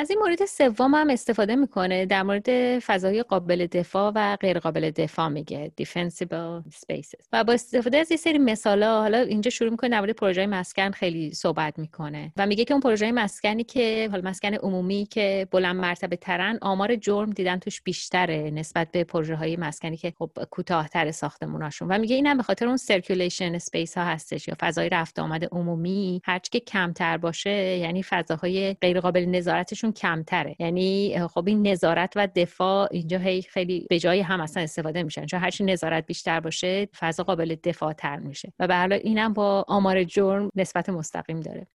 از 0.00 0.10
این 0.10 0.18
مورد 0.18 0.44
سوم 0.44 0.94
هم 0.94 1.10
استفاده 1.10 1.56
می‌کنه. 1.56 2.06
در 2.06 2.22
مورد 2.22 2.78
فضای 2.78 3.22
قابل 3.22 3.66
دفاع 3.66 4.12
و 4.14 4.36
غیر 4.36 4.58
قابل 4.58 4.90
دفاع 4.90 5.28
میگه. 5.28 5.72
Defensible 5.82 6.72
spaces. 6.72 7.26
و 7.32 7.44
با 7.44 7.52
استفاده 7.52 7.98
از 7.98 8.10
یه 8.10 8.16
سری 8.16 8.38
مثالا 8.38 9.00
حالا 9.00 9.18
اینجا 9.18 9.50
شروع 9.50 9.70
می‌کنه 9.70 9.90
در 9.90 10.00
مورد 10.00 10.10
پروژه 10.10 10.46
مسکن 10.46 10.90
خیلی 10.90 11.34
صحبت 11.34 11.78
می‌کنه 11.78 12.32
و 12.36 12.46
میگه 12.46 12.64
که 12.64 12.74
اون 12.74 12.80
پروژه 12.80 13.12
مسکنی 13.12 13.64
که 13.64 14.08
حالا 14.10 14.30
مسکن 14.30 14.54
عمومی 14.54 15.06
که 15.10 15.48
بلند 15.50 15.76
مرتبه‌ترن 15.76 16.58
آمار 16.62 16.96
جرم 16.96 17.30
دیدن 17.30 17.58
توش 17.58 17.82
بیشتره 17.82 18.50
نسبت 18.50 18.90
به 18.90 19.04
پروژه 19.04 19.36
های 19.36 19.56
مسکنی 19.56 19.96
که 19.96 20.12
خب 20.18 20.30
کوتاهتر 20.50 21.10
ساختموناشون 21.10 21.88
و 21.88 21.98
میگه 21.98 22.16
اینم 22.16 22.36
به 22.36 22.42
خاطر 22.42 22.66
اون 22.66 22.76
circulation 22.76 23.54
space 23.54 23.98
ها 23.98 24.04
هستش 24.04 24.48
یا 24.48 24.54
فضای 24.60 24.88
رفت 24.88 25.18
آمد 25.18 25.44
عمومی. 25.52 26.20
هرچی 26.24 26.50
که 26.50 26.60
کمتر 26.60 27.16
باشه 27.16 27.50
یعنی 27.50 28.02
فضاهای 28.02 28.74
غیر 28.74 29.00
قابل 29.00 29.24
نظارتشون 29.24 29.89
کمتره. 29.92 30.56
یعنی 30.58 31.18
خب 31.28 31.44
این 31.48 31.66
نظارت 31.66 32.12
و 32.16 32.28
دفاع 32.34 32.88
اینجا 32.90 33.20
خیلی 33.50 33.86
به 33.90 33.98
جای 33.98 34.20
هم 34.20 34.40
اصلا 34.40 34.62
استفاده 34.62 35.02
میشن. 35.02 35.26
چون 35.26 35.40
هرچی 35.40 35.64
نظارت 35.64 36.06
بیشتر 36.06 36.40
باشه 36.40 36.88
فضا 36.98 37.22
قابل 37.24 37.56
دفاع 37.64 37.92
تر 37.92 38.16
میشه. 38.16 38.52
و 38.58 38.66
به 38.68 38.76
حال 38.76 38.92
اینم 38.92 39.32
با 39.32 39.64
آمار 39.68 40.04
جرم 40.04 40.50
نسبت 40.56 40.88
مستقیم 40.88 41.40
داره. 41.40 41.66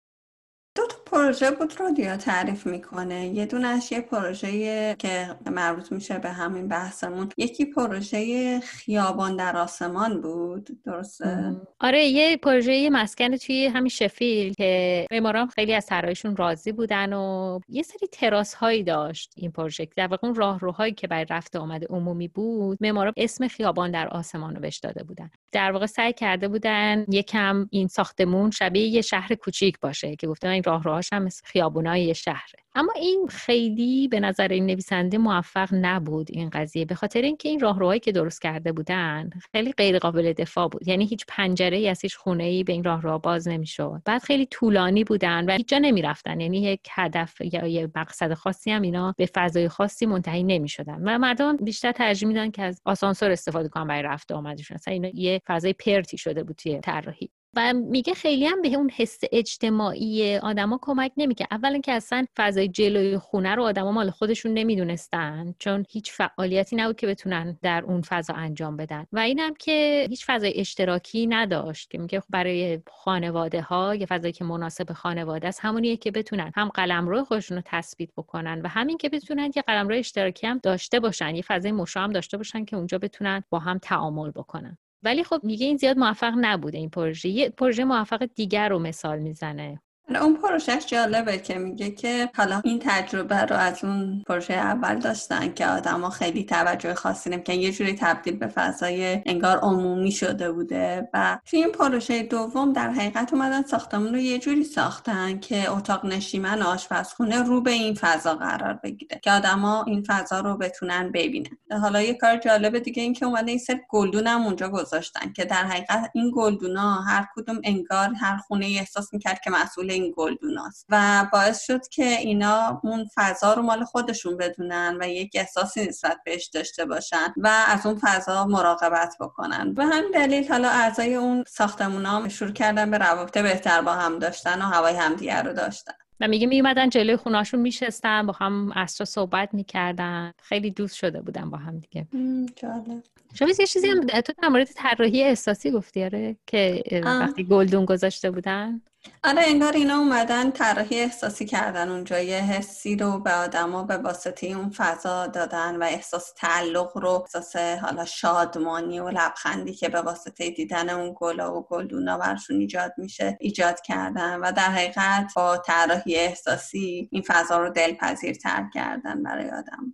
پروژه 1.06 1.52
بود 1.52 1.80
رادیو 1.80 2.18
تعریف 2.18 2.68
می‌کنه. 2.68 3.28
یه 3.28 3.46
دونش 3.46 3.92
یه 3.92 4.02
پروژه 4.02 4.96
که 5.00 5.36
مربوط 5.52 5.92
میشه 5.92 6.20
به 6.20 6.30
همین 6.30 6.68
بحثمون. 6.68 7.30
یکی 7.38 7.66
پروژه 7.66 8.60
خیابان 8.60 9.36
در 9.36 9.58
آسمان 9.58 10.22
بود. 10.22 10.70
درسته؟ 10.86 11.56
آره 11.80 12.06
یه 12.06 12.38
پروژه 12.38 12.90
مسکن 12.90 13.38
توی 13.38 13.66
همین 13.66 13.90
شفیل 13.90 14.54
که 14.54 15.06
معماران 15.12 15.48
خیلی 15.48 15.74
از 15.74 15.86
طراحیشون 15.86 16.36
راضی 16.36 16.72
بودن 16.72 17.14
و 17.14 17.60
یه 17.70 17.84
سری 17.84 18.08
تراس 18.12 18.54
هایی 18.54 18.84
داشت 18.84 19.34
این 19.38 19.52
پروژه. 19.52 19.88
در 19.96 20.08
واقع 20.08 20.28
اون 20.28 20.36
راهروهایی 20.36 20.94
که 20.94 21.08
برای 21.08 21.26
رفت 21.30 21.56
آمد 21.56 21.86
عمومی 21.90 22.28
بود 22.28 22.78
معماران 22.82 23.14
اسم 23.18 23.48
خیابان 23.48 23.92
در 23.92 24.08
آسمان 24.08 24.56
رو 24.56 24.62
بهش 24.62 24.78
داده 24.78 25.04
بودن. 25.04 25.30
در 25.56 25.72
واقع 25.72 25.86
سعی 25.86 26.14
کرده 26.14 26.48
بودن 26.48 27.06
یکم 27.10 27.68
این 27.72 27.88
ساختمون 27.88 28.52
شبیه 28.52 28.88
یه 28.88 29.02
شهر 29.02 29.36
کوچیک 29.36 29.80
باشه 29.80 30.16
که 30.16 30.28
گفتن 30.28 30.48
این 30.50 30.64
راهروهاش 30.64 31.14
هم 31.14 31.24
مثل 31.24 31.42
خیابونای 31.46 32.16
شهره. 32.16 32.65
اما 32.78 32.94
این 32.96 33.28
خیلی 33.30 34.08
به 34.08 34.20
نظر 34.20 34.48
این 34.48 34.66
نویسنده 34.66 35.18
موفق 35.18 35.70
نبود 35.72 36.28
این 36.32 36.50
قضیه 36.50 36.86
به 36.86 36.96
خاطر 36.96 37.22
اینکه 37.22 37.50
این 37.50 37.60
راهروهایی 37.60 38.00
که 38.00 38.12
درست 38.12 38.42
کرده 38.42 38.72
بودن 38.72 39.30
خیلی 39.52 39.72
غیر 39.72 40.00
قابل 40.00 40.34
دفاع 40.34 40.70
بود. 40.70 40.88
یعنی 40.88 41.06
هیچ 41.06 41.26
پنجره 41.28 41.78
ای 41.78 41.90
از 41.90 42.02
هیچ 42.02 42.16
خونه 42.16 42.44
ای 42.44 42.64
به 42.64 42.74
این 42.74 42.84
راهرو 42.84 43.20
باز 43.20 43.48
نمی‌شد. 43.48 44.02
بعد 44.06 44.24
خیلی 44.24 44.46
طولانی 44.46 45.04
بودن 45.04 45.46
و 45.46 45.52
هیچ 45.52 45.68
جا 45.68 45.78
نمی‌رفتن. 45.78 46.40
یعنی 46.40 46.62
یک 46.62 46.80
هدف 46.92 47.42
یا 47.42 47.68
یه 47.68 47.90
مقصد 47.96 48.34
خاصی 48.34 48.72
هم 48.72 48.82
اینا 48.82 49.14
به 49.18 49.30
فضای 49.36 49.70
خاصی 49.70 50.06
منتهی 50.06 50.44
نمی‌شدن. 50.44 51.02
و 51.04 51.18
مردم 51.18 51.58
بیشتر 51.58 51.92
ترجیح 51.92 52.28
میدن 52.28 52.52
که 52.52 52.64
از 52.64 52.82
آسانسور 52.86 53.32
استفاده 53.32 53.70
کنن 53.70 53.88
برای 53.88 54.02
رفت 54.04 54.32
آمدشون. 54.32 54.76
مثلا 54.76 54.94
اینا 54.94 55.10
یه 55.14 55.42
فضای 55.48 55.74
پرتی 55.74 56.18
شده 56.18 56.44
بود 56.44 56.56
توی 56.56 56.80
طراحی. 56.80 57.30
و 57.56 57.74
میگه 57.74 58.14
خیلی 58.14 58.46
هم 58.46 58.62
به 58.62 58.68
اون 58.76 58.90
حس 58.90 59.20
اجتماعی 59.32 60.38
آدما 60.38 60.80
کمک 60.82 61.12
نمی‌کنه. 61.18 61.48
اولا 61.52 61.80
که 61.80 61.92
اصلا 61.92 62.26
فضای 62.38 62.68
جلوی 62.68 63.18
خونه 63.18 63.56
رو 63.56 63.64
آدما 63.64 63.92
مال 63.92 64.10
خودشون 64.10 64.54
نمی‌دونستن 64.54 65.56
چون 65.60 65.86
هیچ 65.90 66.12
فعالیتی 66.12 66.76
نبود 66.76 66.96
که 66.96 67.08
بتونن 67.08 67.58
در 67.62 67.84
اون 67.84 68.02
فضا 68.02 68.34
انجام 68.34 68.78
بدن. 68.78 69.06
و 69.12 69.20
اینم 69.20 69.54
که 69.54 70.08
هیچ 70.10 70.26
فضای 70.26 70.60
اشتراکی 70.60 71.28
نداشت 71.28 71.90
که 71.92 71.98
میگه 71.98 72.24
برای 72.30 72.80
خانواده 72.92 73.62
ها 73.62 73.96
یه 73.96 74.06
فضایی 74.06 74.34
که 74.34 74.44
مناسب 74.44 74.94
خانواده 74.94 75.48
است 75.48 75.60
همونیه 75.64 75.98
که 75.98 76.12
بتونن 76.12 76.52
هم 76.56 76.70
قلمرو 76.70 77.24
خودشون 77.24 77.58
رو 77.58 77.64
تثبیت 77.66 78.10
بکنن 78.18 78.62
و 78.62 78.68
همین 78.68 78.98
که 78.98 79.10
بتونن 79.10 79.52
یه 79.56 79.62
قلمرو 79.68 79.96
اشتراکی 79.96 80.48
هم 80.48 80.60
داشته 80.64 81.00
باشن 81.00 81.36
یه 81.36 81.42
فضای 81.42 81.72
مشا 81.72 82.02
هم 82.02 82.12
داشته 82.12 82.38
باشن 82.38 82.66
که 82.66 82.76
اونجا 82.76 82.98
بتونن 82.98 83.44
با 83.50 83.60
هم 83.60 83.78
تعامل 83.78 84.32
بکنن. 84.32 84.78
ولی 85.06 85.26
خب 85.26 85.42
میگه 85.44 85.68
این 85.68 85.78
زیاد 85.78 85.98
موفق 86.00 86.34
نبوده 86.38 86.80
این 86.80 86.92
پروژه. 86.92 87.30
یه 87.30 87.50
پروژه 87.50 87.86
موفق 87.86 88.26
دیگر 88.36 88.70
رو 88.70 88.80
مثال 88.80 89.20
می‌زنه. 89.20 89.82
اون 90.10 90.36
پروژهش 90.36 90.86
جالبه 90.86 91.38
که 91.38 91.58
میگه 91.58 91.92
که 91.92 92.30
حالا 92.36 92.62
این 92.64 92.80
تجربه 92.86 93.42
رو 93.42 93.56
از 93.56 93.84
اون 93.84 94.24
پروژه 94.28 94.54
اول 94.54 95.00
داشتن 95.00 95.54
که 95.54 95.68
آدما 95.68 96.10
خیلی 96.10 96.44
توجه 96.44 96.94
خاصی 96.94 97.30
نمی‌کنن 97.30 97.56
یه 97.56 97.72
جوری 97.72 97.96
تبدیل 97.96 98.36
به 98.36 98.48
فضای 98.48 99.22
انگار 99.26 99.58
عمومی 99.58 100.12
شده 100.12 100.52
بوده 100.52 101.10
و 101.14 101.40
توی 101.46 101.60
این 101.60 101.72
پروژه 101.72 102.24
دوم 102.24 102.74
در 102.74 102.90
حقیقت 102.90 103.34
اومدن 103.34 103.62
ساختمون 103.62 104.14
رو 104.14 104.18
یه 104.18 104.40
جوری 104.40 104.64
ساختن 104.64 105.40
که 105.40 105.72
اتاق 105.72 106.06
نشیمن 106.06 106.62
آشپزخونه 106.62 107.44
رو 107.44 107.62
به 107.62 107.72
این 107.72 107.94
فضا 107.94 108.36
قرار 108.36 108.74
بگیره 108.84 109.20
که 109.24 109.32
آدما 109.32 109.84
این 109.88 110.04
فضا 110.08 110.40
رو 110.40 110.58
بتونن 110.58 111.12
ببینن. 111.12 111.58
حالا 111.82 112.02
یه 112.02 112.14
کار 112.14 112.38
جالب 112.38 112.80
دیگه 112.80 113.04
این 113.04 113.14
که 113.14 113.26
اومده 113.26 113.52
این 113.52 113.60
سر 113.60 113.80
گلدون 113.90 114.28
هم 114.28 114.42
اونجا 114.42 114.70
گذاشتن 114.70 115.34
که 115.34 115.46
در 115.46 115.64
حقیقت 115.64 116.12
این 116.14 116.32
گلدونا 116.36 117.02
هر 117.02 117.28
کدوم 117.36 117.62
انگار 117.64 118.14
هر 118.22 118.38
خونه 118.38 118.66
احساس 118.66 119.14
می‌کرد 119.14 119.42
که 119.42 119.50
مسئول 119.50 119.95
این 119.96 120.14
گلدوناست 120.18 120.86
و 120.90 121.26
باعث 121.34 121.64
شد 121.64 121.88
که 121.88 122.06
اینا 122.06 122.82
اون 122.84 123.08
فضا 123.16 123.54
رو 123.54 123.62
مال 123.62 123.84
خودشون 123.84 124.38
بدونن 124.38 124.98
و 125.02 125.08
یک 125.08 125.32
احساسی 125.36 125.86
نسبت 125.88 126.18
بهش 126.26 126.46
داشته 126.46 126.86
باشن 126.86 127.34
و 127.38 127.50
از 127.68 127.86
اون 127.86 128.00
فضا 128.02 128.46
مراقبت 128.46 129.16
بکنن. 129.20 129.74
و 129.78 129.86
همین 129.86 130.12
دلیل 130.14 130.48
حالا 130.48 130.70
اعضای 130.70 131.16
اون 131.16 131.44
ساختمون 131.48 132.06
هم 132.06 132.28
شروع 132.28 132.52
کردن 132.52 132.92
به 132.92 132.98
روابط 132.98 133.38
بهتر 133.38 133.82
با 133.82 133.94
هم 133.94 134.20
داشتن 134.20 134.62
و 134.62 134.66
هوای 134.66 134.96
همدیگر 134.96 135.44
رو 135.44 135.54
داشتن. 135.54 135.94
و 136.20 136.28
میگه 136.28 136.48
میومدن 136.48 136.90
جلوی 136.90 137.16
خوناشون 137.16 137.60
میشستن 137.60 138.26
با 138.26 138.34
هم 138.34 138.72
اصرا 138.76 139.06
صحبت 139.06 139.54
می‌کردن. 139.54 140.34
خیلی 140.42 140.72
دوست 140.72 140.96
شده 140.96 141.22
بودن 141.22 141.50
با 141.50 141.58
هم 141.58 141.80
دیگه. 141.80 142.08
جالب. 142.56 143.04
شما 143.34 143.50
یه 143.60 143.66
چیزی 143.66 143.88
هم 143.88 144.22
تو 144.22 144.34
در 144.42 144.48
مورد 144.48 144.68
طراحی 144.76 145.24
احساسی 145.24 145.72
گفتی 145.72 146.04
آره 146.04 146.36
که 146.48 146.84
وقتی 147.04 147.44
گلدون 147.44 147.86
گذاشته 147.86 148.32
بودن؟ 148.32 148.82
آره 149.24 149.42
انگار 149.46 149.74
اینا 149.74 149.98
اومدن 149.98 150.52
طراحی 150.52 151.00
احساسی 151.00 151.46
کردن 151.46 151.90
اونجا. 151.90 152.20
یه 152.20 152.38
حسی 152.38 152.96
رو 152.96 153.20
به 153.20 153.34
آدما 153.34 153.84
به 153.84 153.98
واسطه 153.98 154.48
اون 154.48 154.70
فضا 154.70 155.28
دادن 155.28 155.76
و 155.76 155.84
احساس 155.84 156.34
تعلق 156.38 156.98
رو 156.98 157.10
احساس 157.10 157.56
حالا 157.56 158.06
شادمانی 158.06 159.00
و 159.00 159.10
لبخندی 159.10 159.74
که 159.74 159.90
به 159.90 160.02
واسطه 160.02 160.50
دیدن 160.50 160.90
اون 160.90 161.16
گلا 161.18 161.56
و 161.56 161.68
گلدونا 161.68 162.18
برشون 162.18 162.60
ایجاد 162.60 162.94
میشه 162.98 163.38
ایجاد 163.40 163.82
کردن 163.82 164.40
و 164.40 164.52
در 164.52 164.72
حقیقت 164.72 165.34
با 165.36 165.58
طراحی 165.58 166.16
احساسی 166.16 167.10
این 167.12 167.24
فضا 167.28 167.60
رو 167.60 167.70
دلپذیرتر 167.70 168.70
کردن 168.74 169.24
برای 169.24 169.50
آدم. 169.50 169.94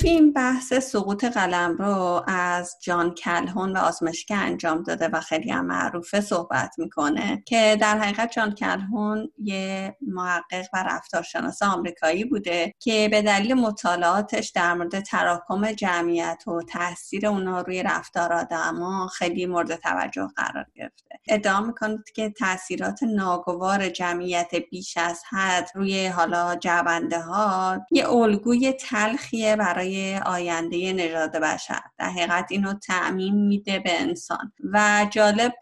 توی 0.00 0.10
این 0.10 0.32
بحث 0.32 0.72
سقوط 0.72 1.24
قلم 1.24 1.76
رو 1.76 2.24
از 2.26 2.76
جان 2.82 3.14
کلهون 3.14 3.72
و 3.72 3.78
آزمایشی 3.78 4.26
که 4.26 4.36
انجام 4.36 4.82
داده 4.82 5.08
و 5.08 5.20
خیلی 5.20 5.50
هم 5.50 5.66
معروفه 5.66 6.20
صحبت 6.20 6.74
می‌کنه 6.78 7.42
که 7.46 7.76
در 7.80 7.98
حقیقت 7.98 8.30
جان 8.32 8.54
کلهون 8.54 9.32
یه 9.38 9.96
محقق 10.02 10.66
و 10.74 10.82
رفتارشناس 10.82 11.62
آمریکایی 11.62 12.24
بوده 12.24 12.74
که 12.80 13.08
به 13.10 13.22
دلیل 13.22 13.54
مطالعاتش 13.54 14.48
در 14.48 14.74
مورد 14.74 15.00
تراکم 15.00 15.72
جمعیت 15.72 16.42
و 16.46 16.62
تاثیر 16.62 17.26
اونا 17.26 17.60
روی 17.60 17.82
رفتار 17.82 18.32
آدما 18.32 19.06
خیلی 19.06 19.46
مورد 19.46 19.76
توجه 19.76 20.28
قرار 20.36 20.66
گرفته. 20.74 21.04
ادعا 21.28 21.60
می‌کنید 21.60 22.10
که 22.14 22.30
تاثیرات 22.30 23.02
ناگوار 23.02 23.88
جمعیت 23.88 24.50
بیش 24.70 24.96
از 24.96 25.22
حد 25.30 25.70
روی 25.74 26.06
حالا 26.06 26.56
جونده 26.56 27.20
ها 27.20 27.78
یه 27.90 28.10
الگوی 28.10 28.72
تلخیه 28.72 29.56
برای 29.56 29.87
آینده 30.26 30.92
نژاد 30.92 31.36
بشر. 31.36 31.80
در 31.98 32.08
حقیقت 32.08 32.46
اینو 32.50 32.74
تعمین 32.74 33.46
میده 33.46 33.78
به 33.78 34.00
انسان. 34.00 34.52
و 34.72 35.06
جالب 35.10 35.54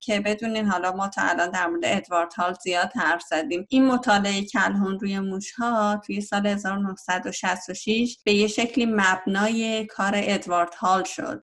که 0.00 0.20
بدونین 0.20 0.66
حالا 0.66 0.92
ما 0.92 1.08
تا 1.08 1.22
الان 1.22 1.50
در 1.50 1.66
مورد 1.66 1.82
ادوارد 1.84 2.32
هال 2.34 2.54
زیاد 2.62 2.92
حرف 2.96 3.22
زدیم. 3.22 3.66
این 3.68 3.86
مطالعه 3.86 4.44
کلهون 4.44 4.98
روی 5.00 5.20
موش 5.20 5.52
ها 5.52 6.00
توی 6.06 6.20
سال 6.20 6.46
1966 6.46 8.18
به 8.24 8.32
یه 8.32 8.46
شکلی 8.46 8.86
مبنای 8.86 9.86
کار 9.86 10.12
ادوارد 10.14 10.74
هال 10.74 11.04
شد. 11.04 11.47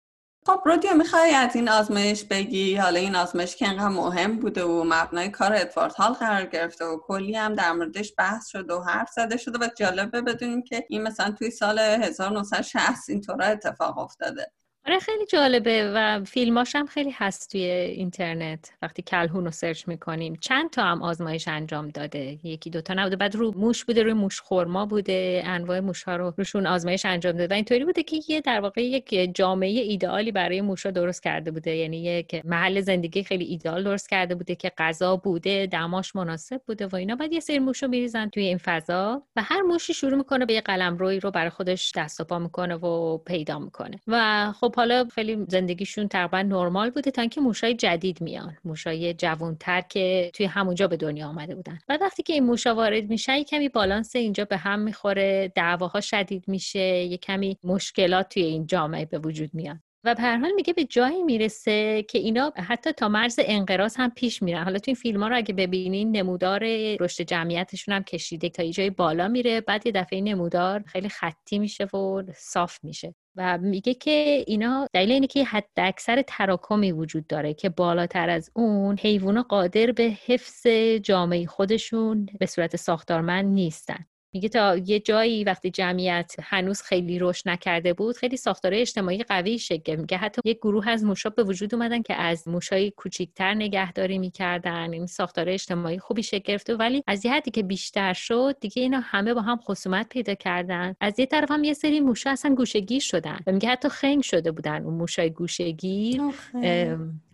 خب 0.49 0.63
رودیو 0.65 0.95
می‌خوای 0.95 1.31
از 1.31 1.57
این 1.57 1.69
آزمایش 1.69 2.25
بگی؟ 2.25 2.77
حالا 2.77 3.01
این 3.01 3.17
آزمایش 3.17 3.57
که 3.57 3.69
انقدر 3.69 3.89
مهم 3.89 4.37
بوده 4.37 4.65
و 4.65 4.85
مبنای 4.85 5.29
کار 5.29 5.55
ادوارد 5.55 5.95
هال 5.95 6.13
قرار 6.13 6.47
گرفته 6.47 6.85
و 6.85 6.99
کلی 6.99 7.37
هم 7.37 7.55
در 7.55 7.73
موردش 7.73 8.13
بحث 8.19 8.49
شده 8.49 8.75
و 8.75 8.83
حرف 8.83 9.11
زده 9.11 9.37
شده 9.37 9.59
و 9.59 9.69
جالبه 9.77 10.21
بدونیم 10.21 10.63
که 10.63 10.87
این 10.89 11.03
مثلا 11.03 11.31
توی 11.31 11.51
سال 11.51 11.79
1960 11.79 13.11
اینطور 13.11 13.43
اتفاق 13.43 13.99
افتاده. 13.99 14.53
آره 14.87 14.99
خیلی 14.99 15.27
جالبه 15.27 15.93
و 15.95 16.25
فیلماش 16.25 16.77
هم 16.77 16.87
خیلی 16.87 17.11
هست 17.11 17.53
توی 17.53 17.61
اینترنت. 17.61 18.71
وقتی 18.83 19.03
کلهون 19.03 19.45
رو 19.45 19.51
سرچ 19.51 19.89
می‌کنیم 19.89 20.37
چند 20.41 20.71
تا 20.71 20.83
هم 20.83 21.03
آزمایش 21.03 21.49
انجام 21.49 21.89
داده. 21.89 22.39
یکی 22.45 22.71
دوتا 22.71 22.95
نبوده 22.95 23.17
بعد 23.17 23.35
رو 23.35 23.53
موش 23.57 23.85
بوده 23.85 24.03
روی 24.03 24.13
موش 24.13 24.41
خورما 24.41 24.87
بوده 24.87 25.43
انواع 25.47 25.81
موش 25.81 26.03
ها 26.03 26.17
رو 26.17 26.35
روشون 26.37 26.67
آزمایش 26.67 27.07
انجام 27.07 27.33
داده. 27.33 27.55
و 27.55 27.57
اینطوری 27.57 27.85
بوده 27.85 28.03
که 28.03 28.21
یه 28.29 28.41
در 28.41 28.61
واقع 28.61 28.83
یک 28.83 29.31
جامعه 29.35 29.69
ایدئالی 29.69 30.33
برای 30.33 30.61
موش 30.61 30.87
درست 30.87 31.23
کرده 31.23 31.51
بوده. 31.51 31.77
یعنی 31.77 32.03
یک 32.03 32.41
محل 32.45 32.81
زندگی 32.81 33.25
خیلی 33.25 33.45
ایدئال 33.45 33.85
درست 33.85 34.09
کرده 34.09 34.35
بوده 34.35 34.55
که 34.55 34.73
غذا 34.79 35.17
بوده 35.17 35.67
دماش 35.67 36.17
مناسب 36.17 36.61
بوده 36.67 36.87
و 36.87 36.97
اینا. 36.97 37.17
بعد 37.17 37.33
یه 37.33 37.41
سری 37.41 37.59
موش 37.59 37.83
رو 37.83 37.89
میریزن 37.89 38.29
توی 38.29 38.43
این 38.43 38.59
فضا 38.59 39.23
و 39.37 39.43
هر 39.43 39.61
موشی 39.61 39.95
شروع 39.95 40.15
می‌کنه 40.15 40.47
به 40.47 40.55
یه 40.55 40.61
قلمروی 40.61 41.21
رو 41.21 41.31
برای 41.31 41.51
خودش 41.51 41.93
دست 41.97 42.21
و 42.21 42.25
پا 42.25 42.39
می‌کنه 42.39 42.75
و 42.75 43.19
پیدا 43.19 43.59
می‌کنه. 43.59 44.01
و 44.07 44.53
خب 44.53 44.75
حالا 44.79 45.05
خیلی 45.15 45.45
زندگیشون 45.49 46.09
تقریبا 46.09 46.43
نرمال 46.43 46.91
بوده 46.91 47.11
تا 47.11 47.23
اینکه 47.23 47.41
موشای 47.41 47.75
جدید 47.75 48.21
میان. 48.21 48.57
موشای 48.65 49.15
جوانتر 49.15 49.81
که 49.81 50.31
توی 50.35 50.47
همونجا 50.47 50.89
به 50.89 50.97
دنیا 50.97 51.29
آمده 51.29 51.55
بودن. 51.55 51.79
و 51.89 51.99
وقتی 52.01 52.23
که 52.23 52.33
این 52.33 52.45
موشا 52.45 52.75
وارد 52.75 53.11
میشن 53.11 53.43
کمی 53.43 53.69
بالانس 53.69 54.17
اینجا 54.17 54.45
به 54.45 54.57
هم 54.57 54.81
می‌خوره 54.81 55.53
دعواها 55.55 56.01
شدید 56.01 56.45
میشه 56.49 56.81
یه 56.81 57.17
کمی 57.17 57.59
مشکلات 57.65 58.29
توی 58.29 58.43
این 58.43 58.67
جامعه 58.67 59.05
به 59.05 59.19
وجود 59.19 59.51
میاد. 59.55 59.88
و 60.05 60.15
به 60.15 60.53
میگه 60.57 60.73
به 60.73 60.85
جایی 60.85 61.23
می‌رسه 61.23 62.03
که 62.03 62.19
اینا 62.19 62.53
حتی 62.57 62.93
تا 62.93 63.09
مرز 63.09 63.41
انقراض 63.43 63.97
هم 63.97 64.11
پیش 64.11 64.43
میرن. 64.43 64.65
حالا 64.65 64.79
تو 64.79 64.85
این 64.87 64.95
فیلم 64.95 65.23
ها 65.23 65.29
رو 65.29 65.37
اگه 65.37 65.55
ببینین 65.55 66.17
نمودار 66.17 66.61
رشد 67.01 67.23
جمعیتشون 67.23 67.95
هم 67.95 68.03
کشیده 68.03 68.49
تا 68.49 68.63
یه 68.63 68.73
جای 68.73 68.91
بالا 68.91 69.29
میره. 69.29 69.61
بعد 69.61 69.87
یه 69.87 69.93
دفعه 69.93 70.21
نمودار 70.21 70.83
خیلی 70.87 71.09
خطی 71.09 71.59
میشه 71.59 71.85
و 71.85 72.23
صاف 72.37 72.79
میشه. 72.83 73.15
و 73.37 73.59
میگه 73.59 73.95
که 73.95 74.45
اینا 74.47 74.87
دلیل 74.93 75.13
اینه 75.13 75.27
که 75.27 75.45
حد 75.45 75.69
اکثر 75.77 76.23
تراکمی 76.23 76.93
وجود 76.93 77.27
داره 77.27 77.55
که 77.55 77.69
بالاتر 77.69 78.31
از 78.31 78.51
اون 78.55 78.99
حیوونا 78.99 79.43
قادر 79.43 79.93
به 79.93 80.17
حفظ 80.27 80.67
جامعه 81.03 81.47
خودشون 81.47 82.27
به 82.41 82.47
صورت 82.47 82.77
ساختارمند 82.77 83.45
نیستن. 83.45 84.07
میگه 84.39 84.49
تا 84.49 84.77
یه 84.77 85.01
جایی 85.01 85.45
وقتی 85.45 85.71
جمعیت 85.71 86.35
هنوز 86.43 86.83
خیلی 86.83 87.19
رشد 87.19 87.49
نکرده 87.49 87.93
بود 87.93 88.17
خیلی 88.17 88.37
ساختاره 88.37 88.81
اجتماعی 88.81 89.23
قوی 89.23 89.59
شکل 89.59 89.97
میگه. 89.97 90.17
حتی 90.17 90.41
یک 90.45 90.59
گروه 90.59 90.89
از 90.89 91.05
موشا 91.05 91.31
به 91.31 91.43
وجود 91.43 91.75
اومدن 91.75 92.03
که 92.03 92.15
از 92.15 92.49
موشای 92.49 92.91
کوچیکتر 92.91 93.55
نگهداری 93.55 94.19
می‌کردن. 94.19 94.93
این 94.93 95.07
ساختاره 95.07 95.55
اجتماعی 95.55 95.99
خوبی 95.99 96.23
شکل 96.23 96.43
گرفته 96.45 96.77
ولی 96.77 97.03
از 97.07 97.25
یه 97.25 97.33
حدی 97.33 97.51
که 97.51 97.63
بیشتر 97.63 98.13
شد 98.13 98.57
دیگه 98.61 98.83
اینا 98.83 99.01
همه 99.01 99.35
با 99.35 99.41
هم 99.41 99.57
خصومت 99.57 100.09
پیدا 100.09 100.35
کردن. 100.35 100.95
از 101.01 101.19
یه 101.19 101.27
طرف 101.27 101.51
هم 101.51 101.65
یه 101.65 101.75
سری 101.75 102.01
موشا 102.01 102.31
اصلا 102.31 102.55
گوشگیر 102.55 103.01
شدن 103.01 103.39
و 103.47 103.53
میگه 103.53 103.69
حتی 103.69 103.89
خنگ 103.89 104.23
شده 104.23 104.51
بودن 104.51 104.85
اون 104.85 104.95
موشای 104.95 105.31
گوشگیر 105.31 106.23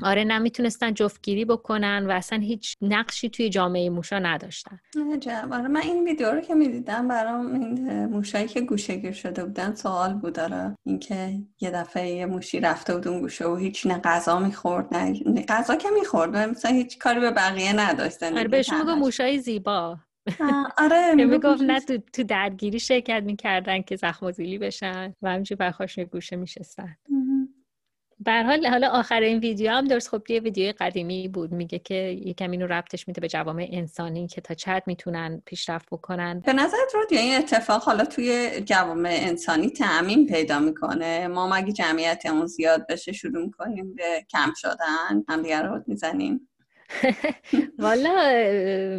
آره 0.02 0.24
نمی‌تونستن 0.24 0.94
جفتگیری 0.94 1.44
بکنن 1.44 2.06
و 2.06 2.10
اصلا 2.10 2.38
هیچ 2.38 2.76
نقشی 2.82 3.28
توی 3.28 3.48
جامعه 3.48 3.90
موشا 3.90 4.18
نداشتن. 4.18 4.80
آره 5.52 5.68
من 5.68 5.80
این 5.80 6.04
ویدیو 6.04 6.30
رو 6.30 6.40
که 6.40 6.54
دیدم 6.94 7.08
برام 7.08 7.54
این 7.54 8.06
موشایی 8.06 8.48
که 8.48 8.60
گوشه 8.60 8.96
گیر 8.96 9.12
شده 9.12 9.44
بودن 9.44 9.74
سوال 9.74 10.14
بود 10.14 10.32
داره 10.32 10.76
اینکه 10.86 11.34
یه 11.60 11.70
دفعه 11.70 12.08
یه 12.08 12.26
موشی 12.26 12.60
رفته 12.60 12.94
بود 12.94 13.08
اون 13.08 13.20
گوشه 13.20 13.46
و 13.46 13.56
هیچ 13.56 13.86
نه 13.86 13.98
غذا 13.98 14.38
می‌خورد 14.38 14.94
نه 14.94 15.42
غذا 15.48 15.76
که 15.76 15.88
می‌خورد 15.90 16.36
مثلا 16.36 16.70
هیچ 16.72 16.98
کاری 16.98 17.20
به 17.20 17.30
بقیه 17.30 17.72
نداشتن 17.72 18.38
آره 18.38 18.48
بهش 18.48 18.72
میگه 18.72 18.94
موشای 18.94 19.38
زیبا. 19.38 19.98
آره 20.78 21.14
می‌گفت 21.26 21.62
نه 21.62 21.80
تو, 21.80 21.98
تو 22.12 22.22
درگیری 22.22 22.80
شرکت 22.80 23.22
می‌کردن 23.22 23.82
که 23.82 23.96
زخم 23.96 24.26
بشن 24.60 25.14
و 25.22 25.30
همینجور 25.30 25.58
برخواش 25.58 25.98
گوشه 25.98 26.36
میشستن. 26.36 26.96
بر 28.24 28.42
حال 28.42 28.66
حالا 28.66 28.88
آخر 28.88 29.20
این 29.20 29.38
ویدیو 29.38 29.70
هم 29.70 29.84
درست 29.84 30.08
خب 30.08 30.22
یه 30.30 30.40
ویدیو 30.40 30.72
قدیمی 30.78 31.28
بود 31.28 31.52
میگه 31.52 31.78
که 31.78 31.94
یکم 31.94 32.50
اینو 32.50 32.66
ربطش 32.66 33.08
میده 33.08 33.20
به 33.20 33.28
جوامع 33.28 33.68
انسانی 33.72 34.26
که 34.26 34.40
تا 34.40 34.54
چت 34.54 34.82
می‌تونن 34.86 35.42
پیشرفت 35.46 35.86
بکنن. 35.92 36.40
به 36.40 36.52
نظر 36.52 36.76
رو 36.94 37.00
این 37.10 37.38
اتفاق 37.38 37.82
حالا 37.82 38.04
توی 38.04 38.60
جوامع 38.60 39.18
انسانی 39.22 39.70
تعمین 39.70 40.26
پیدا 40.26 40.58
می‌کنه؟ 40.58 41.28
ما 41.28 41.48
مگه 41.48 41.72
جمعیتمون 41.72 42.46
زیاد 42.46 42.86
بشه 42.86 43.12
شروع 43.12 43.44
می‌کنیم 43.44 43.94
به 43.94 44.26
کم 44.30 44.52
شدن؟ 44.56 45.24
هم 45.28 45.42
دیگر 45.42 45.62
رو 45.62 45.82
می‌زنیم. 45.86 46.48
والا 47.78 48.18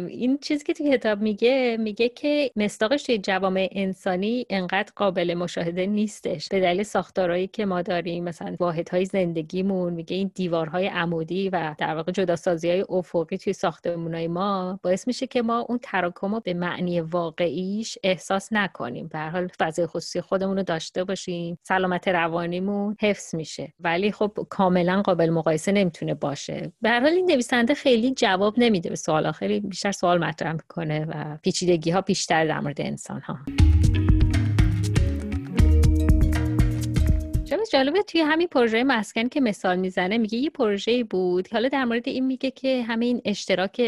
این 0.08 0.38
چیزی 0.38 0.64
که 0.64 0.72
تو 0.72 0.84
کتاب 0.90 1.20
میگه 1.20 1.76
میگه 1.80 2.08
که 2.08 2.50
مستاقش 2.56 3.02
توی 3.02 3.18
جوامع 3.18 3.68
انسانی 3.72 4.46
انقدر 4.50 4.92
قابل 4.96 5.34
مشاهده 5.34 5.86
نیستش. 5.86 6.48
به 6.48 6.60
دلیل 6.60 6.82
ساختارهایی 6.82 7.46
که 7.46 7.66
ما 7.66 7.82
داریم 7.82 8.24
مثلا 8.24 8.56
واحدهای 8.60 9.04
زندگیمون 9.04 9.92
میگه 9.92 10.16
این 10.16 10.30
دیوارهای 10.34 10.86
عمودی 10.86 11.48
و 11.48 11.74
در 11.78 11.94
واقع 11.94 12.12
جداسازی 12.12 12.70
های 12.70 12.84
افقی 12.88 13.38
توی 13.38 13.52
ساختمونای 13.52 14.28
ما 14.28 14.80
باعث 14.82 15.06
میشه 15.06 15.26
که 15.26 15.42
ما 15.42 15.66
اون 15.68 15.78
تراکم 15.82 16.34
رو 16.34 16.40
به 16.40 16.54
معنی 16.54 17.00
واقعیش 17.00 17.98
احساس 18.02 18.48
نکنیم. 18.52 19.08
به 19.08 19.18
حال 19.18 19.48
فضای 19.60 19.86
خصوصی 19.86 20.20
خودمون 20.20 20.56
رو 20.56 20.62
داشته 20.62 21.04
باشیم 21.04 21.58
سلامت 21.62 22.08
روانیمون 22.08 22.96
حفظ 23.00 23.34
میشه. 23.34 23.72
ولی 23.80 24.12
خب 24.12 24.46
کاملا 24.50 25.02
قابل 25.02 25.30
مقایسه 25.30 25.72
نمی‌تونه 25.72 26.14
باشه. 26.14 26.72
به 26.82 26.90
حال 26.90 27.06
این 27.06 27.30
نویسنده 27.30 27.74
خیلی 27.76 28.14
جواب 28.14 28.54
نمیده 28.58 28.88
به 28.90 28.96
سوالا 28.96 29.32
خیلی 29.32 29.60
بیشتر 29.60 29.92
سوال 29.92 30.24
مطرح 30.24 30.52
می‌کنه 30.52 31.04
و 31.04 31.36
پیچیدگی 31.42 31.90
ها 31.90 32.00
بیشتر 32.00 32.46
در 32.46 32.60
مورد 32.60 32.80
انسان 32.80 33.20
ها 33.20 33.38
جالبه 37.72 38.02
توی 38.02 38.20
همین 38.20 38.48
پروژه 38.48 38.84
مسکن 38.84 39.28
که 39.28 39.40
مثال 39.40 39.76
می‌زنه 39.76 40.18
میگه 40.18 40.38
یه 40.38 40.50
پروژه 40.50 41.04
بود. 41.04 41.48
حالا 41.52 41.68
در 41.68 41.84
مورد 41.84 42.08
این 42.08 42.26
میگه 42.26 42.50
که 42.50 42.82
همین 42.82 43.22
اشتراک 43.24 43.82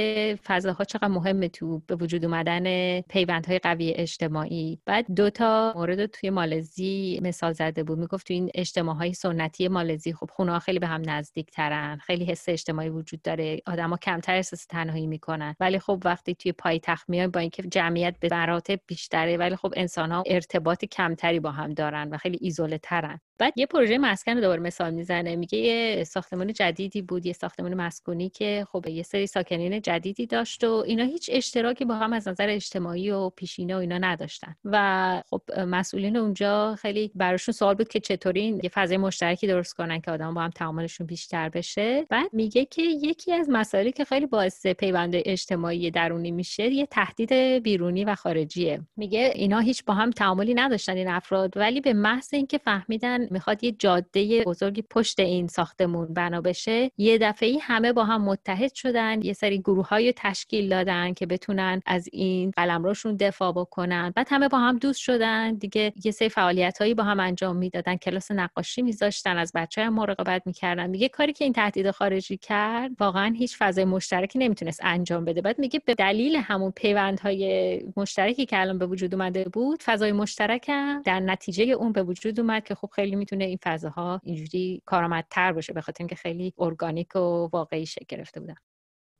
فضاها 0.44 0.84
چقدر 0.84 1.08
مهمه 1.08 1.48
تو 1.48 1.82
به 1.86 1.96
وجود 1.96 2.24
اومدن 2.24 3.00
پیوندهای 3.00 3.58
قوی 3.58 3.92
اجتماعی. 3.96 4.78
بعد 4.86 5.06
دوتا 5.14 5.72
مورد 5.76 6.06
توی 6.06 6.30
مالزی 6.30 7.20
مثال 7.22 7.52
زده 7.52 7.82
بود. 7.82 7.98
می‌گفت 7.98 8.26
تو 8.26 8.34
این 8.34 8.50
اجتماعهای 8.54 9.14
سنتی 9.14 9.68
مالزی 9.68 10.12
خب 10.12 10.30
خونه 10.32 10.58
خیلی 10.58 10.78
به 10.78 10.86
هم 10.86 11.02
نزدیک 11.06 11.50
ترن 11.50 11.98
خیلی 11.98 12.24
حس 12.24 12.48
اجتماعی 12.48 12.88
وجود 12.88 13.22
داره. 13.22 13.60
آدما 13.66 13.96
کمتر 13.96 14.34
احساس 14.34 14.66
تنهایی 14.66 15.06
می‌کنن. 15.06 15.54
ولی 15.60 15.78
خب 15.78 16.02
وقتی 16.04 16.34
توی 16.34 16.52
پایتخت 16.52 17.08
میای 17.08 17.26
با 17.26 17.40
اینکه 17.40 17.62
جمعیت 17.62 18.16
به 18.20 18.28
مراتب 18.30 18.80
بیشتره 18.86 19.36
ولی 19.36 19.56
خب 19.56 19.72
انسان 19.76 20.12
ها 20.12 20.22
ارتباط 20.26 20.84
کمتری 20.84 21.40
با 21.40 21.50
هم 21.50 21.74
دارن 21.74 22.08
و 22.10 22.16
خیلی 22.16 22.38
ایزوله 22.40 22.78
ترن 22.78 23.20
بعد 23.38 23.52
یه 23.56 23.66
پروژه 23.66 23.98
مسکن 23.98 24.34
رو 24.34 24.40
دوباره 24.40 24.60
مثال 24.60 24.94
می‌زنه. 24.94 25.36
میگه 25.36 25.58
یه 25.58 26.04
ساختمان 26.04 26.52
جدیدی 26.52 27.02
بود 27.02 27.26
یه 27.26 27.32
ساختمان 27.32 27.74
مسکونی 27.74 28.28
که 28.28 28.66
خب 28.72 28.86
یه 28.88 29.02
سری 29.02 29.26
ساکنین 29.26 29.80
جدیدی 29.80 30.26
داشت 30.26 30.64
و 30.64 30.84
اینا 30.86 31.04
هیچ 31.04 31.30
اشتراکی 31.32 31.84
با 31.84 31.94
هم 31.94 32.12
از 32.12 32.28
نظر 32.28 32.46
اجتماعی 32.48 33.10
و 33.10 33.30
پیشینه 33.30 33.74
و 33.76 33.78
اینا 33.78 33.98
نداشتن. 33.98 34.54
و 34.64 35.22
خب 35.30 35.42
مسئولین 35.58 36.16
اونجا 36.16 36.74
خیلی 36.74 37.12
براشون 37.14 37.52
سوال 37.52 37.74
بود 37.74 37.88
که 37.88 38.00
چطوری 38.00 38.60
یه 38.62 38.70
فضای 38.74 38.96
مشترکی 38.96 39.46
درست 39.46 39.74
کنن 39.74 40.00
که 40.00 40.10
آدم 40.10 40.34
با 40.34 40.40
هم 40.40 40.50
تعاملشون 40.50 41.06
بیشتر 41.06 41.48
بشه. 41.48 42.06
بعد 42.10 42.30
میگه 42.32 42.64
که 42.64 42.82
یکی 42.82 43.32
از 43.32 43.48
مسائلی 43.50 43.92
که 43.92 44.04
خیلی 44.04 44.26
باعث 44.26 44.66
پیوند 44.66 45.12
اجتماعی 45.14 45.90
درونی 45.90 46.30
میشه 46.30 46.72
یه 46.72 46.86
تهدید 46.86 47.32
بیرونی 47.62 48.04
و 48.04 48.14
خارجیه. 48.14 48.80
میگه 48.96 49.32
اینا 49.34 49.58
هیچ 49.58 49.84
با 49.84 49.94
هم 49.94 50.10
تعاملی 50.10 50.54
نداشتن 50.54 50.96
این 50.96 51.08
افراد 51.08 51.56
ولی 51.56 51.80
به 51.80 51.92
محض 51.92 52.34
اینکه 52.34 52.58
فهمیدن 52.58 53.27
می‌خواد 53.32 53.64
یه 53.64 53.72
جاده 53.72 54.44
بزرگی 54.44 54.82
پشت 54.82 55.20
این 55.20 55.46
ساختمون 55.46 56.14
بنا 56.14 56.40
بشه. 56.40 56.90
یه 56.98 57.18
دفعه 57.18 57.58
همه 57.60 57.92
با 57.92 58.04
هم 58.04 58.24
متحد 58.24 58.74
شدن 58.74 59.22
یه 59.22 59.32
سری 59.32 59.58
گروه 59.58 59.88
های 59.88 60.12
تشکیل 60.16 60.68
دادن 60.68 61.14
که 61.14 61.26
بتونن 61.26 61.80
از 61.86 62.08
این 62.12 62.50
قلمروشون 62.50 63.16
دفاع 63.16 63.52
بکنن. 63.52 64.12
بعد 64.16 64.26
همه 64.30 64.48
با 64.48 64.58
هم 64.58 64.78
دوست 64.78 65.00
شدن. 65.00 65.54
دیگه 65.54 65.92
یه 66.04 66.12
سری 66.12 66.28
فعالیت 66.28 66.78
هایی 66.78 66.94
با 66.94 67.02
هم 67.04 67.20
انجام 67.20 67.56
می‌دادن. 67.56 67.96
کلاس 67.96 68.30
نقاشی 68.30 68.82
میذاشتن 68.82 69.36
از 69.36 69.52
بچه 69.54 69.84
هم 69.84 69.94
مراقبت 69.94 70.42
می‌کردن. 70.46 70.92
دیگه 70.92 71.08
کاری 71.08 71.32
که 71.32 71.44
این 71.44 71.52
تهدید 71.52 71.90
خارجی 71.90 72.36
کرد 72.36 72.90
واقعا 73.00 73.34
هیچ 73.36 73.56
فضای 73.58 73.84
مشترکی 73.84 74.38
نمی‌تونست 74.38 74.80
انجام 74.82 75.24
بده. 75.24 75.40
بعد 75.40 75.58
میگه 75.58 75.80
به 75.84 75.94
دلیل 75.94 76.36
همون 76.36 76.70
پیوندهای 76.70 77.82
مشترکی 77.96 78.46
که 78.46 78.60
الان 78.60 78.78
به 78.78 78.86
وجود 78.86 79.14
اومده 79.14 79.44
بود 79.44 79.82
فضای 79.82 80.12
مشترک 80.12 80.70
در 81.04 81.20
نتیجه 81.20 81.64
اون 81.64 81.92
به 81.92 82.02
وجود 82.02 82.40
اومد 82.40 82.64
که 82.64 82.74
خب 82.74 82.90
خیلی 82.94 83.16
می‌تونه 83.18 83.44
این 83.44 83.58
فضاها 83.64 84.20
اینجوری 84.24 84.82
کارآمدتر 84.86 85.52
باشه 85.52 85.74
به 85.74 85.82
خاطر 85.82 85.98
اینکه 86.04 86.16
خیلی 86.16 86.54
ارگانیک 86.58 87.16
و 87.16 87.48
واقعی 87.52 87.86
شکل 87.86 88.06
گرفته 88.08 88.40
بودن. 88.40 88.56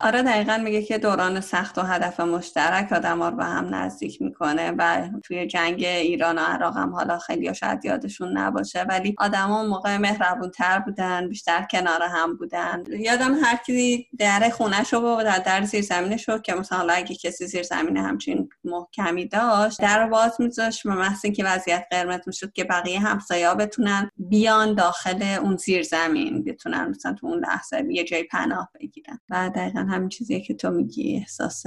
آره 0.01 0.23
دقیقا 0.23 0.57
میگه 0.57 0.83
که 0.83 0.99
دوران 0.99 1.41
سخت 1.41 1.79
و 1.79 1.83
هدف 1.83 2.21
مشترک 2.21 2.93
آدم 2.93 3.23
رو 3.23 3.31
به 3.31 3.45
هم 3.45 3.75
نزدیک 3.75 4.23
می‌کنه 4.23 4.75
و 4.79 5.09
توی 5.25 5.47
جنگ 5.47 5.85
ایران 5.85 6.39
و 6.39 6.41
عراق 6.43 6.77
هم 6.77 6.95
حالا 6.95 7.19
خیلی 7.19 7.55
شاید 7.55 7.85
یادشون 7.85 8.39
نباشه 8.39 8.83
ولی 8.83 9.15
آدما 9.19 9.63
موقع 9.63 9.97
مهربون 9.97 10.51
تر 10.51 10.79
بودن 10.79 11.29
بیشتر 11.29 11.67
کنار 11.71 12.03
هم 12.03 12.37
بودن. 12.37 12.85
یادم 12.89 13.35
هر 13.35 13.57
کی 13.57 14.07
در 14.19 14.51
خونش 14.51 14.93
رو 14.93 15.01
و 15.01 15.41
در 15.47 15.65
زیر 15.65 15.83
زمینش 15.83 16.29
رو 16.29 16.39
که 16.39 16.55
مثلا 16.55 16.93
اگه 16.93 17.15
کسی 17.15 17.47
زیر 17.47 17.63
زمین 17.63 17.97
همچین 17.97 18.49
محکمی 18.65 19.29
داشت 19.29 19.81
در 19.81 20.07
باز 20.07 20.41
میذاشت 20.41 20.87
و 20.87 20.91
محض 20.91 21.27
که 21.27 21.45
وضعیت 21.45 21.85
قرمز 21.91 22.21
می‌شد 22.27 22.53
که 22.53 22.65
بقیه 22.65 23.01
همسایا 23.01 23.55
بتونن 23.55 24.11
بیان 24.17 24.75
داخل 24.75 25.23
اون 25.23 25.57
زیر 25.57 25.83
زمین 25.83 26.45
بتونن 26.45 26.89
مثلا 26.89 27.13
تو 27.13 27.27
اون 27.27 27.39
لحظه 27.39 27.85
یه 27.91 28.05
جای 28.05 28.23
پناه 28.23 28.71
بگیرن. 28.81 29.21
و 29.31 29.51
دقیقا 29.55 29.88
همین 29.89 30.09
چیزیه 30.09 30.41
که 30.41 30.55
تو 30.55 30.71
میگی 30.71 31.17
احساس 31.17 31.65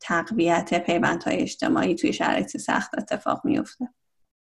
تقویت 0.00 0.86
پیوندهای 0.86 1.36
اجتماعی 1.36 1.94
توی 1.94 2.12
شرایط 2.12 2.56
سخت 2.56 2.98
اتفاق 2.98 3.40
میفته 3.44 3.88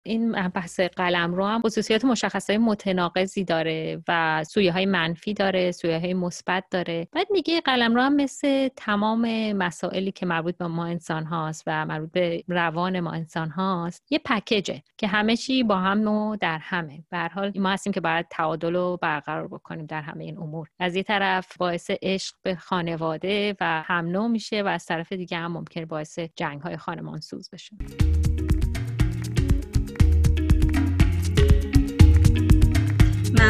این 0.03 0.31
بحث 0.47 0.79
قلم 0.79 1.33
رو 1.33 1.45
هم 1.45 1.61
خصوصیات 1.61 2.05
مشخصه 2.05 2.57
متناقضی 2.57 3.43
داره 3.43 4.03
و 4.07 4.43
سویه 4.43 4.71
های 4.71 4.85
منفی 4.85 5.33
داره 5.33 5.71
سویه 5.71 5.99
های 5.99 6.13
مثبت 6.13 6.63
داره. 6.71 7.07
بعد 7.11 7.27
میگه 7.31 7.61
قلم 7.61 7.95
رو 7.95 8.01
هم 8.01 8.15
مثل 8.15 8.67
تمام 8.75 9.53
مسائلی 9.53 10.11
که 10.11 10.25
مربوط 10.25 10.57
به 10.57 10.67
ما 10.67 10.85
انسان 10.85 11.23
هاست 11.23 11.63
و 11.67 11.85
مربوط 11.85 12.11
به 12.11 12.43
روان 12.47 12.99
ما 12.99 13.11
انسان 13.11 13.49
هاست 13.49 14.05
یه 14.09 14.19
پکیجه 14.25 14.81
که 14.97 15.07
همه 15.07 15.37
چی 15.37 15.63
با 15.63 15.75
هم 15.75 16.07
و 16.07 16.35
در 16.35 16.57
همه. 16.61 17.03
به 17.09 17.29
حال 17.33 17.51
ما 17.55 17.69
هستیم 17.69 17.93
که 17.93 18.01
باید 18.01 18.25
تعادل 18.29 18.73
رو 18.73 18.99
برقرار 19.01 19.47
بکنیم 19.47 19.85
در 19.85 20.01
همه 20.01 20.23
این 20.23 20.37
امور. 20.37 20.67
از 20.79 20.95
یه 20.95 21.03
طرف 21.03 21.57
باعث 21.57 21.91
عشق 22.01 22.35
به 22.43 22.55
خانواده 22.55 23.55
و 23.61 23.81
هم 23.85 24.05
نوع 24.05 24.27
میشه 24.27 24.63
و 24.63 24.67
از 24.67 24.85
طرف 24.85 25.11
دیگه 25.11 25.37
هم 25.37 25.51
ممکن 25.51 25.85
باعث 25.85 26.19
جنگ 26.19 26.61
های 26.61 26.77
خانمان 26.77 27.19
سوز 27.19 27.49
بشه. 27.49 27.75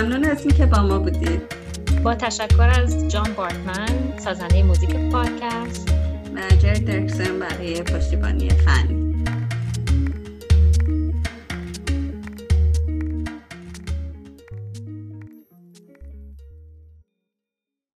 ممنون 0.02 0.26
از 0.26 0.40
اینکه 0.46 0.66
با 0.66 0.84
ما 0.84 1.00
بودید. 1.00 1.42
با 2.04 2.16
تشکر 2.16 2.74
از 2.82 3.08
جان 3.12 3.34
بارتمن 3.34 4.18
سازنده 4.18 4.64
موزیک 4.64 4.96
پادکست. 5.12 5.90
و 6.36 6.40
درکسن 6.86 7.40
برای 7.40 7.82
پشتیبانی 7.84 8.50
فنی 8.50 9.11